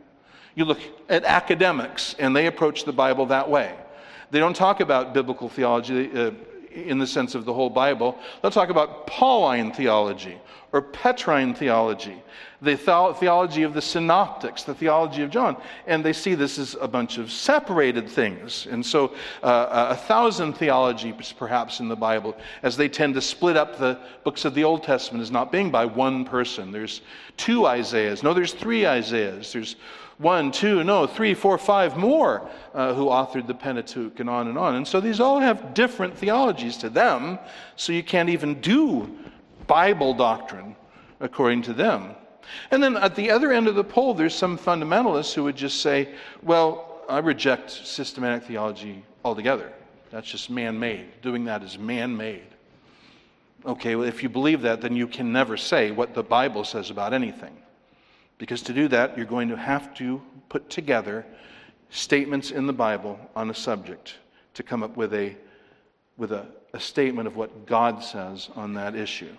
You 0.56 0.66
look 0.66 0.80
at 1.10 1.24
academics, 1.24 2.16
and 2.20 2.36
they 2.36 2.46
approach 2.46 2.86
the 2.86 2.94
Bible 2.94 3.26
that 3.28 3.50
way. 3.50 3.76
They 4.30 4.40
don't 4.40 4.56
talk 4.56 4.80
about 4.80 5.14
biblical 5.14 5.50
theology 5.50 6.12
uh, 6.12 6.32
in 6.76 6.98
the 6.98 7.08
sense 7.08 7.36
of 7.36 7.46
the 7.46 7.54
whole 7.54 7.70
Bible. 7.70 8.18
They'll 8.42 8.52
talk 8.52 8.70
about 8.70 9.08
Pauline 9.08 9.72
theology 9.72 10.38
or 10.74 10.82
Petrine 10.82 11.54
theology, 11.54 12.22
the 12.62 12.76
theology 12.76 13.62
of 13.62 13.76
the 13.76 13.82
synoptics, 13.82 14.64
the 14.64 14.74
theology 14.74 15.22
of 15.22 15.30
John. 15.30 15.56
And 15.86 16.04
they 16.04 16.14
see 16.14 16.34
this 16.34 16.58
as 16.58 16.76
a 16.82 16.88
bunch 16.88 17.20
of 17.20 17.32
separated 17.32 18.10
things. 18.10 18.68
And 18.70 18.84
so, 18.84 19.14
uh, 19.44 19.88
a 19.90 19.96
thousand 19.96 20.54
theologies 20.54 21.32
perhaps 21.32 21.80
in 21.80 21.88
the 21.88 21.96
Bible, 21.96 22.36
as 22.64 22.76
they 22.76 22.90
tend 22.90 23.14
to 23.14 23.22
split 23.22 23.56
up 23.56 23.78
the 23.78 24.00
books 24.24 24.46
of 24.46 24.56
the 24.56 24.64
Old 24.64 24.84
Testament 24.84 25.22
as 25.22 25.30
not 25.30 25.52
being 25.52 25.70
by 25.70 25.86
one 25.86 26.26
person. 26.26 26.72
There's 26.72 27.02
two 27.38 27.68
Isaiahs. 27.68 28.24
No, 28.24 28.34
there's 28.34 28.54
three 28.54 28.88
Isaiahs. 28.88 29.54
There's 29.54 29.76
one, 30.24 30.52
two, 30.52 30.84
no, 30.84 31.06
three, 31.06 31.34
four, 31.34 31.58
five 31.58 31.98
more 31.98 32.50
uh, 32.74 32.94
who 32.94 33.06
authored 33.06 33.46
the 33.46 33.54
Pentateuch 33.54 34.20
and 34.20 34.30
on 34.30 34.48
and 34.48 34.58
on. 34.58 34.76
And 34.76 34.88
so 34.88 35.00
these 35.00 35.20
all 35.20 35.40
have 35.40 35.74
different 35.74 36.18
theologies 36.18 36.78
to 36.78 36.90
them, 36.90 37.38
so 37.76 37.94
you 37.94 38.02
can't 38.02 38.30
even 38.30 38.60
do 38.62 39.16
Bible 39.68 40.14
doctrine 40.14 40.76
according 41.20 41.62
to 41.64 41.74
them. 41.74 42.16
And 42.72 42.82
then 42.82 42.98
at 42.98 43.16
the 43.16 43.30
other 43.30 43.52
end 43.52 43.68
of 43.68 43.76
the 43.76 43.84
pole, 43.84 44.14
there's 44.14 44.36
some 44.36 44.58
fundamentalists 44.58 45.34
who 45.34 45.44
would 45.44 45.56
just 45.56 45.82
say, 45.82 46.16
well, 46.42 47.04
I 47.10 47.20
reject 47.20 47.70
systematic 47.70 48.44
theology 48.44 49.04
altogether. 49.24 49.72
That's 50.10 50.30
just 50.30 50.50
man 50.50 50.80
made. 50.80 51.22
Doing 51.22 51.46
that 51.46 51.64
is 51.64 51.78
man 51.78 52.16
made. 52.16 52.48
Okay, 53.66 53.96
well, 53.96 54.08
if 54.08 54.22
you 54.22 54.30
believe 54.30 54.62
that, 54.62 54.82
then 54.82 54.96
you 54.96 55.08
can 55.08 55.32
never 55.32 55.56
say 55.56 55.92
what 55.92 56.14
the 56.14 56.24
Bible 56.24 56.64
says 56.64 56.90
about 56.90 57.14
anything. 57.14 57.56
Because 58.44 58.62
to 58.64 58.74
do 58.74 58.90
that, 58.90 59.16
you're 59.16 59.26
going 59.26 59.48
to 59.48 59.56
have 59.56 59.94
to 59.94 60.22
put 60.50 60.70
together 60.70 61.26
statements 61.92 62.52
in 62.52 62.68
the 62.68 62.74
Bible 62.74 63.18
on 63.38 63.50
a 63.50 63.54
subject 63.54 64.16
to 64.56 64.64
come 64.64 64.84
up 64.84 64.98
with 64.98 65.14
a, 65.14 65.38
with 66.18 66.34
a, 66.34 66.46
a 66.74 66.80
statement 66.82 67.26
of 67.26 67.38
what 67.38 67.66
God 67.66 68.04
says 68.04 68.50
on 68.58 68.74
that 68.74 68.96
issue. 68.96 69.34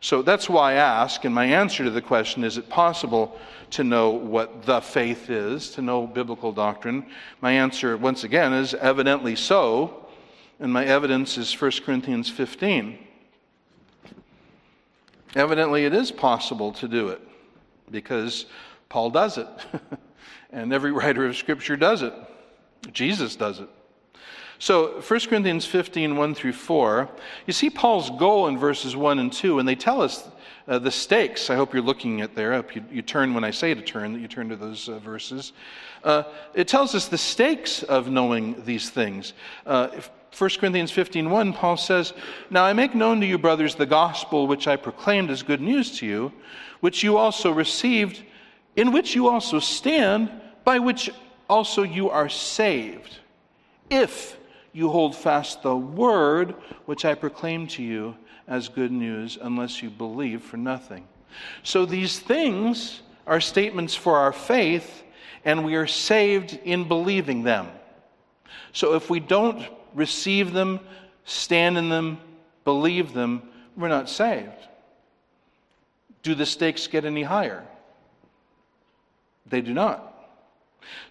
So 0.00 0.22
that's 0.22 0.48
why 0.48 0.72
I 0.72 0.74
ask, 0.76 1.26
and 1.26 1.34
my 1.34 1.44
answer 1.44 1.84
to 1.84 1.90
the 1.90 2.00
question 2.00 2.42
is 2.42 2.56
it 2.56 2.70
possible 2.70 3.38
to 3.72 3.84
know 3.84 4.08
what 4.08 4.62
the 4.62 4.80
faith 4.80 5.28
is, 5.28 5.68
to 5.72 5.82
know 5.82 6.06
biblical 6.06 6.52
doctrine? 6.52 7.04
My 7.42 7.52
answer, 7.52 7.98
once 7.98 8.24
again, 8.24 8.54
is 8.54 8.72
evidently 8.72 9.36
so, 9.36 10.06
and 10.58 10.72
my 10.72 10.86
evidence 10.86 11.36
is 11.36 11.52
1 11.52 11.70
Corinthians 11.84 12.30
15. 12.30 12.98
Evidently, 15.34 15.84
it 15.84 15.92
is 15.92 16.10
possible 16.10 16.72
to 16.72 16.88
do 16.88 17.08
it 17.10 17.20
because 17.92 18.46
Paul 18.88 19.10
does 19.10 19.38
it. 19.38 19.46
and 20.50 20.72
every 20.72 20.92
writer 20.92 21.26
of 21.26 21.36
Scripture 21.36 21.76
does 21.76 22.02
it. 22.02 22.12
Jesus 22.92 23.36
does 23.36 23.60
it. 23.60 23.68
So, 24.58 25.00
1 25.00 25.20
Corinthians 25.28 25.66
15, 25.66 26.16
1 26.16 26.34
through 26.34 26.52
4, 26.52 27.08
you 27.46 27.52
see 27.52 27.68
Paul's 27.68 28.10
goal 28.10 28.46
in 28.46 28.56
verses 28.56 28.94
1 28.94 29.18
and 29.18 29.32
2, 29.32 29.58
and 29.58 29.68
they 29.68 29.74
tell 29.74 30.00
us 30.00 30.28
uh, 30.68 30.78
the 30.78 30.90
stakes. 30.90 31.50
I 31.50 31.56
hope 31.56 31.72
you're 31.74 31.82
looking 31.82 32.20
at 32.20 32.36
there. 32.36 32.52
I 32.52 32.56
hope 32.56 32.76
you, 32.76 32.84
you, 32.90 33.02
turn 33.02 33.34
when 33.34 33.42
I 33.42 33.50
say 33.50 33.74
to 33.74 33.82
turn, 33.82 34.12
that 34.12 34.20
you 34.20 34.28
turn 34.28 34.48
to 34.50 34.56
those 34.56 34.88
uh, 34.88 35.00
verses. 35.00 35.52
Uh, 36.04 36.22
it 36.54 36.68
tells 36.68 36.94
us 36.94 37.08
the 37.08 37.18
stakes 37.18 37.82
of 37.82 38.08
knowing 38.08 38.62
these 38.64 38.88
things. 38.88 39.32
Uh, 39.66 39.88
1 40.36 40.50
Corinthians 40.58 40.90
15, 40.90 41.28
1, 41.28 41.52
Paul 41.52 41.76
says, 41.76 42.14
Now 42.48 42.64
I 42.64 42.72
make 42.72 42.94
known 42.94 43.20
to 43.20 43.26
you, 43.26 43.36
brothers, 43.36 43.74
the 43.74 43.86
gospel 43.86 44.46
which 44.46 44.66
I 44.66 44.76
proclaimed 44.76 45.30
as 45.30 45.42
good 45.42 45.60
news 45.60 45.98
to 45.98 46.06
you, 46.06 46.32
which 46.80 47.02
you 47.02 47.18
also 47.18 47.50
received, 47.50 48.22
in 48.74 48.92
which 48.92 49.14
you 49.14 49.28
also 49.28 49.58
stand, 49.58 50.30
by 50.64 50.78
which 50.78 51.10
also 51.50 51.82
you 51.82 52.08
are 52.08 52.30
saved. 52.30 53.18
If 53.90 54.38
you 54.72 54.88
hold 54.88 55.14
fast 55.14 55.62
the 55.62 55.76
word 55.76 56.54
which 56.86 57.04
I 57.04 57.14
proclaimed 57.14 57.68
to 57.70 57.82
you 57.82 58.16
as 58.48 58.68
good 58.68 58.90
news, 58.90 59.38
unless 59.40 59.82
you 59.82 59.90
believe 59.90 60.42
for 60.42 60.56
nothing. 60.56 61.06
So 61.62 61.84
these 61.84 62.18
things 62.18 63.02
are 63.26 63.40
statements 63.40 63.94
for 63.94 64.16
our 64.16 64.32
faith, 64.32 65.02
and 65.44 65.62
we 65.64 65.74
are 65.74 65.86
saved 65.86 66.58
in 66.64 66.88
believing 66.88 67.42
them. 67.42 67.68
So 68.72 68.94
if 68.94 69.10
we 69.10 69.20
don't 69.20 69.62
receive 69.94 70.52
them, 70.52 70.80
stand 71.24 71.78
in 71.78 71.88
them, 71.88 72.18
believe 72.64 73.12
them, 73.12 73.42
we're 73.76 73.88
not 73.88 74.08
saved. 74.08 74.50
Do 76.22 76.34
the 76.34 76.46
stakes 76.46 76.86
get 76.86 77.04
any 77.04 77.22
higher? 77.22 77.64
They 79.46 79.60
do 79.60 79.74
not. 79.74 80.08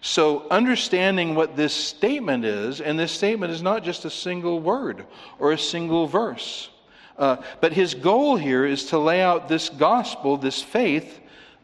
So, 0.00 0.48
understanding 0.50 1.34
what 1.34 1.56
this 1.56 1.72
statement 1.72 2.44
is, 2.44 2.80
and 2.80 2.98
this 2.98 3.12
statement 3.12 3.52
is 3.52 3.62
not 3.62 3.84
just 3.84 4.04
a 4.04 4.10
single 4.10 4.60
word 4.60 5.06
or 5.38 5.52
a 5.52 5.58
single 5.58 6.06
verse, 6.06 6.68
uh, 7.16 7.36
but 7.60 7.72
his 7.72 7.94
goal 7.94 8.36
here 8.36 8.66
is 8.66 8.86
to 8.86 8.98
lay 8.98 9.22
out 9.22 9.48
this 9.48 9.68
gospel, 9.68 10.36
this 10.36 10.62
faith 10.62 11.20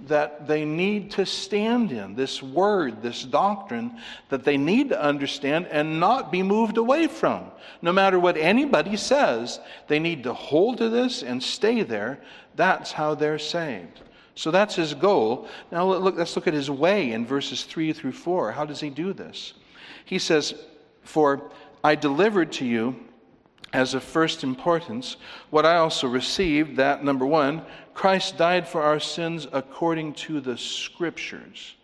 that 0.07 0.47
they 0.47 0.65
need 0.65 1.11
to 1.13 1.27
stand 1.27 1.91
in, 1.91 2.15
this 2.15 2.43
word, 2.43 3.03
this 3.03 3.25
doctrine 3.25 3.99
that 4.29 4.45
they 4.45 4.57
need 4.57 4.91
to 4.91 5.03
understand 5.03 5.67
and 5.69 5.99
not 5.99 6.31
be 6.31 6.43
moved 6.43 6.77
away 6.77 7.09
from. 7.09 7.51
No 7.83 7.93
matter 7.93 8.19
what 8.19 8.37
anybody 8.37 8.97
says, 8.97 9.59
they 9.89 9.99
need 9.99 10.23
to 10.23 10.33
hold 10.33 10.79
to 10.79 10.89
this 10.89 11.23
and 11.23 11.43
stay 11.43 11.83
there. 11.83 12.21
That's 12.55 12.93
how 12.93 13.15
they're 13.15 13.39
saved. 13.39 14.01
So 14.35 14.53
that's 14.53 14.77
his 14.77 14.95
goal. 14.95 15.49
Now 15.73 15.85
look, 15.93 16.17
let's 16.17 16.37
look 16.37 16.47
at 16.47 16.55
his 16.55 16.71
way 16.71 17.11
in 17.11 17.27
verses 17.27 17.65
3 17.65 17.93
through 17.93 18.13
4. 18.13 18.53
How 18.53 18.65
does 18.65 18.81
he 18.81 18.91
do 18.91 19.13
this? 19.13 19.55
He 20.05 20.21
says, 20.21 20.55
For 21.03 21.51
I 21.83 21.97
delivered 21.97 22.53
to 22.53 22.65
you 22.65 23.08
as 23.73 23.95
of 23.95 24.03
first 24.03 24.43
importance 24.43 25.17
what 25.51 25.67
I 25.67 25.77
also 25.77 26.09
received 26.09 26.77
that, 26.77 27.05
number 27.05 27.27
one, 27.27 27.63
Christ 27.95 28.37
died 28.39 28.67
for 28.67 28.83
our 28.83 29.01
sins 29.01 29.47
according 29.53 30.15
to 30.15 30.41
the 30.41 30.57
Scriptures. 30.57 31.75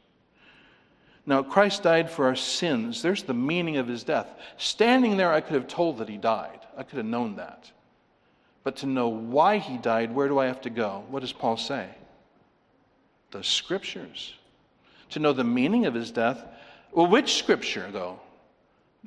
Now, 1.26 1.42
Christ 1.42 1.82
died 1.82 2.10
for 2.10 2.26
our 2.26 2.36
sins. 2.36 3.00
There's 3.00 3.22
the 3.22 3.34
meaning 3.34 3.78
of 3.78 3.88
his 3.88 4.04
death. 4.04 4.28
Standing 4.58 5.16
there, 5.16 5.32
I 5.32 5.40
could 5.40 5.54
have 5.54 5.68
told 5.68 5.98
that 5.98 6.08
he 6.08 6.18
died, 6.18 6.60
I 6.76 6.82
could 6.82 6.98
have 6.98 7.06
known 7.06 7.36
that. 7.36 7.70
But 8.62 8.76
to 8.76 8.86
know 8.86 9.08
why 9.08 9.58
he 9.58 9.78
died, 9.78 10.14
where 10.14 10.28
do 10.28 10.38
I 10.38 10.46
have 10.46 10.60
to 10.62 10.70
go? 10.70 11.04
What 11.08 11.20
does 11.20 11.32
Paul 11.32 11.56
say? 11.56 11.88
the 13.34 13.44
scriptures. 13.44 14.34
To 15.10 15.18
know 15.18 15.32
the 15.32 15.44
meaning 15.44 15.84
of 15.84 15.92
his 15.92 16.10
death. 16.10 16.42
Well, 16.92 17.08
which 17.08 17.34
scripture, 17.34 17.90
though? 17.92 18.20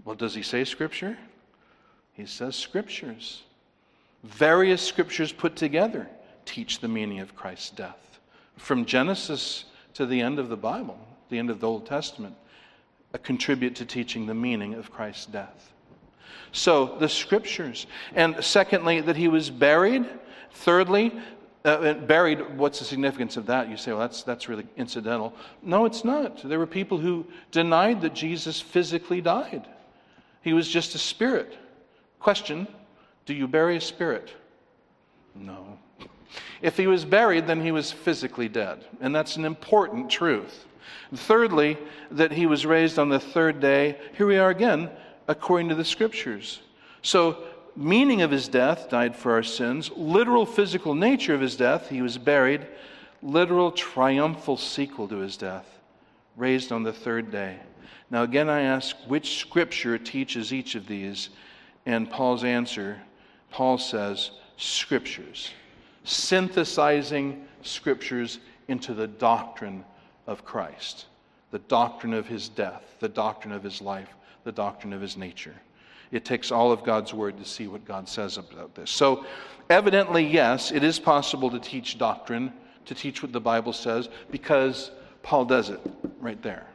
Well, 0.06 0.16
does 0.16 0.36
he 0.36 0.44
say 0.44 0.64
scripture? 0.66 1.18
He 2.18 2.26
says 2.26 2.56
scriptures. 2.56 3.44
Various 4.24 4.82
scriptures 4.82 5.32
put 5.32 5.56
together 5.56 6.08
teach 6.46 6.80
the 6.80 6.88
meaning 6.88 7.20
of 7.20 7.36
Christ's 7.36 7.70
death. 7.70 8.20
From 8.58 8.86
Genesis 8.86 9.66
to 9.94 10.06
the 10.06 10.20
end 10.20 10.40
of 10.40 10.50
the 10.50 10.58
Bible, 10.58 10.98
the 11.30 11.38
end 11.38 11.52
of 11.52 11.60
the 11.60 11.68
Old 11.68 11.86
Testament, 11.86 12.36
contribute 13.24 13.76
to 13.76 13.86
teaching 13.86 14.26
the 14.26 14.34
meaning 14.34 14.74
of 14.74 14.92
Christ's 14.92 15.28
death. 15.28 15.72
So, 16.52 16.98
the 17.00 17.10
scriptures. 17.10 17.86
And 18.16 18.44
secondly, 18.44 19.02
that 19.02 19.16
he 19.16 19.28
was 19.28 19.50
buried. 19.50 20.06
Thirdly, 20.52 21.12
uh, 21.66 21.94
buried, 21.94 22.58
what's 22.58 22.80
the 22.80 22.86
significance 22.86 23.38
of 23.38 23.46
that? 23.48 23.70
You 23.70 23.78
say, 23.78 23.92
well, 23.92 24.00
that's, 24.00 24.24
that's 24.24 24.48
really 24.48 24.66
incidental. 24.78 25.34
No, 25.62 25.86
it's 25.86 26.04
not. 26.04 26.48
There 26.48 26.58
were 26.58 26.66
people 26.66 26.98
who 26.98 27.26
denied 27.52 28.02
that 28.02 28.16
Jesus 28.16 28.60
physically 28.60 29.22
died, 29.22 29.68
he 30.42 30.54
was 30.54 30.68
just 30.68 30.96
a 30.96 31.00
spirit. 31.00 31.58
Question 32.20 32.68
Do 33.26 33.34
you 33.34 33.48
bury 33.48 33.78
a 33.78 33.82
spirit? 33.82 34.34
No. 35.36 35.78
If 36.62 36.78
he 36.78 36.88
was 36.88 37.06
buried, 37.06 37.48
then 37.48 37.62
he 37.62 37.72
was 37.72 37.92
physically 37.92 38.50
dead. 38.50 38.84
And 39.00 39.16
that's 39.16 39.38
an 39.38 39.46
important 39.46 40.10
truth. 40.10 40.66
Thirdly, 41.14 41.78
that 42.12 42.32
he 42.32 42.46
was 42.46 42.66
raised 42.66 42.98
on 42.98 43.10
the 43.10 43.20
third 43.20 43.60
day. 43.60 43.98
Here 44.18 44.26
we 44.26 44.38
are 44.38 44.50
again, 44.50 44.90
according 45.28 45.70
to 45.70 45.76
the 45.76 45.86
scriptures. 45.86 46.62
So 47.02 47.44
meaning 47.76 48.22
of 48.22 48.32
his 48.32 48.48
death, 48.48 48.90
died 48.90 49.16
for 49.16 49.32
our 49.34 49.44
sins, 49.44 49.92
literal 49.96 50.46
physical 50.46 50.96
nature 50.96 51.36
of 51.36 51.42
his 51.42 51.56
death, 51.56 51.90
he 51.90 52.02
was 52.02 52.18
buried, 52.18 52.66
literal 53.22 53.72
triumphal 53.72 54.58
sequel 54.58 55.08
to 55.08 55.18
his 55.18 55.38
death, 55.38 55.66
raised 56.36 56.72
on 56.72 56.84
the 56.84 56.94
third 56.94 57.32
day. 57.32 57.58
Now, 58.10 58.24
again, 58.24 58.50
I 58.50 58.62
ask 58.62 58.96
which 59.08 59.40
scripture 59.40 59.98
teaches 59.98 60.54
each 60.54 60.76
of 60.76 60.88
these? 60.88 61.30
And 61.88 62.12
Paul's 62.12 62.44
answer, 62.44 63.00
Paul 63.50 63.78
says, 63.78 64.32
scriptures, 64.58 65.52
synthesizing 66.04 67.46
scriptures 67.62 68.40
into 68.68 68.94
the 68.94 69.08
doctrine 69.08 69.86
of 70.28 70.44
Christ, 70.44 71.06
the 71.52 71.60
doctrine 71.60 72.14
of 72.14 72.28
his 72.28 72.50
death, 72.50 72.84
the 73.00 73.08
doctrine 73.08 73.54
of 73.54 73.64
his 73.64 73.82
life, 73.82 74.10
the 74.44 74.52
doctrine 74.52 74.92
of 74.92 75.00
his 75.00 75.16
nature. 75.16 75.56
It 76.12 76.26
takes 76.26 76.52
all 76.52 76.74
of 76.74 76.84
God's 76.84 77.14
word 77.14 77.38
to 77.38 77.46
see 77.46 77.70
what 77.70 77.86
God 77.86 78.10
says 78.10 78.36
about 78.36 78.76
this. 78.76 78.92
So, 78.92 79.26
evidently, 79.70 80.28
yes, 80.28 80.74
it 80.74 80.84
is 80.84 81.00
possible 81.00 81.50
to 81.52 81.60
teach 81.60 81.98
doctrine, 81.98 82.52
to 82.84 82.96
teach 82.96 83.24
what 83.24 83.32
the 83.32 83.40
Bible 83.40 83.72
says, 83.72 84.10
because 84.30 84.92
Paul 85.24 85.46
does 85.46 85.70
it 85.70 85.80
right 86.20 86.42
there. 86.42 86.68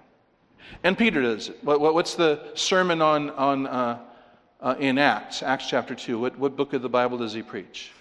And 0.84 0.96
Peter 0.96 1.20
does 1.20 1.50
it. 1.50 1.58
what's 1.62 2.14
the 2.14 2.52
sermon 2.54 3.02
on, 3.02 3.28
on, 3.30 3.66
uh, 3.66 3.98
uh, 4.62 4.76
in 4.78 4.96
Acts, 4.96 5.42
Acts 5.42 5.68
chapter 5.68 5.94
2? 5.94 6.18
What, 6.18 6.38
what 6.38 6.56
book 6.56 6.72
of 6.72 6.80
the 6.80 6.88
Bible 6.88 7.18
does 7.18 7.34
he 7.34 7.42
preach? 7.42 7.92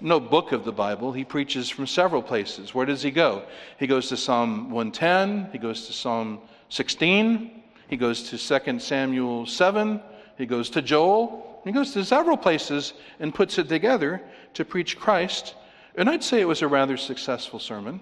No 0.00 0.20
book 0.20 0.52
of 0.52 0.64
the 0.64 0.72
Bible. 0.72 1.12
He 1.12 1.24
preaches 1.24 1.68
from 1.68 1.86
several 1.86 2.22
places. 2.22 2.74
Where 2.74 2.86
does 2.86 3.02
he 3.02 3.10
go? 3.10 3.42
He 3.78 3.86
goes 3.86 4.08
to 4.10 4.16
Psalm 4.16 4.70
110, 4.70 5.50
he 5.50 5.58
goes 5.58 5.86
to 5.86 5.92
Psalm 5.92 6.40
16, 6.68 7.62
he 7.88 7.96
goes 7.96 8.30
to 8.30 8.38
2 8.38 8.78
Samuel 8.78 9.46
7, 9.46 10.00
he 10.36 10.46
goes 10.46 10.70
to 10.70 10.82
Joel. 10.82 11.60
He 11.64 11.72
goes 11.72 11.92
to 11.92 12.04
several 12.04 12.36
places 12.36 12.92
and 13.18 13.34
puts 13.34 13.58
it 13.58 13.68
together 13.68 14.20
to 14.52 14.64
preach 14.64 14.98
Christ. 14.98 15.54
And 15.96 16.10
I'd 16.10 16.22
say 16.22 16.40
it 16.40 16.48
was 16.48 16.62
a 16.62 16.68
rather 16.68 16.96
successful 16.96 17.58
sermon, 17.58 18.00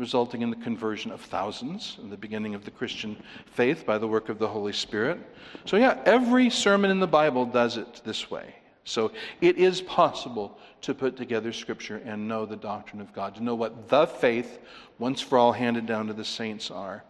resulting 0.00 0.42
in 0.42 0.50
the 0.50 0.56
conversion 0.56 1.12
of 1.12 1.20
thousands 1.20 1.98
in 2.02 2.10
the 2.10 2.16
beginning 2.16 2.56
of 2.56 2.64
the 2.64 2.70
Christian 2.72 3.16
faith 3.46 3.86
by 3.86 3.98
the 3.98 4.08
work 4.08 4.28
of 4.28 4.40
the 4.40 4.48
Holy 4.48 4.72
Spirit. 4.72 5.20
So, 5.64 5.76
yeah, 5.76 6.00
every 6.04 6.50
sermon 6.50 6.90
in 6.90 6.98
the 6.98 7.06
Bible 7.06 7.46
does 7.46 7.76
it 7.76 8.00
this 8.04 8.30
way. 8.30 8.54
So, 8.84 9.12
it 9.40 9.58
is 9.58 9.80
possible 9.80 10.58
to 10.80 10.94
put 10.94 11.16
together 11.16 11.52
Scripture 11.52 12.00
and 12.04 12.26
know 12.26 12.46
the 12.46 12.56
doctrine 12.56 13.00
of 13.00 13.12
God, 13.12 13.36
to 13.36 13.44
know 13.44 13.54
what 13.54 13.88
the 13.88 14.06
faith, 14.06 14.58
once 14.98 15.20
for 15.20 15.38
all 15.38 15.52
handed 15.52 15.86
down 15.86 16.08
to 16.08 16.14
the 16.14 16.24
saints, 16.24 16.70
are. 16.70 17.04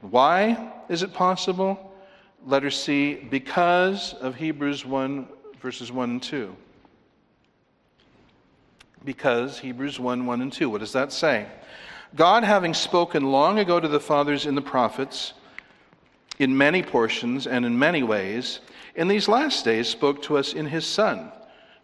Why 0.00 0.72
is 0.88 1.02
it 1.02 1.12
possible? 1.12 1.92
letter 2.46 2.70
C, 2.70 3.14
because 3.14 4.14
of 4.14 4.36
Hebrews 4.36 4.86
1, 4.86 5.26
verses 5.60 5.90
1 5.90 6.10
and 6.10 6.22
2. 6.22 6.56
Because 9.04 9.58
Hebrews 9.58 9.98
1, 9.98 10.24
1 10.24 10.40
and 10.40 10.52
2. 10.52 10.70
What 10.70 10.80
does 10.80 10.92
that 10.92 11.12
say? 11.12 11.46
God, 12.16 12.44
having 12.44 12.72
spoken 12.72 13.30
long 13.30 13.58
ago 13.58 13.78
to 13.78 13.88
the 13.88 14.00
fathers 14.00 14.46
in 14.46 14.54
the 14.54 14.62
prophets, 14.62 15.34
in 16.38 16.56
many 16.56 16.82
portions 16.82 17.46
and 17.46 17.66
in 17.66 17.78
many 17.78 18.02
ways, 18.02 18.60
in 18.94 19.06
these 19.06 19.28
last 19.28 19.66
days 19.66 19.86
spoke 19.86 20.22
to 20.22 20.38
us 20.38 20.54
in 20.54 20.64
his 20.64 20.86
Son, 20.86 21.30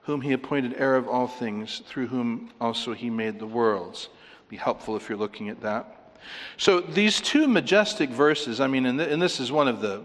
whom 0.02 0.22
he 0.22 0.32
appointed 0.32 0.74
heir 0.78 0.96
of 0.96 1.06
all 1.06 1.28
things, 1.28 1.82
through 1.86 2.06
whom 2.06 2.50
also 2.62 2.94
he 2.94 3.10
made 3.10 3.38
the 3.38 3.46
worlds. 3.46 4.08
Be 4.48 4.56
helpful 4.56 4.96
if 4.96 5.08
you're 5.08 5.18
looking 5.18 5.50
at 5.50 5.60
that. 5.60 6.16
So 6.56 6.80
these 6.80 7.20
two 7.20 7.46
majestic 7.46 8.08
verses, 8.08 8.58
I 8.58 8.68
mean, 8.68 8.86
and, 8.86 8.98
and 9.00 9.20
this 9.20 9.38
is 9.38 9.52
one 9.52 9.68
of 9.68 9.80
the 9.80 10.02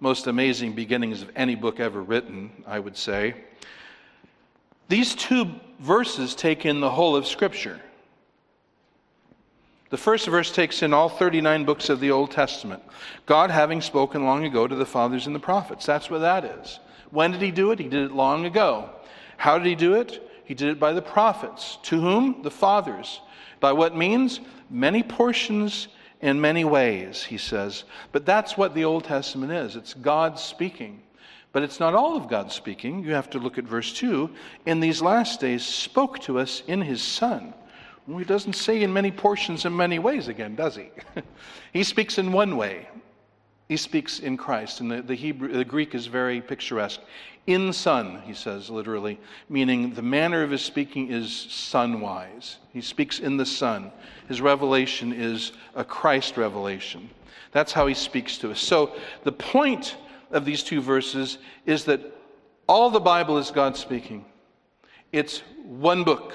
most 0.00 0.26
amazing 0.26 0.72
beginnings 0.72 1.20
of 1.20 1.30
any 1.36 1.54
book 1.54 1.80
ever 1.80 2.02
written, 2.02 2.50
I 2.66 2.78
would 2.78 2.96
say. 2.96 3.34
These 4.88 5.14
two 5.16 5.50
verses 5.80 6.34
take 6.34 6.64
in 6.64 6.80
the 6.80 6.90
whole 6.90 7.14
of 7.14 7.26
Scripture. 7.26 7.80
The 9.90 9.96
first 9.96 10.26
verse 10.26 10.50
takes 10.50 10.82
in 10.82 10.92
all 10.92 11.08
39 11.08 11.64
books 11.64 11.88
of 11.88 12.00
the 12.00 12.10
Old 12.10 12.32
Testament. 12.32 12.82
God 13.24 13.50
having 13.50 13.80
spoken 13.80 14.24
long 14.24 14.44
ago 14.44 14.66
to 14.66 14.74
the 14.74 14.86
fathers 14.86 15.26
and 15.26 15.34
the 15.34 15.40
prophets. 15.40 15.86
That's 15.86 16.10
what 16.10 16.18
that 16.18 16.44
is. 16.44 16.80
When 17.10 17.30
did 17.30 17.40
he 17.40 17.52
do 17.52 17.70
it? 17.70 17.78
He 17.78 17.88
did 17.88 18.02
it 18.02 18.12
long 18.12 18.46
ago. 18.46 18.90
How 19.36 19.58
did 19.58 19.66
he 19.66 19.76
do 19.76 19.94
it? 19.94 20.28
He 20.44 20.54
did 20.54 20.68
it 20.68 20.80
by 20.80 20.92
the 20.92 21.02
prophets. 21.02 21.78
To 21.84 22.00
whom? 22.00 22.42
The 22.42 22.50
fathers. 22.50 23.20
By 23.60 23.72
what 23.72 23.96
means? 23.96 24.40
Many 24.70 25.02
portions 25.02 25.88
in 26.20 26.40
many 26.40 26.64
ways, 26.64 27.22
he 27.22 27.38
says. 27.38 27.84
But 28.10 28.26
that's 28.26 28.56
what 28.56 28.74
the 28.74 28.84
Old 28.84 29.04
Testament 29.04 29.52
is 29.52 29.76
it's 29.76 29.94
God 29.94 30.38
speaking. 30.38 31.02
But 31.52 31.62
it's 31.62 31.80
not 31.80 31.94
all 31.94 32.16
of 32.16 32.28
God 32.28 32.52
speaking. 32.52 33.02
You 33.02 33.14
have 33.14 33.30
to 33.30 33.38
look 33.38 33.56
at 33.56 33.64
verse 33.64 33.92
2. 33.94 34.30
In 34.66 34.80
these 34.80 35.00
last 35.00 35.40
days, 35.40 35.64
spoke 35.64 36.18
to 36.20 36.38
us 36.38 36.62
in 36.66 36.82
his 36.82 37.00
Son. 37.00 37.54
Well, 38.06 38.18
he 38.18 38.24
doesn't 38.24 38.54
say 38.54 38.82
in 38.82 38.92
many 38.92 39.10
portions 39.10 39.64
in 39.64 39.76
many 39.76 39.98
ways 39.98 40.28
again, 40.28 40.54
does 40.54 40.76
he? 40.76 40.90
he 41.72 41.82
speaks 41.82 42.18
in 42.18 42.32
one 42.32 42.56
way. 42.56 42.88
He 43.68 43.76
speaks 43.76 44.20
in 44.20 44.36
Christ, 44.36 44.80
and 44.80 44.90
the, 44.90 45.02
the, 45.02 45.14
Hebrew, 45.16 45.48
the 45.48 45.64
Greek 45.64 45.94
is 45.94 46.06
very 46.06 46.40
picturesque. 46.40 47.00
In 47.48 47.72
Son, 47.72 48.22
he 48.24 48.32
says 48.32 48.70
literally, 48.70 49.18
meaning 49.48 49.92
the 49.92 50.02
manner 50.02 50.42
of 50.42 50.50
his 50.50 50.62
speaking 50.62 51.10
is 51.10 51.28
sunwise. 51.28 52.56
He 52.72 52.80
speaks 52.80 53.18
in 53.18 53.36
the 53.36 53.46
Son. 53.46 53.90
His 54.28 54.40
revelation 54.40 55.12
is 55.12 55.52
a 55.74 55.84
Christ 55.84 56.36
revelation. 56.36 57.10
That's 57.50 57.72
how 57.72 57.86
he 57.86 57.94
speaks 57.94 58.38
to 58.38 58.52
us. 58.52 58.60
So 58.60 58.94
the 59.24 59.32
point 59.32 59.96
of 60.30 60.44
these 60.44 60.62
two 60.62 60.80
verses 60.80 61.38
is 61.66 61.84
that 61.84 62.00
all 62.68 62.90
the 62.90 63.00
Bible 63.00 63.38
is 63.38 63.50
God 63.50 63.76
speaking. 63.76 64.24
It's 65.12 65.40
one 65.64 66.04
book. 66.04 66.34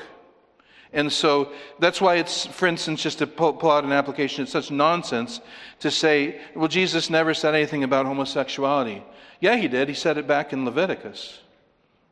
And 0.94 1.12
so 1.12 1.52
that's 1.80 2.02
why 2.02 2.16
it's, 2.16 2.46
for 2.46 2.68
instance, 2.68 3.02
just 3.02 3.20
to 3.20 3.28
pull, 3.28 3.72
out 3.72 3.86
an 3.86 3.94
application, 3.94 4.44
it's 4.44 4.52
such 4.52 4.72
nonsense 4.72 5.40
to 5.80 5.90
say, 5.90 6.42
well, 6.54 6.68
Jesus 6.68 7.10
never 7.10 7.34
said 7.34 7.56
anything 7.56 7.84
about 7.84 8.06
homosexuality. 8.06 9.04
Yeah, 9.40 9.56
he 9.56 9.68
did. 9.68 9.88
He 9.88 9.96
said 9.96 10.18
it 10.18 10.28
back 10.28 10.52
in 10.52 10.66
Leviticus. 10.66 11.40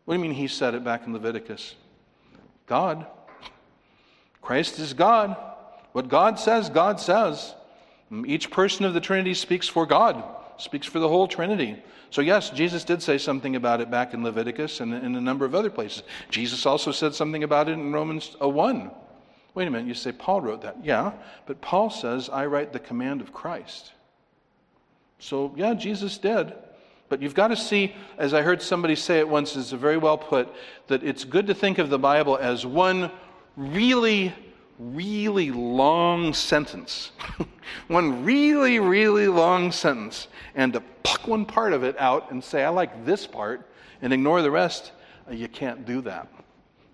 What 0.06 0.16
do 0.16 0.22
you 0.22 0.28
mean 0.28 0.34
he 0.34 0.48
said 0.48 0.74
it 0.74 0.84
back 0.84 1.06
in 1.06 1.14
Leviticus? 1.14 1.76
God. 2.66 3.06
Christ 4.42 4.80
is 4.80 4.94
God. 4.94 5.36
What 5.92 6.08
God 6.08 6.40
says, 6.40 6.70
God 6.70 7.00
says. 7.00 7.54
Each 8.26 8.50
person 8.50 8.86
of 8.86 8.94
the 8.94 9.02
Trinity 9.02 9.34
speaks 9.34 9.68
for 9.68 9.86
God, 9.86 10.24
speaks 10.62 10.88
for 10.88 11.00
the 11.00 11.08
whole 11.08 11.28
Trinity. 11.28 11.82
So, 12.12 12.22
yes, 12.22 12.50
Jesus 12.50 12.84
did 12.84 13.04
say 13.04 13.18
something 13.18 13.56
about 13.56 13.82
it 13.82 13.92
back 13.92 14.14
in 14.14 14.24
Leviticus 14.24 14.80
and 14.80 14.94
in 14.94 15.16
a 15.16 15.22
number 15.22 15.46
of 15.46 15.54
other 15.54 15.70
places. 15.70 16.04
Jesus 16.30 16.66
also 16.66 16.92
said 16.92 17.14
something 17.14 17.44
about 17.44 17.70
it 17.70 17.74
in 17.74 17.92
Romans 17.92 18.36
uh, 18.42 18.50
1. 18.50 18.92
Wait 19.54 19.68
a 19.68 19.72
minute, 19.72 19.88
you 19.88 19.94
say 19.94 20.12
Paul 20.12 20.42
wrote 20.42 20.62
that. 20.62 20.78
Yeah, 20.84 21.12
but 21.46 21.62
Paul 21.62 21.90
says, 21.90 22.30
I 22.30 22.46
write 22.46 22.74
the 22.74 22.80
command 22.80 23.22
of 23.22 23.34
Christ. 23.34 23.94
So, 25.20 25.54
yeah, 25.56 25.74
Jesus 25.74 26.18
did. 26.18 26.54
But 27.10 27.22
you've 27.22 27.34
got 27.36 27.48
to 27.48 27.58
see, 27.58 27.96
as 28.18 28.34
I 28.34 28.42
heard 28.42 28.62
somebody 28.62 28.96
say 28.96 29.20
it 29.20 29.28
once, 29.28 29.56
it's 29.56 29.72
very 29.72 29.98
well 29.98 30.18
put, 30.18 30.48
that 30.88 31.04
it's 31.04 31.24
good 31.24 31.48
to 31.48 31.56
think 31.56 31.80
of 31.80 31.90
the 31.90 32.00
Bible 32.00 32.38
as 32.38 32.66
one 32.66 33.12
really 33.58 34.34
really 34.80 35.52
long 35.52 36.34
sentence, 36.34 37.12
one 37.90 38.24
really, 38.24 38.80
really 38.80 39.28
long 39.28 39.72
sentence, 39.72 40.30
and 40.56 40.74
to 40.74 40.82
pluck 41.04 41.28
one 41.28 41.46
part 41.46 41.74
of 41.74 41.84
it 41.84 42.00
out 42.00 42.32
and 42.32 42.42
say, 42.42 42.64
I 42.64 42.70
like 42.70 43.06
this 43.06 43.28
part, 43.28 43.70
and 44.02 44.14
ignore 44.14 44.42
the 44.42 44.50
rest, 44.50 44.94
uh, 45.30 45.34
you 45.34 45.50
can't 45.50 45.86
do 45.86 46.02
that. 46.02 46.32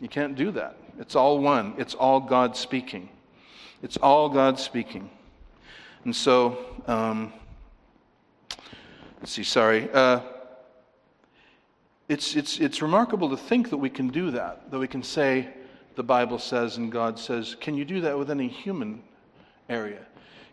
You 0.01 0.09
can't 0.09 0.35
do 0.35 0.51
that. 0.51 0.77
It's 0.99 1.15
all 1.15 1.39
one, 1.39 1.75
it's 1.77 1.93
all 1.93 2.19
God 2.19 2.57
speaking. 2.57 3.09
It's 3.83 3.97
all 3.97 4.29
God 4.29 4.59
speaking. 4.59 5.09
And 6.05 6.15
so, 6.15 6.57
um, 6.87 7.33
let's 9.19 9.31
see, 9.31 9.43
sorry. 9.43 9.89
Uh, 9.91 10.21
it's, 12.07 12.35
it's, 12.35 12.59
it's 12.59 12.81
remarkable 12.81 13.29
to 13.29 13.37
think 13.37 13.69
that 13.69 13.77
we 13.77 13.89
can 13.89 14.07
do 14.07 14.31
that, 14.31 14.71
that 14.71 14.79
we 14.79 14.87
can 14.87 15.03
say, 15.03 15.49
the 15.95 16.03
Bible 16.03 16.39
says 16.39 16.77
and 16.77 16.91
God 16.91 17.19
says, 17.19 17.55
can 17.59 17.75
you 17.75 17.85
do 17.85 18.01
that 18.01 18.17
with 18.17 18.29
any 18.29 18.47
human 18.47 19.01
area? 19.69 20.05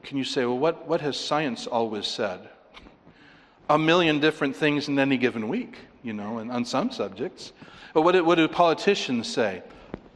Can 0.03 0.16
you 0.18 0.24
say, 0.24 0.45
well, 0.45 0.59
what, 0.59 0.88
what 0.88 1.01
has 1.01 1.18
science 1.18 1.66
always 1.66 2.07
said? 2.07 2.49
A 3.70 3.78
million 3.78 4.20
different 4.20 4.57
things 4.57 4.88
in 4.88 4.99
any 4.99 5.16
given 5.16 5.49
week, 5.49 5.76
you 6.03 6.12
know, 6.12 6.38
and 6.38 6.51
on 6.51 6.64
some 6.64 6.90
subjects. 6.90 7.53
But 7.95 8.03
what 8.03 8.12
do, 8.12 8.24
what 8.24 8.36
do 8.36 8.49
politicians 8.49 9.32
say? 9.32 9.62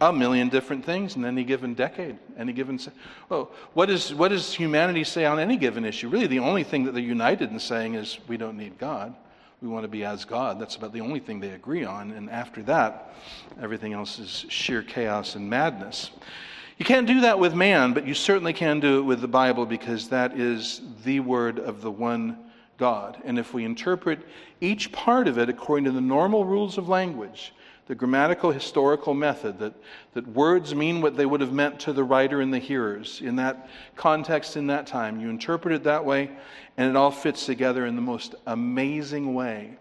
A 0.01 0.13
million 0.13 0.49
different 0.49 0.85
things 0.85 1.17
in 1.17 1.25
any 1.25 1.43
given 1.43 1.75
decade, 1.75 2.19
any 2.37 2.53
given. 2.53 2.79
Well, 3.29 3.51
what, 3.73 3.89
is, 3.89 4.13
what 4.13 4.29
does 4.29 4.53
humanity 4.53 5.05
say 5.05 5.25
on 5.25 5.39
any 5.39 5.57
given 5.57 5.85
issue? 5.85 6.09
Really, 6.09 6.27
the 6.27 6.41
only 6.41 6.65
thing 6.65 6.85
that 6.85 6.93
they're 6.93 7.03
united 7.03 7.51
in 7.51 7.59
saying 7.59 7.95
is 7.95 8.19
we 8.29 8.37
don't 8.37 8.59
need 8.59 8.79
God 8.79 9.15
we 9.63 9.69
want 9.69 9.85
to 9.85 9.89
be 9.89 10.05
as 10.05 10.25
God. 10.25 10.61
That's 10.61 10.77
about 10.77 10.93
the 10.93 11.01
only 11.01 11.21
thing 11.21 11.41
they 11.41 11.51
agree 11.51 11.85
on. 11.85 12.11
And 12.13 12.29
after 12.29 12.63
that, 12.65 13.15
everything 13.61 13.95
else 13.95 14.19
is 14.19 14.45
sheer 14.49 14.83
chaos 14.83 15.35
and 15.35 15.49
madness. 15.49 16.11
You 16.79 16.85
can't 16.85 17.07
do 17.07 17.23
that 17.23 17.39
with 17.39 17.55
man, 17.55 17.95
but 17.95 18.07
you 18.07 18.13
certainly 18.13 18.53
can 18.53 18.81
do 18.81 18.99
it 18.99 19.03
with 19.03 19.23
the 19.23 19.29
Bible 19.29 19.65
because 19.65 20.11
that 20.11 20.39
is 20.39 20.83
the 21.05 21.21
word 21.21 21.59
of 21.59 21.81
the 21.81 21.91
one 21.91 22.37
God. 22.77 23.23
And 23.25 23.39
if 23.39 23.55
we 23.55 23.65
interpret 23.65 24.21
each 24.61 24.93
part 24.93 25.27
of 25.27 25.39
it 25.39 25.49
according 25.49 25.85
to 25.87 25.93
the 25.93 26.03
normal 26.03 26.45
rules 26.45 26.77
of 26.77 26.89
language, 26.89 27.55
the 27.87 27.95
grammatical 27.95 28.51
historical 28.51 29.15
method 29.15 29.59
that, 29.61 29.73
that 30.15 30.27
words 30.29 30.75
mean 30.75 31.01
what 31.01 31.17
they 31.17 31.27
would 31.27 31.41
have 31.41 31.53
meant 31.53 31.79
to 31.81 31.93
the 31.93 32.03
writer 32.03 32.41
and 32.41 32.53
the 32.53 32.59
hearers 32.59 33.21
in 33.23 33.37
that 33.37 33.69
context 33.95 34.57
in 34.57 34.67
that 34.67 34.87
time. 34.87 35.21
You 35.21 35.31
interpret 35.31 35.75
it 35.75 35.85
that 35.85 36.05
way, 36.05 36.31
and 36.77 36.91
it 36.91 36.97
all 36.97 37.13
fits 37.13 37.47
together 37.47 37.87
in 37.87 37.95
the 37.95 38.03
most 38.03 38.35
amazing 38.47 39.35
way. 39.35 39.79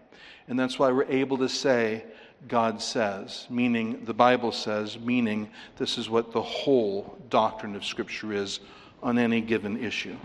And 0.48 0.58
that's 0.58 0.78
why 0.78 0.90
we're 0.92 1.04
able 1.04 1.38
to 1.38 1.48
say, 1.48 2.04
God 2.46 2.80
says, 2.80 3.46
meaning 3.50 4.04
the 4.04 4.14
Bible 4.14 4.52
says, 4.52 4.98
meaning 4.98 5.50
this 5.76 5.98
is 5.98 6.08
what 6.08 6.32
the 6.32 6.42
whole 6.42 7.18
doctrine 7.28 7.74
of 7.74 7.84
Scripture 7.84 8.32
is 8.32 8.60
on 9.02 9.18
any 9.18 9.40
given 9.40 9.82
issue. 9.82 10.16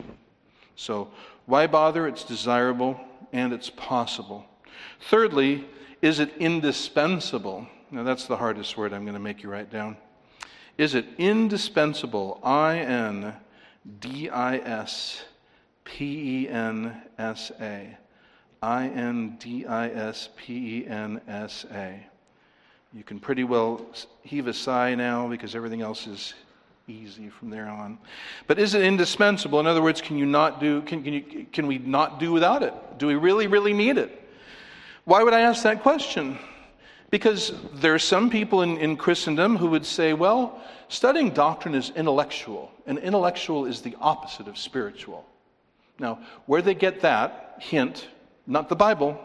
So, 0.76 1.10
why 1.48 1.68
bother? 1.68 2.08
It's 2.08 2.24
desirable 2.24 3.00
and 3.34 3.54
it's 3.54 3.70
possible. 3.72 4.46
Thirdly, 5.10 5.66
is 6.02 6.20
it 6.20 6.36
indispensable? 6.38 7.68
Now, 7.92 8.04
that's 8.04 8.26
the 8.26 8.38
hardest 8.38 8.78
word 8.78 8.94
I'm 8.94 9.04
going 9.04 9.14
to 9.14 9.20
make 9.20 9.44
you 9.44 9.50
write 9.50 9.70
down. 9.70 9.98
Is 10.78 10.96
it 10.96 11.06
indispensable? 11.18 12.40
I 12.44 12.80
N 12.80 13.34
D 14.00 14.30
I 14.30 14.58
S 14.58 15.24
P 15.84 16.46
E 16.46 16.50
N 16.50 17.02
S 17.18 17.52
A. 17.60 17.98
I 18.64 18.88
N 18.88 19.38
D 19.40 19.66
I 19.66 19.90
S 19.90 20.30
P 20.38 20.80
E 20.80 20.88
N 20.88 21.22
S 21.28 21.66
A. 21.72 22.06
You 22.94 23.04
can 23.04 23.20
pretty 23.20 23.44
well 23.44 23.86
heave 24.24 24.48
a 24.48 24.54
sigh 24.54 24.96
now 24.96 25.28
because 25.28 25.56
everything 25.56 25.82
else 25.82 26.08
is 26.08 26.34
easy 26.88 27.30
from 27.30 27.50
there 27.50 27.68
on. 27.68 27.98
But 28.48 28.60
is 28.60 28.74
it 28.74 28.84
indispensable? 28.84 29.60
In 29.60 29.68
other 29.68 29.82
words, 29.82 30.02
can 30.02 30.18
you 30.18 30.26
not 30.26 30.60
do 30.60 30.82
can, 30.82 31.04
can, 31.04 31.14
you, 31.14 31.46
can 31.52 31.68
we 31.68 31.78
not 31.78 32.20
do 32.20 32.32
without 32.32 32.64
it? 32.64 32.74
Do 32.98 33.08
we 33.08 33.16
really, 33.16 33.48
really 33.48 33.74
need 33.74 33.98
it? 33.98 34.21
Why 35.06 35.24
would 35.24 35.34
I 35.34 35.42
ask 35.42 35.64
that 35.64 35.82
question? 35.82 36.38
Because 37.10 37.54
there 37.74 37.94
are 37.94 38.00
some 38.00 38.30
people 38.30 38.62
in, 38.62 38.78
in 38.78 38.96
Christendom 38.96 39.58
who 39.58 39.68
would 39.68 39.86
say, 39.86 40.14
well, 40.14 40.62
studying 40.88 41.32
doctrine 41.32 41.76
is 41.76 41.92
intellectual, 41.96 42.72
and 42.86 42.98
intellectual 43.00 43.66
is 43.66 43.82
the 43.82 43.96
opposite 44.00 44.48
of 44.48 44.58
spiritual. 44.58 45.26
Now, 46.00 46.20
where 46.46 46.62
they 46.62 46.74
get 46.74 47.02
that, 47.02 47.58
hint, 47.60 48.08
not 48.48 48.70
the 48.70 48.76
Bible, 48.76 49.20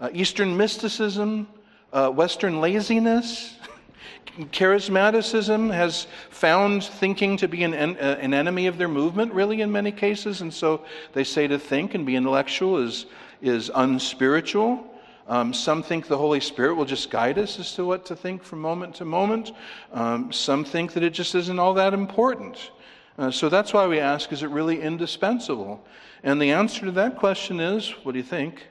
uh, 0.00 0.10
Eastern 0.12 0.56
mysticism, 0.56 1.48
uh, 1.92 2.10
Western 2.10 2.60
laziness, 2.60 3.54
charismaticism 4.38 5.72
has 5.72 6.06
found 6.30 6.84
thinking 6.84 7.36
to 7.38 7.48
be 7.48 7.62
an, 7.62 7.74
uh, 7.74 8.18
an 8.20 8.34
enemy 8.34 8.66
of 8.66 8.78
their 8.78 8.88
movement, 8.88 9.32
really, 9.32 9.60
in 9.60 9.70
many 9.70 9.92
cases. 9.92 10.40
And 10.40 10.52
so 10.52 10.84
they 11.12 11.24
say 11.24 11.46
to 11.46 11.58
think 11.58 11.94
and 11.94 12.04
be 12.04 12.16
intellectual 12.16 12.78
is 12.78 13.06
is 13.40 13.70
unspiritual. 13.74 14.84
Um, 15.28 15.52
some 15.52 15.82
think 15.82 16.06
the 16.06 16.16
Holy 16.16 16.40
Spirit 16.40 16.76
will 16.76 16.84
just 16.84 17.10
guide 17.10 17.38
us 17.38 17.58
as 17.58 17.74
to 17.74 17.84
what 17.84 18.06
to 18.06 18.16
think 18.16 18.44
from 18.44 18.60
moment 18.60 18.94
to 18.96 19.04
moment. 19.04 19.52
Um, 19.92 20.32
some 20.32 20.64
think 20.64 20.92
that 20.92 21.02
it 21.02 21.10
just 21.10 21.34
isn't 21.34 21.58
all 21.58 21.74
that 21.74 21.94
important. 21.94 22.70
Uh, 23.18 23.30
so 23.30 23.48
that's 23.48 23.72
why 23.72 23.86
we 23.86 23.98
ask 23.98 24.32
is 24.32 24.42
it 24.42 24.50
really 24.50 24.80
indispensable? 24.80 25.84
And 26.22 26.40
the 26.40 26.52
answer 26.52 26.86
to 26.86 26.92
that 26.92 27.16
question 27.16 27.60
is 27.60 27.90
what 28.04 28.12
do 28.12 28.18
you 28.18 28.24
think? 28.24 28.66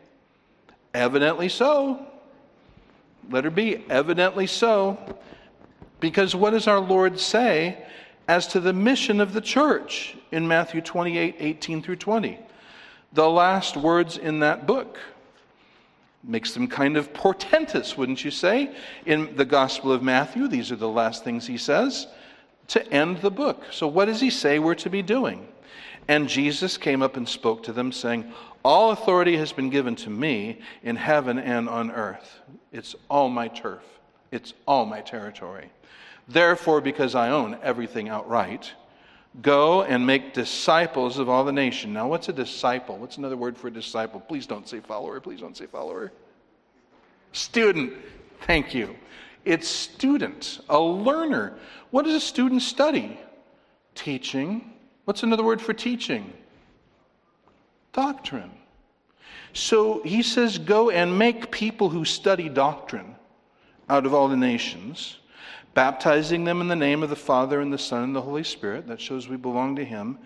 Evidently 0.93 1.49
so. 1.49 2.05
Let 3.29 3.43
her 3.43 3.49
be. 3.49 3.83
Evidently 3.89 4.47
so. 4.47 4.97
Because 5.99 6.35
what 6.35 6.51
does 6.51 6.67
our 6.67 6.79
Lord 6.79 7.19
say 7.19 7.85
as 8.27 8.47
to 8.47 8.59
the 8.59 8.73
mission 8.73 9.19
of 9.19 9.33
the 9.33 9.41
church 9.41 10.15
in 10.31 10.47
Matthew 10.47 10.81
28 10.81 11.35
18 11.39 11.81
through 11.81 11.97
20? 11.97 12.39
The 13.15 13.29
last 13.29 13.77
words 13.77 14.17
in 14.17 14.39
that 14.39 14.67
book. 14.67 14.99
Makes 16.23 16.53
them 16.53 16.67
kind 16.67 16.97
of 16.97 17.13
portentous, 17.13 17.97
wouldn't 17.97 18.23
you 18.23 18.31
say? 18.31 18.75
In 19.05 19.35
the 19.35 19.45
Gospel 19.45 19.91
of 19.91 20.03
Matthew, 20.03 20.47
these 20.47 20.71
are 20.71 20.75
the 20.75 20.89
last 20.89 21.23
things 21.23 21.47
he 21.47 21.57
says. 21.57 22.07
to 22.67 22.85
end 22.91 23.17
the 23.21 23.29
book. 23.29 23.63
So, 23.71 23.87
what 23.87 24.05
does 24.05 24.19
he 24.19 24.31
say 24.31 24.57
we're 24.57 24.73
to 24.75 24.89
be 24.89 25.03
doing? 25.03 25.47
And 26.07 26.27
Jesus 26.27 26.77
came 26.77 27.03
up 27.03 27.15
and 27.15 27.29
spoke 27.29 27.61
to 27.63 27.73
them, 27.73 27.91
saying, 27.91 28.31
All 28.63 28.89
authority 28.89 29.37
has 29.37 29.51
been 29.51 29.69
given 29.69 29.95
to 29.97 30.09
me 30.09 30.59
in 30.81 30.95
heaven 30.95 31.37
and 31.37 31.69
on 31.69 31.91
earth. 31.91 32.39
It's 32.71 32.95
all 33.07 33.29
my 33.29 33.47
turf, 33.47 33.83
it's 34.31 34.53
all 34.67 34.85
my 34.87 35.01
territory. 35.01 35.69
Therefore, 36.27 36.81
because 36.81 37.13
I 37.13 37.29
own 37.29 37.57
everything 37.61 38.09
outright, 38.09 38.73
go 39.41 39.83
and 39.83 40.05
make 40.05 40.33
disciples 40.33 41.17
of 41.17 41.29
all 41.29 41.43
the 41.43 41.51
nation. 41.51 41.93
Now, 41.93 42.07
what's 42.07 42.29
a 42.29 42.33
disciple? 42.33 42.97
What's 42.97 43.17
another 43.17 43.37
word 43.37 43.57
for 43.57 43.67
a 43.67 43.71
disciple? 43.71 44.19
Please 44.19 44.45
don't 44.45 44.67
say 44.67 44.79
follower. 44.79 45.19
Please 45.19 45.39
don't 45.39 45.57
say 45.57 45.65
follower. 45.65 46.11
Student. 47.31 47.93
Thank 48.41 48.73
you. 48.73 48.95
It's 49.43 49.67
student, 49.67 50.59
a 50.69 50.79
learner. 50.79 51.57
What 51.91 52.05
does 52.05 52.15
a 52.15 52.19
student 52.19 52.61
study? 52.63 53.19
Teaching. 53.93 54.73
What's 55.05 55.23
another 55.23 55.43
word 55.43 55.61
for 55.61 55.73
teaching? 55.73 56.33
Doctrine. 57.93 58.51
So 59.53 60.01
he 60.03 60.23
says, 60.23 60.57
Go 60.57 60.89
and 60.89 61.17
make 61.17 61.51
people 61.51 61.89
who 61.89 62.03
study 62.05 62.49
doctrine 62.49 63.15
out 63.87 64.05
of 64.05 64.13
all 64.13 64.27
the 64.27 64.35
nations, 64.35 65.17
baptizing 65.75 66.45
them 66.45 66.61
in 66.61 66.67
the 66.67 66.75
name 66.75 67.03
of 67.03 67.11
the 67.11 67.15
Father 67.15 67.61
and 67.61 67.71
the 67.71 67.77
Son 67.77 68.03
and 68.03 68.15
the 68.15 68.21
Holy 68.21 68.43
Spirit. 68.43 68.87
That 68.87 68.99
shows 68.99 69.27
we 69.27 69.37
belong 69.37 69.75
to 69.75 69.85
him. 69.85 70.17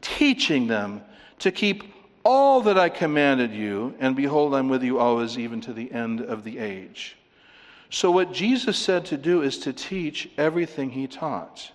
Teaching 0.00 0.68
them 0.68 1.02
to 1.40 1.50
keep 1.50 1.82
all 2.24 2.60
that 2.62 2.78
I 2.78 2.88
commanded 2.88 3.52
you, 3.52 3.94
and 3.98 4.14
behold, 4.14 4.54
I'm 4.54 4.68
with 4.68 4.82
you 4.82 4.98
always, 4.98 5.38
even 5.38 5.60
to 5.62 5.72
the 5.72 5.90
end 5.90 6.20
of 6.20 6.44
the 6.44 6.58
age. 6.58 7.16
So, 7.90 8.10
what 8.10 8.32
Jesus 8.32 8.78
said 8.78 9.04
to 9.06 9.16
do 9.16 9.42
is 9.42 9.58
to 9.60 9.72
teach 9.72 10.30
everything 10.38 10.90
he 10.90 11.06
taught. 11.06 11.70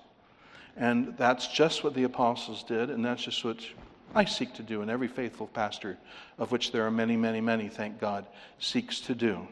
And 0.75 1.15
that's 1.17 1.47
just 1.47 1.83
what 1.83 1.93
the 1.93 2.03
apostles 2.03 2.63
did, 2.63 2.89
and 2.89 3.03
that's 3.03 3.23
just 3.23 3.43
what 3.43 3.59
I 4.15 4.25
seek 4.25 4.53
to 4.55 4.63
do, 4.63 4.81
and 4.81 4.89
every 4.89 5.07
faithful 5.07 5.47
pastor, 5.47 5.97
of 6.37 6.51
which 6.51 6.71
there 6.71 6.85
are 6.85 6.91
many, 6.91 7.17
many, 7.17 7.41
many, 7.41 7.67
thank 7.67 7.99
God, 7.99 8.25
seeks 8.59 8.99
to 9.01 9.13
do. 9.13 9.47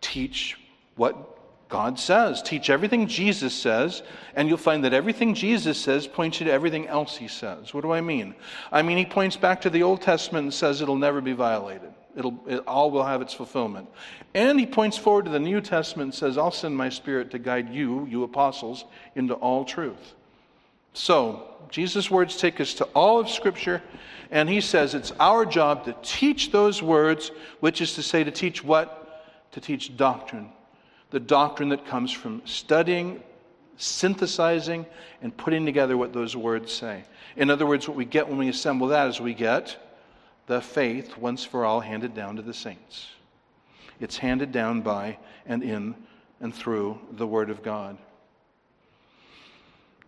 Teach 0.00 0.58
what 0.96 1.43
God 1.74 1.98
says. 1.98 2.40
Teach 2.40 2.70
everything 2.70 3.08
Jesus 3.08 3.52
says, 3.52 4.04
and 4.36 4.48
you'll 4.48 4.58
find 4.58 4.84
that 4.84 4.92
everything 4.92 5.34
Jesus 5.34 5.76
says 5.76 6.06
points 6.06 6.38
you 6.38 6.46
to 6.46 6.52
everything 6.52 6.86
else 6.86 7.16
he 7.16 7.26
says. 7.26 7.74
What 7.74 7.80
do 7.80 7.90
I 7.90 8.00
mean? 8.00 8.36
I 8.70 8.82
mean, 8.82 8.96
he 8.96 9.04
points 9.04 9.36
back 9.36 9.62
to 9.62 9.70
the 9.70 9.82
Old 9.82 10.00
Testament 10.00 10.44
and 10.44 10.54
says 10.54 10.80
it'll 10.80 10.94
never 10.94 11.20
be 11.20 11.32
violated. 11.32 11.92
It'll, 12.16 12.38
it 12.46 12.60
all 12.68 12.92
will 12.92 13.02
have 13.02 13.20
its 13.22 13.34
fulfillment. 13.34 13.88
And 14.34 14.60
he 14.60 14.66
points 14.66 14.96
forward 14.96 15.24
to 15.24 15.32
the 15.32 15.40
New 15.40 15.60
Testament 15.60 16.12
and 16.12 16.14
says, 16.14 16.38
I'll 16.38 16.52
send 16.52 16.76
my 16.76 16.90
Spirit 16.90 17.32
to 17.32 17.40
guide 17.40 17.68
you, 17.74 18.06
you 18.06 18.22
apostles, 18.22 18.84
into 19.16 19.34
all 19.34 19.64
truth. 19.64 20.14
So, 20.92 21.42
Jesus' 21.70 22.08
words 22.08 22.36
take 22.36 22.60
us 22.60 22.74
to 22.74 22.84
all 22.94 23.18
of 23.18 23.28
Scripture, 23.28 23.82
and 24.30 24.48
he 24.48 24.60
says 24.60 24.94
it's 24.94 25.10
our 25.18 25.44
job 25.44 25.86
to 25.86 25.96
teach 26.04 26.52
those 26.52 26.80
words, 26.80 27.32
which 27.58 27.80
is 27.80 27.96
to 27.96 28.02
say, 28.04 28.22
to 28.22 28.30
teach 28.30 28.62
what? 28.62 29.50
To 29.50 29.60
teach 29.60 29.96
doctrine. 29.96 30.52
The 31.14 31.20
doctrine 31.20 31.68
that 31.68 31.86
comes 31.86 32.10
from 32.10 32.42
studying, 32.44 33.22
synthesizing, 33.76 34.84
and 35.22 35.36
putting 35.36 35.64
together 35.64 35.96
what 35.96 36.12
those 36.12 36.34
words 36.34 36.72
say. 36.72 37.04
In 37.36 37.50
other 37.50 37.66
words, 37.66 37.86
what 37.86 37.96
we 37.96 38.04
get 38.04 38.28
when 38.28 38.36
we 38.36 38.48
assemble 38.48 38.88
that 38.88 39.06
is 39.06 39.20
we 39.20 39.32
get 39.32 39.76
the 40.48 40.60
faith 40.60 41.16
once 41.16 41.44
for 41.44 41.64
all 41.64 41.78
handed 41.78 42.14
down 42.16 42.34
to 42.34 42.42
the 42.42 42.52
saints. 42.52 43.06
It's 44.00 44.16
handed 44.16 44.50
down 44.50 44.80
by 44.80 45.18
and 45.46 45.62
in 45.62 45.94
and 46.40 46.52
through 46.52 46.98
the 47.12 47.28
Word 47.28 47.48
of 47.48 47.62
God. 47.62 47.96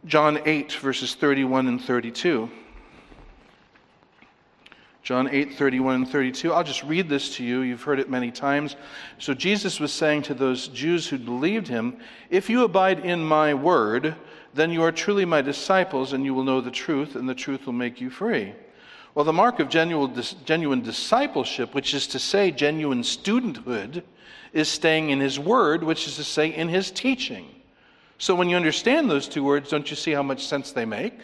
John 0.07 0.41
8, 0.45 0.73
verses 0.73 1.15
31 1.15 1.69
and 1.69 1.81
32. 1.81 2.51
John 5.07 5.29
8, 5.31 5.55
31 5.55 5.95
and 5.95 6.09
32. 6.09 6.53
I'll 6.53 6.65
just 6.65 6.83
read 6.83 7.09
this 7.09 7.37
to 7.37 7.45
you. 7.45 7.61
You've 7.61 7.85
heard 7.85 8.01
it 8.01 8.11
many 8.11 8.33
times. 8.33 8.75
So 9.19 9.35
Jesus 9.35 9.79
was 9.79 9.93
saying 9.93 10.23
to 10.23 10.35
those 10.35 10.67
Jews 10.67 11.07
who 11.07 11.17
believed 11.17 11.69
him, 11.69 11.99
If 12.29 12.51
you 12.51 12.65
abide 12.65 13.05
in 13.05 13.25
my 13.25 13.55
word, 13.55 14.17
then 14.53 14.73
you 14.73 14.83
are 14.83 14.91
truly 14.91 15.25
my 15.25 15.43
disciples, 15.43 16.13
and 16.13 16.25
you 16.25 16.35
will 16.35 16.43
know 16.43 16.61
the 16.61 16.73
truth, 16.73 17.15
and 17.15 17.29
the 17.29 17.37
truth 17.37 17.67
will 17.67 17.73
make 17.73 18.01
you 18.01 18.11
free. 18.11 18.53
Well, 19.15 19.25
the 19.25 19.33
mark 19.33 19.61
of 19.61 19.69
genuine, 19.69 20.21
genuine 20.45 20.83
discipleship, 20.83 21.73
which 21.73 21.95
is 21.95 22.09
to 22.09 22.19
say 22.19 22.51
genuine 22.51 23.03
studenthood, 23.03 24.03
is 24.53 24.69
staying 24.69 25.11
in 25.11 25.21
His 25.21 25.39
Word, 25.39 25.85
which 25.85 26.09
is 26.09 26.17
to 26.17 26.25
say 26.25 26.53
in 26.53 26.69
His 26.69 26.91
teaching. 26.91 27.47
So 28.19 28.35
when 28.35 28.49
you 28.49 28.57
understand 28.57 29.09
those 29.09 29.29
two 29.29 29.45
words, 29.45 29.71
don't 29.71 29.89
you 29.89 29.95
see 29.95 30.11
how 30.11 30.25
much 30.25 30.49
sense 30.49 30.73
they 30.73 30.85
make? 30.85 31.15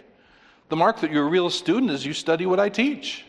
The 0.68 0.76
mark 0.76 1.00
that 1.00 1.10
you're 1.10 1.26
a 1.26 1.28
real 1.28 1.50
student 1.50 1.90
is 1.90 2.06
you 2.06 2.12
study 2.12 2.46
what 2.46 2.60
I 2.60 2.68
teach. 2.68 3.24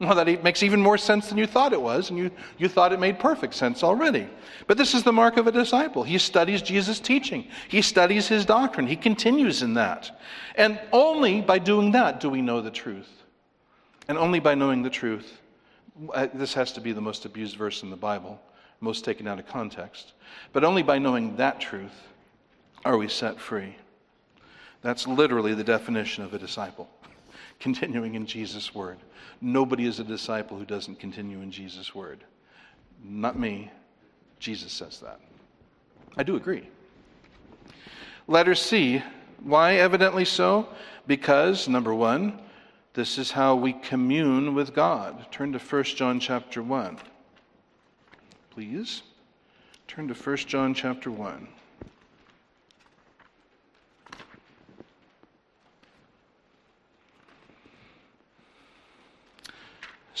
Well, 0.00 0.14
that 0.14 0.44
makes 0.44 0.62
even 0.62 0.80
more 0.80 0.96
sense 0.96 1.28
than 1.28 1.38
you 1.38 1.46
thought 1.46 1.72
it 1.72 1.82
was, 1.82 2.10
and 2.10 2.18
you, 2.18 2.30
you 2.56 2.68
thought 2.68 2.92
it 2.92 3.00
made 3.00 3.18
perfect 3.18 3.54
sense 3.54 3.82
already. 3.82 4.28
But 4.68 4.78
this 4.78 4.94
is 4.94 5.02
the 5.02 5.12
mark 5.12 5.36
of 5.36 5.48
a 5.48 5.52
disciple. 5.52 6.04
He 6.04 6.18
studies 6.18 6.62
Jesus' 6.62 7.00
teaching, 7.00 7.48
he 7.68 7.82
studies 7.82 8.28
his 8.28 8.46
doctrine, 8.46 8.86
he 8.86 8.94
continues 8.94 9.62
in 9.62 9.74
that. 9.74 10.20
And 10.54 10.80
only 10.92 11.40
by 11.40 11.58
doing 11.58 11.92
that 11.92 12.20
do 12.20 12.30
we 12.30 12.42
know 12.42 12.60
the 12.60 12.70
truth. 12.70 13.10
And 14.06 14.16
only 14.16 14.38
by 14.38 14.54
knowing 14.54 14.82
the 14.82 14.90
truth, 14.90 15.40
uh, 16.14 16.28
this 16.32 16.54
has 16.54 16.72
to 16.72 16.80
be 16.80 16.92
the 16.92 17.00
most 17.00 17.24
abused 17.24 17.56
verse 17.56 17.82
in 17.82 17.90
the 17.90 17.96
Bible, 17.96 18.40
most 18.80 19.04
taken 19.04 19.26
out 19.26 19.40
of 19.40 19.48
context, 19.48 20.12
but 20.52 20.62
only 20.62 20.82
by 20.82 20.98
knowing 20.98 21.36
that 21.36 21.60
truth 21.60 22.06
are 22.84 22.96
we 22.96 23.08
set 23.08 23.40
free. 23.40 23.74
That's 24.82 25.08
literally 25.08 25.54
the 25.54 25.64
definition 25.64 26.22
of 26.22 26.34
a 26.34 26.38
disciple, 26.38 26.88
continuing 27.60 28.14
in 28.14 28.26
Jesus' 28.26 28.74
word. 28.74 28.98
Nobody 29.40 29.86
is 29.86 30.00
a 30.00 30.04
disciple 30.04 30.58
who 30.58 30.64
doesn't 30.64 30.98
continue 31.00 31.40
in 31.40 31.50
Jesus' 31.50 31.94
word. 31.94 32.24
Not 33.02 33.38
me. 33.38 33.70
Jesus 34.38 34.72
says 34.72 35.00
that. 35.00 35.20
I 36.16 36.22
do 36.22 36.36
agree. 36.36 36.68
Letter 38.26 38.54
C. 38.54 39.02
Why 39.42 39.76
evidently 39.76 40.24
so? 40.24 40.68
Because, 41.06 41.68
number 41.68 41.94
one, 41.94 42.40
this 42.94 43.18
is 43.18 43.30
how 43.30 43.54
we 43.54 43.72
commune 43.72 44.54
with 44.54 44.74
God. 44.74 45.30
Turn 45.30 45.52
to 45.52 45.58
1 45.58 45.84
John 45.84 46.18
chapter 46.18 46.62
1. 46.62 46.98
Please. 48.50 49.02
Turn 49.86 50.08
to 50.08 50.14
1 50.14 50.36
John 50.38 50.74
chapter 50.74 51.10
1. 51.10 51.48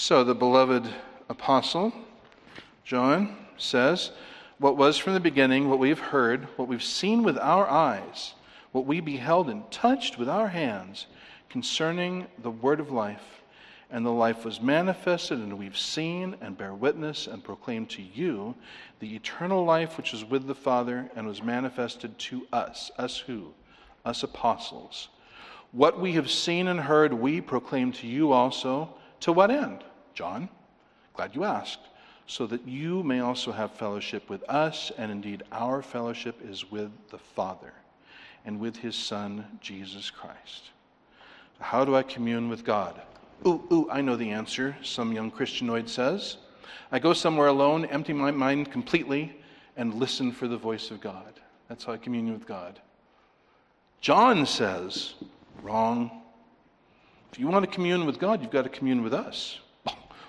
So 0.00 0.22
the 0.22 0.32
beloved 0.32 0.88
apostle, 1.28 1.92
John, 2.84 3.36
says, 3.56 4.12
What 4.58 4.76
was 4.76 4.96
from 4.96 5.14
the 5.14 5.20
beginning, 5.20 5.68
what 5.68 5.80
we've 5.80 5.98
heard, 5.98 6.44
what 6.56 6.68
we've 6.68 6.84
seen 6.84 7.24
with 7.24 7.36
our 7.36 7.68
eyes, 7.68 8.34
what 8.70 8.86
we 8.86 9.00
beheld 9.00 9.50
and 9.50 9.68
touched 9.72 10.16
with 10.16 10.28
our 10.28 10.46
hands, 10.46 11.06
concerning 11.50 12.28
the 12.44 12.50
word 12.50 12.78
of 12.78 12.92
life. 12.92 13.42
And 13.90 14.06
the 14.06 14.12
life 14.12 14.44
was 14.44 14.60
manifested, 14.60 15.40
and 15.40 15.58
we've 15.58 15.76
seen 15.76 16.36
and 16.40 16.56
bear 16.56 16.74
witness 16.74 17.26
and 17.26 17.42
proclaim 17.42 17.84
to 17.86 18.00
you 18.00 18.54
the 19.00 19.16
eternal 19.16 19.64
life 19.64 19.96
which 19.96 20.14
is 20.14 20.24
with 20.24 20.46
the 20.46 20.54
Father 20.54 21.10
and 21.16 21.26
was 21.26 21.42
manifested 21.42 22.16
to 22.20 22.46
us. 22.52 22.92
Us 22.98 23.18
who? 23.18 23.52
Us 24.04 24.22
apostles. 24.22 25.08
What 25.72 25.98
we 25.98 26.12
have 26.12 26.30
seen 26.30 26.68
and 26.68 26.78
heard, 26.78 27.12
we 27.12 27.40
proclaim 27.40 27.90
to 27.94 28.06
you 28.06 28.30
also. 28.30 28.94
To 29.22 29.32
what 29.32 29.50
end? 29.50 29.82
John, 30.18 30.48
glad 31.14 31.36
you 31.36 31.44
asked. 31.44 31.78
So 32.26 32.44
that 32.48 32.66
you 32.66 33.04
may 33.04 33.20
also 33.20 33.52
have 33.52 33.70
fellowship 33.70 34.28
with 34.28 34.42
us, 34.50 34.90
and 34.98 35.12
indeed 35.12 35.44
our 35.52 35.80
fellowship 35.80 36.40
is 36.44 36.68
with 36.68 36.90
the 37.10 37.18
Father 37.18 37.72
and 38.44 38.58
with 38.58 38.76
his 38.76 38.96
Son, 38.96 39.46
Jesus 39.60 40.10
Christ. 40.10 40.70
How 41.60 41.84
do 41.84 41.94
I 41.94 42.02
commune 42.02 42.48
with 42.48 42.64
God? 42.64 43.00
Ooh, 43.46 43.62
ooh, 43.70 43.88
I 43.92 44.00
know 44.00 44.16
the 44.16 44.30
answer, 44.30 44.76
some 44.82 45.12
young 45.12 45.30
Christianoid 45.30 45.88
says. 45.88 46.38
I 46.90 46.98
go 46.98 47.12
somewhere 47.12 47.46
alone, 47.46 47.84
empty 47.84 48.12
my 48.12 48.32
mind 48.32 48.72
completely, 48.72 49.36
and 49.76 49.94
listen 49.94 50.32
for 50.32 50.48
the 50.48 50.56
voice 50.56 50.90
of 50.90 51.00
God. 51.00 51.32
That's 51.68 51.84
how 51.84 51.92
I 51.92 51.96
commune 51.96 52.32
with 52.32 52.44
God. 52.44 52.80
John 54.00 54.46
says, 54.46 55.14
wrong. 55.62 56.10
If 57.32 57.38
you 57.38 57.46
want 57.46 57.64
to 57.64 57.70
commune 57.70 58.04
with 58.04 58.18
God, 58.18 58.42
you've 58.42 58.50
got 58.50 58.62
to 58.62 58.68
commune 58.68 59.04
with 59.04 59.14
us. 59.14 59.60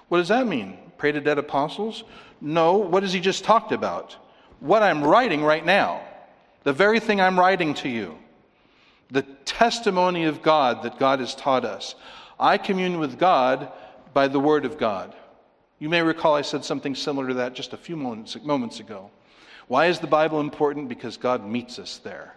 What 0.10 0.18
does 0.18 0.28
that 0.28 0.48
mean? 0.48 0.78
Pray 0.98 1.12
to 1.12 1.22
dead 1.22 1.38
apostles? 1.38 2.04
No. 2.42 2.76
What 2.78 3.04
has 3.04 3.14
he 3.14 3.20
just 3.20 3.44
talked 3.44 3.72
about? 3.72 4.18
What 4.60 4.84
I'm 4.84 5.04
writing 5.04 5.44
right 5.44 5.66
now. 5.66 6.02
The 6.64 6.74
very 6.74 7.00
thing 7.00 7.22
I'm 7.22 7.40
writing 7.40 7.74
to 7.76 7.90
you 7.90 8.18
the 9.12 9.24
testimony 9.46 10.26
of 10.26 10.42
God 10.42 10.84
that 10.84 11.00
God 11.00 11.20
has 11.20 11.34
taught 11.34 11.66
us. 11.66 11.96
I 12.40 12.58
commune 12.58 13.00
with 13.00 13.18
God 13.18 13.72
by 14.14 14.28
the 14.28 14.40
Word 14.40 14.66
of 14.66 14.78
God. 14.78 15.16
You 15.80 15.90
may 15.90 16.02
recall 16.02 16.36
I 16.36 16.42
said 16.42 16.64
something 16.64 16.94
similar 16.94 17.28
to 17.30 17.34
that 17.36 17.54
just 17.54 17.74
a 17.74 17.78
few 17.78 17.96
moments, 17.96 18.38
moments 18.44 18.80
ago. 18.80 19.10
Why 19.68 19.88
is 19.88 20.00
the 20.00 20.08
Bible 20.08 20.40
important? 20.40 20.90
Because 20.90 21.18
God 21.18 21.46
meets 21.46 21.80
us 21.80 21.98
there. 22.04 22.36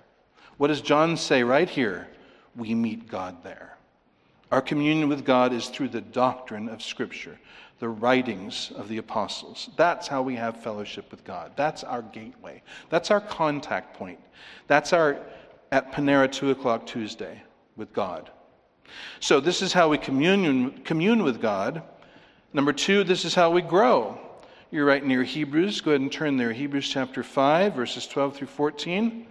What 0.56 0.68
does 0.68 0.80
John 0.80 1.16
say 1.16 1.42
right 1.42 1.68
here? 1.68 2.08
We 2.56 2.74
meet 2.74 3.08
God 3.08 3.42
there. 3.42 3.71
Our 4.52 4.60
communion 4.60 5.08
with 5.08 5.24
God 5.24 5.54
is 5.54 5.68
through 5.68 5.88
the 5.88 6.02
doctrine 6.02 6.68
of 6.68 6.82
Scripture, 6.82 7.40
the 7.78 7.88
writings 7.88 8.70
of 8.76 8.86
the 8.86 8.98
apostles. 8.98 9.70
That's 9.76 10.06
how 10.06 10.20
we 10.20 10.36
have 10.36 10.62
fellowship 10.62 11.10
with 11.10 11.24
God. 11.24 11.52
That's 11.56 11.82
our 11.82 12.02
gateway. 12.02 12.62
That's 12.90 13.10
our 13.10 13.22
contact 13.22 13.96
point. 13.96 14.20
That's 14.66 14.92
our 14.92 15.18
at 15.72 15.90
Panera 15.90 16.30
2 16.30 16.50
o'clock 16.50 16.86
Tuesday 16.86 17.42
with 17.76 17.94
God. 17.94 18.30
So, 19.20 19.40
this 19.40 19.62
is 19.62 19.72
how 19.72 19.88
we 19.88 19.96
commune, 19.96 20.82
commune 20.84 21.22
with 21.22 21.40
God. 21.40 21.82
Number 22.52 22.74
two, 22.74 23.04
this 23.04 23.24
is 23.24 23.34
how 23.34 23.50
we 23.50 23.62
grow. 23.62 24.18
You're 24.70 24.84
right 24.84 25.02
near 25.02 25.22
Hebrews. 25.22 25.80
Go 25.80 25.92
ahead 25.92 26.02
and 26.02 26.12
turn 26.12 26.36
there. 26.36 26.52
Hebrews 26.52 26.90
chapter 26.90 27.22
5, 27.22 27.74
verses 27.74 28.06
12 28.06 28.36
through 28.36 28.48
14. 28.48 29.26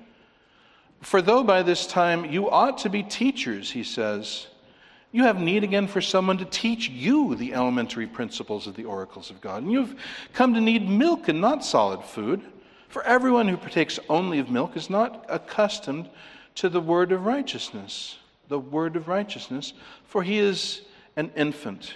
For 1.01 1.21
though 1.21 1.43
by 1.43 1.61
this 1.61 1.85
time 1.85 2.25
you 2.25 2.49
ought 2.49 2.79
to 2.79 2.89
be 2.89 3.03
teachers, 3.03 3.69
he 3.69 3.83
says, 3.83 4.47
you 5.11 5.23
have 5.23 5.39
need 5.39 5.63
again 5.63 5.87
for 5.87 6.01
someone 6.01 6.37
to 6.37 6.45
teach 6.45 6.89
you 6.89 7.35
the 7.35 7.53
elementary 7.53 8.07
principles 8.07 8.65
of 8.67 8.75
the 8.75 8.85
oracles 8.85 9.29
of 9.29 9.41
God. 9.41 9.63
And 9.63 9.71
you've 9.71 9.95
come 10.33 10.53
to 10.53 10.61
need 10.61 10.89
milk 10.89 11.27
and 11.27 11.41
not 11.41 11.65
solid 11.65 12.03
food. 12.03 12.41
For 12.87 13.03
everyone 13.03 13.47
who 13.47 13.57
partakes 13.57 13.99
only 14.09 14.39
of 14.39 14.49
milk 14.49 14.75
is 14.75 14.89
not 14.89 15.25
accustomed 15.29 16.09
to 16.55 16.69
the 16.69 16.81
word 16.81 17.11
of 17.11 17.25
righteousness, 17.25 18.17
the 18.47 18.59
word 18.59 18.95
of 18.95 19.07
righteousness, 19.07 19.73
for 20.03 20.23
he 20.23 20.39
is 20.39 20.81
an 21.15 21.31
infant. 21.35 21.95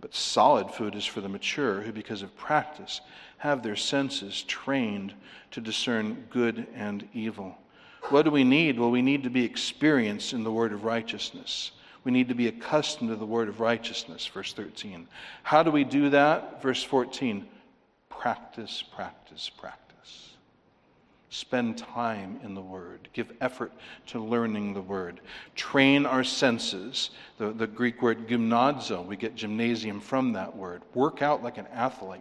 But 0.00 0.14
solid 0.14 0.70
food 0.70 0.94
is 0.94 1.06
for 1.06 1.20
the 1.20 1.28
mature, 1.28 1.80
who, 1.80 1.92
because 1.92 2.22
of 2.22 2.36
practice, 2.36 3.00
have 3.38 3.62
their 3.62 3.76
senses 3.76 4.42
trained 4.42 5.14
to 5.52 5.60
discern 5.60 6.26
good 6.30 6.66
and 6.74 7.08
evil. 7.14 7.56
What 8.10 8.22
do 8.22 8.30
we 8.30 8.44
need? 8.44 8.78
Well, 8.78 8.90
we 8.90 9.02
need 9.02 9.22
to 9.22 9.30
be 9.30 9.44
experienced 9.44 10.32
in 10.32 10.44
the 10.44 10.52
word 10.52 10.72
of 10.72 10.84
righteousness. 10.84 11.70
We 12.04 12.12
need 12.12 12.28
to 12.28 12.34
be 12.34 12.48
accustomed 12.48 13.10
to 13.10 13.16
the 13.16 13.26
word 13.26 13.48
of 13.48 13.60
righteousness, 13.60 14.26
verse 14.26 14.52
13. 14.52 15.08
How 15.42 15.62
do 15.62 15.70
we 15.70 15.84
do 15.84 16.10
that? 16.10 16.62
Verse 16.62 16.82
14 16.82 17.48
practice, 18.10 18.82
practice, 18.82 19.50
practice. 19.50 19.84
Spend 21.34 21.76
time 21.76 22.38
in 22.44 22.54
the 22.54 22.60
Word. 22.60 23.08
Give 23.12 23.32
effort 23.40 23.72
to 24.06 24.20
learning 24.20 24.72
the 24.72 24.80
Word. 24.80 25.20
Train 25.56 26.06
our 26.06 26.22
senses. 26.22 27.10
The, 27.38 27.50
the 27.50 27.66
Greek 27.66 28.00
word 28.02 28.28
gymnazo, 28.28 29.04
we 29.04 29.16
get 29.16 29.34
gymnasium 29.34 30.00
from 30.00 30.32
that 30.34 30.56
word. 30.56 30.82
Work 30.94 31.22
out 31.22 31.42
like 31.42 31.58
an 31.58 31.66
athlete. 31.72 32.20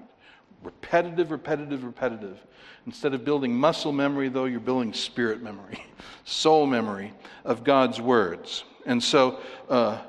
Repetitive, 0.63 1.29
repetitive, 1.29 1.83
repetitive. 1.83 2.39
Instead 2.87 3.13
of 3.13 3.23
building 3.23 3.55
muscle 3.55 3.91
memory, 3.91 4.29
though, 4.29 4.45
you're 4.45 4.59
building 4.59 4.93
spirit 4.93 5.43
memory, 5.43 5.85
soul 6.25 6.65
memory 6.65 7.13
of 7.45 7.63
God's 7.63 8.01
words. 8.01 8.63
And 8.85 9.01
so 9.03 9.39
uh, 9.69 10.01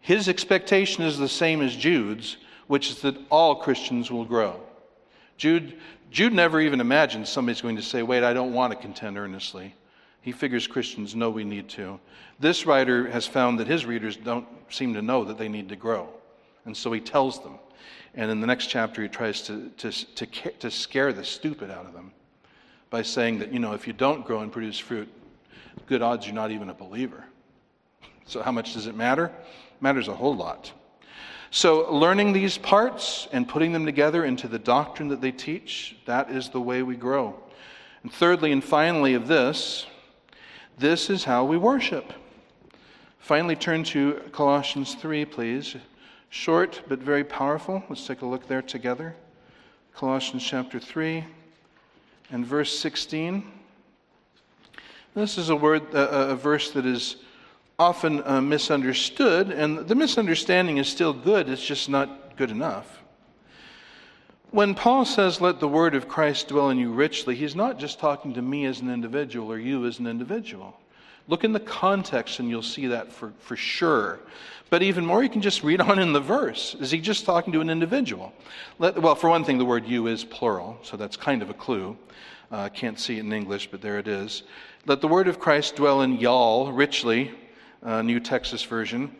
his 0.00 0.28
expectation 0.28 1.04
is 1.04 1.18
the 1.18 1.28
same 1.28 1.60
as 1.60 1.76
Jude's, 1.76 2.36
which 2.66 2.90
is 2.90 3.00
that 3.02 3.16
all 3.30 3.56
Christians 3.56 4.10
will 4.10 4.24
grow. 4.24 4.60
Jude, 5.36 5.78
Jude 6.10 6.32
never 6.32 6.60
even 6.60 6.80
imagined 6.80 7.26
somebody's 7.26 7.60
going 7.60 7.76
to 7.76 7.82
say, 7.82 8.02
Wait, 8.02 8.22
I 8.22 8.32
don't 8.32 8.52
want 8.52 8.72
to 8.72 8.78
contend 8.78 9.18
earnestly. 9.18 9.74
He 10.20 10.30
figures 10.30 10.66
Christians 10.66 11.16
know 11.16 11.30
we 11.30 11.44
need 11.44 11.68
to. 11.70 11.98
This 12.38 12.64
writer 12.64 13.10
has 13.10 13.26
found 13.26 13.58
that 13.58 13.66
his 13.66 13.84
readers 13.84 14.16
don't 14.16 14.46
seem 14.68 14.94
to 14.94 15.02
know 15.02 15.24
that 15.24 15.36
they 15.36 15.48
need 15.48 15.68
to 15.68 15.76
grow. 15.76 16.08
And 16.64 16.76
so 16.76 16.92
he 16.92 17.00
tells 17.00 17.42
them. 17.42 17.58
And 18.14 18.30
in 18.30 18.40
the 18.40 18.46
next 18.46 18.66
chapter, 18.66 19.02
he 19.02 19.08
tries 19.08 19.42
to, 19.42 19.70
to, 19.78 19.90
to, 20.14 20.26
to 20.26 20.70
scare 20.70 21.12
the 21.12 21.24
stupid 21.24 21.70
out 21.70 21.86
of 21.86 21.92
them 21.92 22.12
by 22.90 23.02
saying 23.02 23.38
that, 23.40 23.52
you 23.52 23.58
know, 23.58 23.72
if 23.72 23.86
you 23.86 23.92
don't 23.92 24.24
grow 24.24 24.40
and 24.40 24.52
produce 24.52 24.78
fruit, 24.78 25.08
good 25.86 26.02
odds 26.02 26.26
you're 26.26 26.34
not 26.34 26.50
even 26.50 26.70
a 26.70 26.74
believer. 26.74 27.24
So, 28.26 28.42
how 28.42 28.52
much 28.52 28.74
does 28.74 28.86
it 28.86 28.94
matter? 28.94 29.26
It 29.26 29.82
matters 29.82 30.08
a 30.08 30.14
whole 30.14 30.34
lot. 30.34 30.72
So, 31.50 31.92
learning 31.92 32.32
these 32.32 32.56
parts 32.56 33.28
and 33.32 33.46
putting 33.46 33.72
them 33.72 33.84
together 33.84 34.24
into 34.24 34.48
the 34.48 34.58
doctrine 34.58 35.08
that 35.08 35.20
they 35.20 35.32
teach, 35.32 35.96
that 36.06 36.30
is 36.30 36.48
the 36.48 36.60
way 36.60 36.82
we 36.82 36.96
grow. 36.96 37.38
And 38.02 38.12
thirdly 38.12 38.52
and 38.52 38.64
finally, 38.64 39.14
of 39.14 39.28
this, 39.28 39.86
this 40.78 41.10
is 41.10 41.24
how 41.24 41.44
we 41.44 41.56
worship. 41.56 42.12
Finally, 43.18 43.56
turn 43.56 43.84
to 43.84 44.14
Colossians 44.32 44.94
3, 44.94 45.24
please. 45.26 45.76
Short 46.30 46.82
but 46.88 46.98
very 46.98 47.24
powerful. 47.24 47.84
Let's 47.88 48.06
take 48.06 48.22
a 48.22 48.26
look 48.26 48.48
there 48.48 48.62
together. 48.62 49.14
Colossians 49.94 50.42
chapter 50.42 50.80
3 50.80 51.22
and 52.30 52.46
verse 52.46 52.76
16. 52.78 53.44
This 55.14 55.36
is 55.36 55.50
a 55.50 55.56
word, 55.56 55.92
a, 55.92 56.30
a 56.30 56.34
verse 56.34 56.70
that 56.70 56.86
is 56.86 57.16
often 57.82 58.22
uh, 58.24 58.40
misunderstood, 58.40 59.50
and 59.50 59.78
the 59.78 59.94
misunderstanding 59.96 60.78
is 60.78 60.88
still 60.88 61.12
good, 61.12 61.48
it's 61.48 61.64
just 61.64 61.88
not 61.88 62.36
good 62.36 62.52
enough. 62.52 63.02
When 64.52 64.74
Paul 64.74 65.04
says, 65.04 65.40
Let 65.40 65.58
the 65.58 65.66
word 65.66 65.96
of 65.96 66.08
Christ 66.08 66.48
dwell 66.48 66.70
in 66.70 66.78
you 66.78 66.92
richly, 66.92 67.34
he's 67.34 67.56
not 67.56 67.80
just 67.80 67.98
talking 67.98 68.34
to 68.34 68.42
me 68.42 68.66
as 68.66 68.80
an 68.80 68.88
individual 68.88 69.50
or 69.50 69.58
you 69.58 69.84
as 69.86 69.98
an 69.98 70.06
individual. 70.06 70.78
Look 71.26 71.42
in 71.42 71.52
the 71.52 71.60
context 71.60 72.38
and 72.38 72.48
you'll 72.48 72.62
see 72.62 72.86
that 72.86 73.12
for, 73.12 73.32
for 73.40 73.56
sure. 73.56 74.20
But 74.70 74.82
even 74.82 75.04
more, 75.04 75.22
you 75.22 75.28
can 75.28 75.42
just 75.42 75.64
read 75.64 75.80
on 75.88 75.98
in 75.98 76.12
the 76.12 76.20
verse. 76.20 76.76
Is 76.78 76.90
he 76.92 77.00
just 77.00 77.24
talking 77.24 77.52
to 77.52 77.60
an 77.60 77.68
individual? 77.70 78.32
Let, 78.78 78.96
well, 78.96 79.16
for 79.16 79.28
one 79.28 79.44
thing, 79.44 79.58
the 79.58 79.64
word 79.64 79.86
you 79.86 80.06
is 80.06 80.22
plural, 80.22 80.78
so 80.82 80.96
that's 80.96 81.16
kind 81.16 81.42
of 81.42 81.50
a 81.50 81.54
clue. 81.54 81.96
I 82.52 82.66
uh, 82.66 82.68
can't 82.68 83.00
see 83.00 83.16
it 83.16 83.20
in 83.20 83.32
English, 83.32 83.70
but 83.70 83.80
there 83.80 83.98
it 83.98 84.06
is. 84.06 84.44
Let 84.86 85.00
the 85.00 85.08
word 85.08 85.26
of 85.26 85.40
Christ 85.40 85.76
dwell 85.76 86.02
in 86.02 86.18
y'all 86.18 86.70
richly, 86.70 87.32
uh, 87.84 88.02
New 88.02 88.20
Texas 88.20 88.62
Version, 88.62 89.14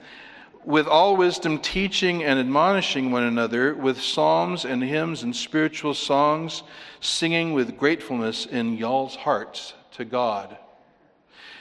with 0.64 0.86
all 0.86 1.16
wisdom 1.16 1.58
teaching 1.58 2.22
and 2.22 2.38
admonishing 2.38 3.10
one 3.10 3.24
another 3.24 3.74
with 3.74 4.00
psalms 4.00 4.64
and 4.64 4.82
hymns 4.82 5.22
and 5.22 5.34
spiritual 5.34 5.94
songs, 5.94 6.62
singing 7.00 7.52
with 7.52 7.76
gratefulness 7.76 8.46
in 8.46 8.76
y'all's 8.76 9.16
hearts 9.16 9.74
to 9.92 10.04
God. 10.04 10.56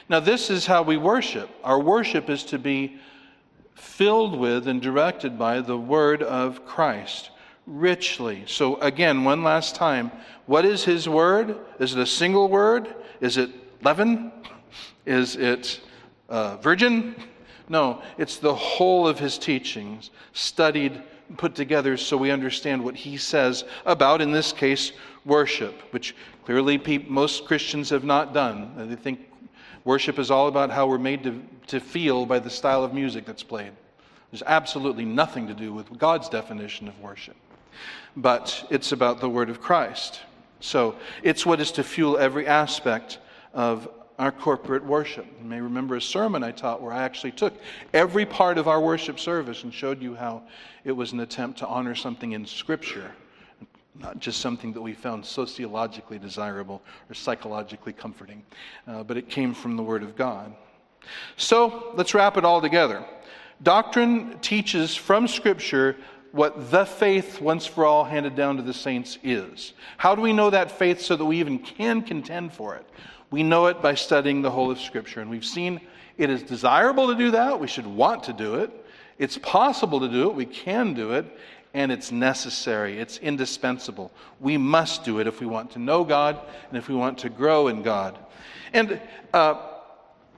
Now, 0.07 0.19
this 0.19 0.49
is 0.49 0.65
how 0.65 0.83
we 0.83 0.97
worship. 0.97 1.49
Our 1.63 1.79
worship 1.79 2.29
is 2.29 2.43
to 2.45 2.59
be 2.59 2.99
filled 3.75 4.37
with 4.37 4.67
and 4.67 4.81
directed 4.81 5.39
by 5.39 5.61
the 5.61 5.77
word 5.77 6.21
of 6.21 6.65
Christ 6.65 7.31
richly. 7.65 8.43
So, 8.45 8.75
again, 8.81 9.23
one 9.23 9.43
last 9.43 9.75
time, 9.75 10.11
what 10.45 10.65
is 10.65 10.83
his 10.83 11.07
word? 11.07 11.57
Is 11.79 11.93
it 11.93 11.99
a 11.99 12.05
single 12.05 12.49
word? 12.49 12.93
Is 13.21 13.37
it 13.37 13.51
leaven? 13.83 14.31
Is 15.05 15.35
it 15.35 15.79
uh, 16.31 16.57
virgin. 16.57 17.15
No, 17.69 18.01
it's 18.17 18.37
the 18.37 18.55
whole 18.55 19.07
of 19.07 19.19
his 19.19 19.37
teachings 19.37 20.09
studied, 20.33 21.03
put 21.37 21.53
together 21.55 21.95
so 21.97 22.17
we 22.17 22.31
understand 22.31 22.83
what 22.83 22.95
he 22.95 23.17
says 23.17 23.63
about, 23.85 24.21
in 24.21 24.31
this 24.31 24.51
case, 24.51 24.93
worship, 25.25 25.81
which 25.91 26.15
clearly 26.45 26.77
most 27.07 27.45
Christians 27.45 27.89
have 27.89 28.03
not 28.03 28.33
done. 28.33 28.89
They 28.89 28.95
think 28.95 29.29
worship 29.83 30.19
is 30.19 30.31
all 30.31 30.47
about 30.47 30.71
how 30.71 30.87
we're 30.87 30.97
made 30.97 31.23
to, 31.23 31.41
to 31.67 31.79
feel 31.79 32.25
by 32.25 32.39
the 32.39 32.49
style 32.49 32.83
of 32.83 32.93
music 32.93 33.25
that's 33.25 33.43
played. 33.43 33.71
There's 34.31 34.43
absolutely 34.45 35.05
nothing 35.05 35.47
to 35.47 35.53
do 35.53 35.73
with 35.73 35.97
God's 35.97 36.29
definition 36.29 36.87
of 36.87 36.99
worship, 36.99 37.35
but 38.15 38.65
it's 38.69 38.91
about 38.91 39.19
the 39.19 39.29
Word 39.29 39.49
of 39.49 39.61
Christ. 39.61 40.21
So 40.61 40.95
it's 41.23 41.45
what 41.45 41.59
is 41.59 41.71
to 41.73 41.83
fuel 41.83 42.17
every 42.17 42.47
aspect 42.47 43.19
of 43.53 43.89
our 44.21 44.31
corporate 44.31 44.85
worship. 44.85 45.25
You 45.41 45.49
may 45.49 45.59
remember 45.59 45.95
a 45.95 46.01
sermon 46.01 46.43
I 46.43 46.51
taught 46.51 46.79
where 46.79 46.93
I 46.93 47.01
actually 47.01 47.31
took 47.31 47.55
every 47.91 48.23
part 48.23 48.59
of 48.59 48.67
our 48.67 48.79
worship 48.79 49.19
service 49.19 49.63
and 49.63 49.73
showed 49.73 49.99
you 49.99 50.13
how 50.13 50.43
it 50.83 50.91
was 50.91 51.11
an 51.11 51.21
attempt 51.21 51.57
to 51.59 51.67
honor 51.67 51.95
something 51.95 52.33
in 52.33 52.45
Scripture, 52.45 53.13
not 53.99 54.19
just 54.19 54.39
something 54.39 54.73
that 54.73 54.81
we 54.81 54.93
found 54.93 55.25
sociologically 55.25 56.19
desirable 56.19 56.83
or 57.09 57.15
psychologically 57.15 57.93
comforting, 57.93 58.43
uh, 58.87 59.01
but 59.01 59.17
it 59.17 59.27
came 59.27 59.55
from 59.55 59.75
the 59.75 59.81
Word 59.81 60.03
of 60.03 60.15
God. 60.15 60.53
So 61.35 61.91
let's 61.95 62.13
wrap 62.13 62.37
it 62.37 62.45
all 62.45 62.61
together. 62.61 63.03
Doctrine 63.63 64.37
teaches 64.37 64.95
from 64.95 65.27
Scripture 65.27 65.97
what 66.31 66.69
the 66.69 66.85
faith 66.85 67.41
once 67.41 67.65
for 67.65 67.85
all 67.85 68.03
handed 68.03 68.35
down 68.35 68.57
to 68.57 68.61
the 68.61 68.73
saints 68.73 69.17
is. 69.23 69.73
How 69.97 70.13
do 70.13 70.21
we 70.21 70.31
know 70.31 70.51
that 70.51 70.69
faith 70.69 71.01
so 71.01 71.15
that 71.15 71.25
we 71.25 71.39
even 71.39 71.57
can 71.57 72.03
contend 72.03 72.53
for 72.53 72.75
it? 72.75 72.85
We 73.31 73.43
know 73.43 73.67
it 73.67 73.81
by 73.81 73.95
studying 73.95 74.41
the 74.41 74.51
whole 74.51 74.69
of 74.69 74.79
Scripture. 74.79 75.21
And 75.21 75.29
we've 75.29 75.45
seen 75.45 75.81
it 76.17 76.29
is 76.29 76.43
desirable 76.43 77.07
to 77.07 77.15
do 77.15 77.31
that. 77.31 77.59
We 77.59 77.67
should 77.67 77.87
want 77.87 78.23
to 78.25 78.33
do 78.33 78.55
it. 78.55 78.69
It's 79.17 79.37
possible 79.37 79.99
to 80.01 80.09
do 80.09 80.29
it. 80.29 80.35
We 80.35 80.45
can 80.45 80.93
do 80.93 81.13
it. 81.13 81.25
And 81.73 81.91
it's 81.91 82.11
necessary. 82.11 82.99
It's 82.99 83.17
indispensable. 83.19 84.11
We 84.41 84.57
must 84.57 85.05
do 85.05 85.19
it 85.19 85.27
if 85.27 85.39
we 85.39 85.47
want 85.47 85.71
to 85.71 85.79
know 85.79 86.03
God 86.03 86.39
and 86.67 86.77
if 86.77 86.89
we 86.89 86.95
want 86.95 87.17
to 87.19 87.29
grow 87.29 87.69
in 87.69 87.81
God. 87.81 88.19
And 88.73 88.99
uh, 89.33 89.69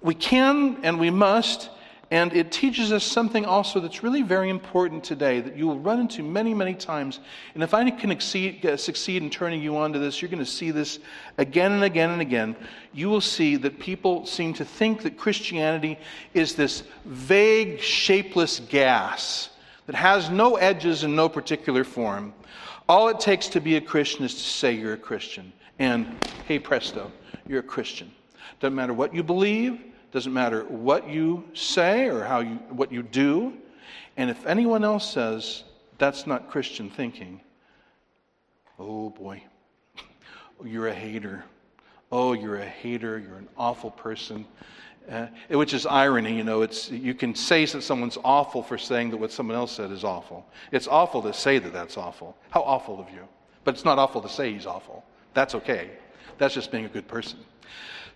we 0.01 0.13
can 0.13 0.77
and 0.83 0.99
we 0.99 1.09
must 1.09 1.69
And 2.14 2.32
it 2.36 2.51
teaches 2.51 2.91
us 2.91 3.03
something 3.03 3.43
also 3.43 3.80
that's 3.80 4.03
really 4.03 4.22
very 4.22 4.51
important 4.51 5.03
today 5.03 5.41
that 5.41 5.57
you 5.57 5.66
will 5.66 5.80
run 5.80 5.99
into 5.99 6.22
many, 6.22 6.53
many 6.53 6.76
times. 6.76 7.20
And 7.55 7.64
if 7.64 7.74
I 7.74 7.89
can 7.89 8.11
exceed, 8.11 8.64
uh, 8.64 8.78
succeed 8.78 9.24
in 9.24 9.32
turning 9.32 9.64
you 9.64 9.76
on 9.78 9.93
to 9.93 9.97
this, 9.97 10.22
you're 10.22 10.30
going 10.30 10.38
to 10.38 10.45
see 10.45 10.70
this 10.70 10.99
again 11.39 11.72
and 11.72 11.84
again 11.84 12.11
and 12.11 12.22
again. 12.22 12.55
You 12.93 13.09
will 13.09 13.20
see 13.20 13.55
that 13.55 13.80
people 13.80 14.28
seem 14.28 14.53
to 14.53 14.64
think 14.64 15.01
that 15.01 15.18
Christianity 15.18 15.97
is 16.36 16.53
this 16.53 16.84
vague, 17.05 17.80
shapeless 17.80 18.59
gas 18.59 19.49
that 19.88 19.95
has 19.95 20.30
no 20.30 20.57
edges 20.57 21.03
and 21.03 21.16
no 21.16 21.28
particular 21.28 21.84
form. 21.84 22.32
All 22.88 23.07
it 23.07 23.20
takes 23.20 23.47
to 23.47 23.59
be 23.59 23.78
a 23.78 23.82
Christian 23.82 24.24
is 24.24 24.36
to 24.36 24.39
say 24.39 24.74
you're 24.74 24.93
a 24.93 24.97
Christian. 24.97 25.51
And 25.80 26.16
hey 26.47 26.59
presto, 26.59 27.11
you're 27.47 27.61
a 27.61 27.64
Christian. 27.64 28.11
Doesn't 28.59 28.76
matter 28.76 28.93
what 28.93 29.16
you 29.16 29.24
believe, 29.24 29.82
doesn't 30.14 30.32
matter 30.32 30.64
what 30.66 31.09
you 31.09 31.43
say 31.53 32.07
or 32.07 32.24
how 32.24 32.39
you, 32.39 32.55
what 32.70 32.91
you 32.91 33.01
do. 33.01 33.53
And 34.16 34.30
if 34.30 34.45
anyone 34.45 34.84
else 34.84 35.11
says 35.11 35.64
that's 35.97 36.28
not 36.28 36.51
Christian 36.51 36.91
thinking, 36.91 37.41
oh 38.78 39.09
boy, 39.09 39.43
you're 40.64 40.88
a 40.88 40.93
hater. 40.93 41.43
Oh, 42.11 42.34
you're 42.34 42.57
a 42.57 42.66
hater. 42.66 43.18
You're 43.18 43.38
an 43.38 43.49
awful 43.57 43.89
person. 43.89 44.45
Uh, 45.11 45.26
which 45.49 45.74
is 45.74 45.88
irony, 45.88 46.38
you 46.38 46.43
know. 46.43 46.61
It's, 46.61 46.91
you 46.91 47.16
can 47.16 47.34
say 47.34 47.66
that 47.66 47.82
someone's 47.82 48.18
awful 48.24 48.61
for 48.61 48.78
saying 48.78 49.09
that 49.09 49.18
what 49.18 49.32
someone 49.32 49.57
else 49.57 49.72
said 49.72 49.91
is 49.91 50.03
awful. 50.03 50.45
It's 50.72 50.88
awful 50.88 51.24
to 51.24 51.34
say 51.34 51.57
that 51.57 51.74
that's 51.74 51.97
awful. 51.97 52.38
How 52.51 52.61
awful 52.61 53.01
of 53.01 53.09
you. 53.09 53.28
But 53.64 53.74
it's 53.74 53.84
not 53.84 53.97
awful 53.97 54.22
to 54.22 54.30
say 54.30 54.53
he's 54.53 54.68
awful. 54.68 55.03
That's 55.34 55.55
okay. 55.55 55.89
That's 56.38 56.53
just 56.53 56.72
being 56.72 56.86
a 56.86 56.89
good 56.89 57.07
person. 57.07 57.39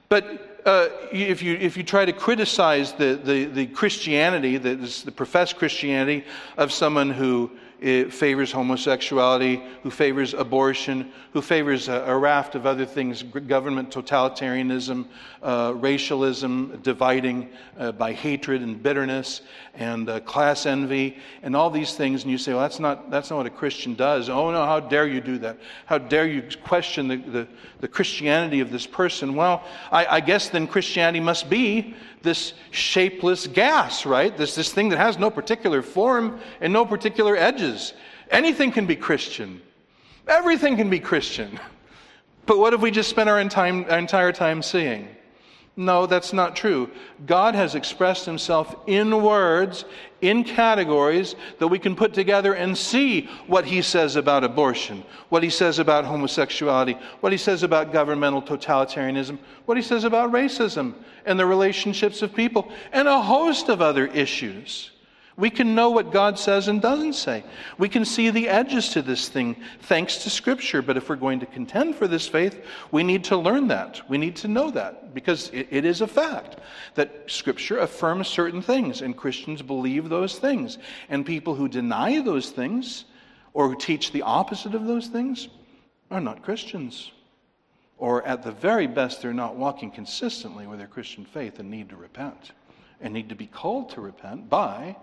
But 0.09 0.61
uh, 0.65 0.89
if, 1.11 1.41
you, 1.41 1.55
if 1.55 1.77
you 1.77 1.83
try 1.83 2.05
to 2.05 2.13
criticize 2.13 2.93
the, 2.93 3.19
the, 3.23 3.45
the 3.45 3.67
Christianity, 3.67 4.57
the, 4.57 4.75
the 4.75 5.11
professed 5.11 5.57
Christianity 5.57 6.25
of 6.57 6.71
someone 6.71 7.09
who 7.09 7.51
favors 7.79 8.51
homosexuality, 8.51 9.61
who 9.83 9.91
favors 9.91 10.33
abortion, 10.33 11.11
who 11.33 11.41
favors 11.41 11.87
a, 11.87 12.03
a 12.07 12.17
raft 12.17 12.55
of 12.55 12.65
other 12.65 12.85
things 12.85 13.21
government 13.21 13.91
totalitarianism, 13.91 15.05
uh, 15.43 15.73
racialism, 15.75 16.79
dividing 16.81 17.49
uh, 17.77 17.91
by 17.91 18.13
hatred 18.13 18.63
and 18.63 18.81
bitterness, 18.81 19.41
and 19.75 20.09
uh, 20.09 20.19
class 20.21 20.65
envy, 20.65 21.17
and 21.43 21.55
all 21.55 21.69
these 21.69 21.93
things. 21.93 22.23
And 22.23 22.31
you 22.31 22.37
say, 22.39 22.53
well, 22.53 22.61
that's 22.61 22.79
not, 22.79 23.11
that's 23.11 23.29
not 23.29 23.37
what 23.37 23.45
a 23.45 23.51
Christian 23.51 23.93
does. 23.93 24.27
Oh, 24.27 24.49
no, 24.49 24.65
how 24.65 24.79
dare 24.79 25.07
you 25.07 25.21
do 25.21 25.37
that? 25.39 25.59
How 25.85 25.99
dare 25.99 26.25
you 26.27 26.43
question 26.63 27.07
the, 27.07 27.17
the, 27.17 27.47
the 27.81 27.87
Christianity 27.87 28.59
of 28.59 28.71
this 28.71 28.87
person? 28.87 29.35
Well, 29.35 29.63
I, 29.91 30.05
I 30.05 30.19
guess 30.19 30.49
then 30.49 30.65
Christianity 30.65 31.19
must 31.19 31.47
be 31.47 31.95
this 32.21 32.53
shapeless 32.71 33.47
gas, 33.47 34.05
right? 34.05 34.35
This, 34.35 34.55
this 34.55 34.71
thing 34.71 34.89
that 34.89 34.97
has 34.97 35.17
no 35.17 35.29
particular 35.29 35.81
form 35.81 36.39
and 36.61 36.71
no 36.73 36.85
particular 36.85 37.35
edges. 37.35 37.93
Anything 38.29 38.71
can 38.71 38.85
be 38.85 38.95
Christian, 38.95 39.61
everything 40.27 40.77
can 40.77 40.89
be 40.89 40.99
Christian. 40.99 41.59
But 42.45 42.59
what 42.59 42.71
have 42.71 42.81
we 42.81 42.91
just 42.91 43.09
spent 43.09 43.27
our 43.27 43.41
entire 43.41 44.31
time 44.31 44.63
seeing? 44.63 45.16
No, 45.79 46.07
that's 46.07 46.33
not 46.33 46.55
true. 46.55 46.89
God 47.27 47.53
has 47.53 47.75
expressed 47.75 48.25
himself 48.25 48.75
in 48.87 49.21
words, 49.21 49.85
in 50.21 50.43
categories 50.43 51.35
that 51.59 51.67
we 51.67 51.77
can 51.77 51.95
put 51.95 52.15
together 52.15 52.55
and 52.55 52.75
see 52.75 53.29
what 53.45 53.63
he 53.63 53.83
says 53.83 54.15
about 54.15 54.43
abortion, 54.43 55.03
what 55.29 55.43
he 55.43 55.51
says 55.51 55.77
about 55.77 56.03
homosexuality, 56.03 56.97
what 57.19 57.31
he 57.31 57.37
says 57.37 57.61
about 57.61 57.93
governmental 57.93 58.41
totalitarianism, 58.41 59.37
what 59.65 59.77
he 59.77 59.83
says 59.83 60.03
about 60.03 60.31
racism 60.31 60.95
and 61.27 61.39
the 61.39 61.45
relationships 61.45 62.23
of 62.23 62.33
people, 62.33 62.71
and 62.91 63.07
a 63.07 63.21
host 63.21 63.69
of 63.69 63.79
other 63.79 64.07
issues. 64.07 64.89
We 65.37 65.51
can 65.51 65.75
know 65.75 65.91
what 65.91 66.11
God 66.11 66.39
says 66.39 66.67
and 66.67 66.81
doesn't 66.81 67.13
say. 67.13 67.43
We 67.77 67.89
can 67.89 68.05
see 68.05 68.31
the 68.31 68.49
edges 68.49 68.89
to 68.89 69.03
this 69.03 69.29
thing 69.29 69.55
thanks 69.81 70.23
to 70.23 70.31
Scripture. 70.31 70.81
But 70.81 70.97
if 70.97 71.09
we're 71.09 71.15
going 71.15 71.39
to 71.41 71.45
contend 71.45 71.95
for 71.95 72.07
this 72.07 72.27
faith, 72.27 72.65
we 72.91 73.03
need 73.03 73.23
to 73.25 73.37
learn 73.37 73.67
that. 73.67 74.01
We 74.09 74.17
need 74.17 74.35
to 74.37 74.47
know 74.47 74.71
that 74.71 75.13
because 75.13 75.49
it, 75.49 75.67
it 75.69 75.85
is 75.85 76.01
a 76.01 76.07
fact 76.07 76.57
that 76.95 77.25
Scripture 77.27 77.77
affirms 77.77 78.27
certain 78.27 78.63
things, 78.63 79.03
and 79.03 79.15
Christians 79.15 79.61
believe 79.61 80.09
those 80.09 80.39
things. 80.39 80.79
And 81.07 81.23
people 81.23 81.53
who 81.53 81.67
deny 81.67 82.19
those 82.19 82.49
things 82.49 83.05
or 83.53 83.69
who 83.69 83.75
teach 83.75 84.11
the 84.11 84.23
opposite 84.23 84.73
of 84.73 84.87
those 84.87 85.05
things 85.05 85.49
are 86.09 86.21
not 86.21 86.41
Christians. 86.41 87.11
Or 87.99 88.23
at 88.23 88.41
the 88.41 88.51
very 88.51 88.87
best, 88.87 89.21
they're 89.21 89.33
not 89.33 89.55
walking 89.55 89.91
consistently 89.91 90.65
with 90.65 90.79
their 90.79 90.87
Christian 90.87 91.25
faith 91.25 91.59
and 91.59 91.69
need 91.69 91.89
to 91.89 91.95
repent 91.95 92.53
and 93.01 93.13
need 93.13 93.29
to 93.29 93.35
be 93.35 93.45
called 93.45 93.91
to 93.91 94.01
repent 94.01 94.49
by 94.49 94.95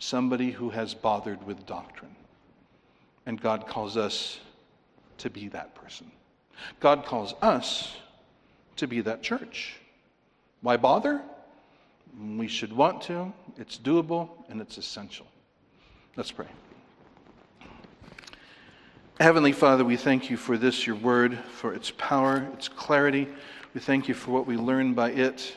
somebody 0.00 0.50
who 0.50 0.70
has 0.70 0.94
bothered 0.94 1.46
with 1.46 1.64
doctrine. 1.66 2.16
And 3.26 3.40
God 3.40 3.68
calls 3.68 3.96
us 3.96 4.40
to 5.18 5.30
be 5.30 5.48
that 5.48 5.74
person. 5.76 6.10
God 6.80 7.04
calls 7.04 7.34
us 7.40 7.96
to 8.76 8.88
be 8.88 9.02
that 9.02 9.22
church. 9.22 9.76
Why 10.62 10.76
bother? 10.76 11.20
We 12.36 12.48
should 12.48 12.72
want 12.72 13.02
to, 13.02 13.32
it's 13.56 13.78
doable, 13.78 14.30
and 14.48 14.60
it's 14.60 14.78
essential. 14.78 15.26
Let's 16.16 16.32
pray. 16.32 16.48
Heavenly 19.20 19.52
Father, 19.52 19.84
we 19.84 19.96
thank 19.96 20.30
you 20.30 20.36
for 20.36 20.56
this, 20.56 20.86
your 20.86 20.96
word, 20.96 21.38
for 21.52 21.74
its 21.74 21.90
power, 21.90 22.48
its 22.54 22.68
clarity. 22.68 23.28
We 23.74 23.80
thank 23.80 24.08
you 24.08 24.14
for 24.14 24.32
what 24.32 24.46
we 24.46 24.56
learn 24.56 24.94
by 24.94 25.10
it, 25.10 25.56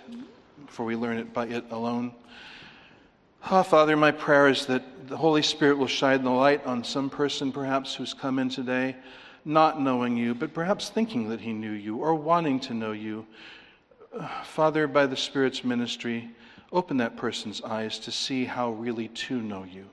for 0.67 0.83
we 0.83 0.95
learn 0.97 1.17
it 1.17 1.33
by 1.33 1.47
it 1.47 1.63
alone. 1.71 2.13
Oh, 3.51 3.61
Father, 3.61 3.97
my 3.97 4.11
prayer 4.11 4.47
is 4.47 4.67
that 4.67 5.09
the 5.09 5.17
Holy 5.17 5.41
Spirit 5.41 5.77
will 5.77 5.85
shine 5.85 6.23
the 6.23 6.29
light 6.29 6.65
on 6.65 6.81
some 6.81 7.09
person 7.09 7.51
perhaps 7.51 7.93
who's 7.93 8.13
come 8.13 8.39
in 8.39 8.47
today 8.47 8.95
not 9.43 9.81
knowing 9.81 10.15
you, 10.15 10.33
but 10.33 10.53
perhaps 10.53 10.89
thinking 10.89 11.27
that 11.27 11.41
he 11.41 11.51
knew 11.51 11.73
you 11.73 11.97
or 11.97 12.15
wanting 12.15 12.57
to 12.61 12.73
know 12.73 12.93
you. 12.93 13.27
Ah, 14.17 14.43
Father, 14.45 14.87
by 14.87 15.05
the 15.05 15.17
Spirit's 15.17 15.65
ministry, 15.65 16.31
open 16.71 16.95
that 16.97 17.17
person's 17.17 17.61
eyes 17.63 17.99
to 17.99 18.13
see 18.13 18.45
how 18.45 18.71
really 18.71 19.09
to 19.09 19.41
know 19.41 19.65
you 19.65 19.89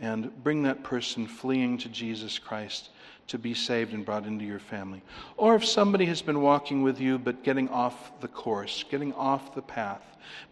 and 0.00 0.42
bring 0.42 0.64
that 0.64 0.82
person 0.82 1.28
fleeing 1.28 1.78
to 1.78 1.88
Jesus 1.88 2.40
Christ 2.40 2.90
to 3.30 3.38
be 3.38 3.54
saved 3.54 3.94
and 3.94 4.04
brought 4.04 4.26
into 4.26 4.44
your 4.44 4.58
family. 4.58 5.00
Or 5.36 5.54
if 5.54 5.64
somebody 5.64 6.04
has 6.06 6.20
been 6.20 6.40
walking 6.40 6.82
with 6.82 7.00
you 7.00 7.16
but 7.16 7.44
getting 7.44 7.68
off 7.68 8.20
the 8.20 8.28
course, 8.28 8.84
getting 8.90 9.12
off 9.14 9.54
the 9.54 9.62
path, 9.62 10.02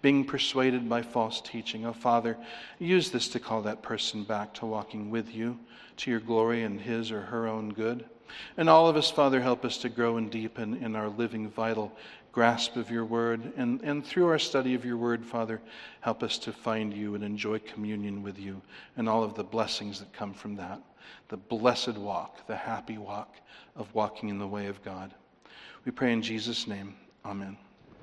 being 0.00 0.24
persuaded 0.24 0.88
by 0.88 1.02
false 1.02 1.40
teaching, 1.40 1.86
oh 1.86 1.92
Father, 1.92 2.36
use 2.78 3.10
this 3.10 3.28
to 3.28 3.40
call 3.40 3.62
that 3.62 3.82
person 3.82 4.22
back 4.22 4.54
to 4.54 4.66
walking 4.66 5.10
with 5.10 5.34
you 5.34 5.58
to 5.96 6.10
your 6.10 6.20
glory 6.20 6.62
and 6.62 6.80
his 6.80 7.10
or 7.10 7.20
her 7.20 7.48
own 7.48 7.70
good. 7.70 8.04
And 8.56 8.68
all 8.70 8.86
of 8.88 8.96
us, 8.96 9.10
Father, 9.10 9.40
help 9.40 9.64
us 9.64 9.78
to 9.78 9.88
grow 9.88 10.16
and 10.16 10.30
deepen 10.30 10.76
in 10.76 10.94
our 10.94 11.08
living, 11.08 11.50
vital 11.50 11.92
grasp 12.30 12.76
of 12.76 12.90
your 12.90 13.04
word. 13.04 13.52
And, 13.56 13.80
and 13.82 14.06
through 14.06 14.28
our 14.28 14.38
study 14.38 14.74
of 14.74 14.84
your 14.84 14.98
word, 14.98 15.24
Father, 15.24 15.60
help 16.00 16.22
us 16.22 16.38
to 16.38 16.52
find 16.52 16.94
you 16.94 17.16
and 17.16 17.24
enjoy 17.24 17.58
communion 17.58 18.22
with 18.22 18.38
you 18.38 18.62
and 18.96 19.08
all 19.08 19.24
of 19.24 19.34
the 19.34 19.42
blessings 19.42 19.98
that 19.98 20.12
come 20.12 20.32
from 20.32 20.54
that 20.56 20.80
the 21.28 21.36
blessed 21.36 21.94
walk, 21.94 22.46
the 22.46 22.56
happy 22.56 22.98
walk 22.98 23.36
of 23.76 23.94
walking 23.94 24.28
in 24.28 24.38
the 24.38 24.46
way 24.46 24.66
of 24.66 24.82
God. 24.82 25.14
We 25.84 25.92
pray 25.92 26.12
in 26.12 26.22
Jesus' 26.22 26.66
name. 26.66 26.94
Amen. 27.24 27.56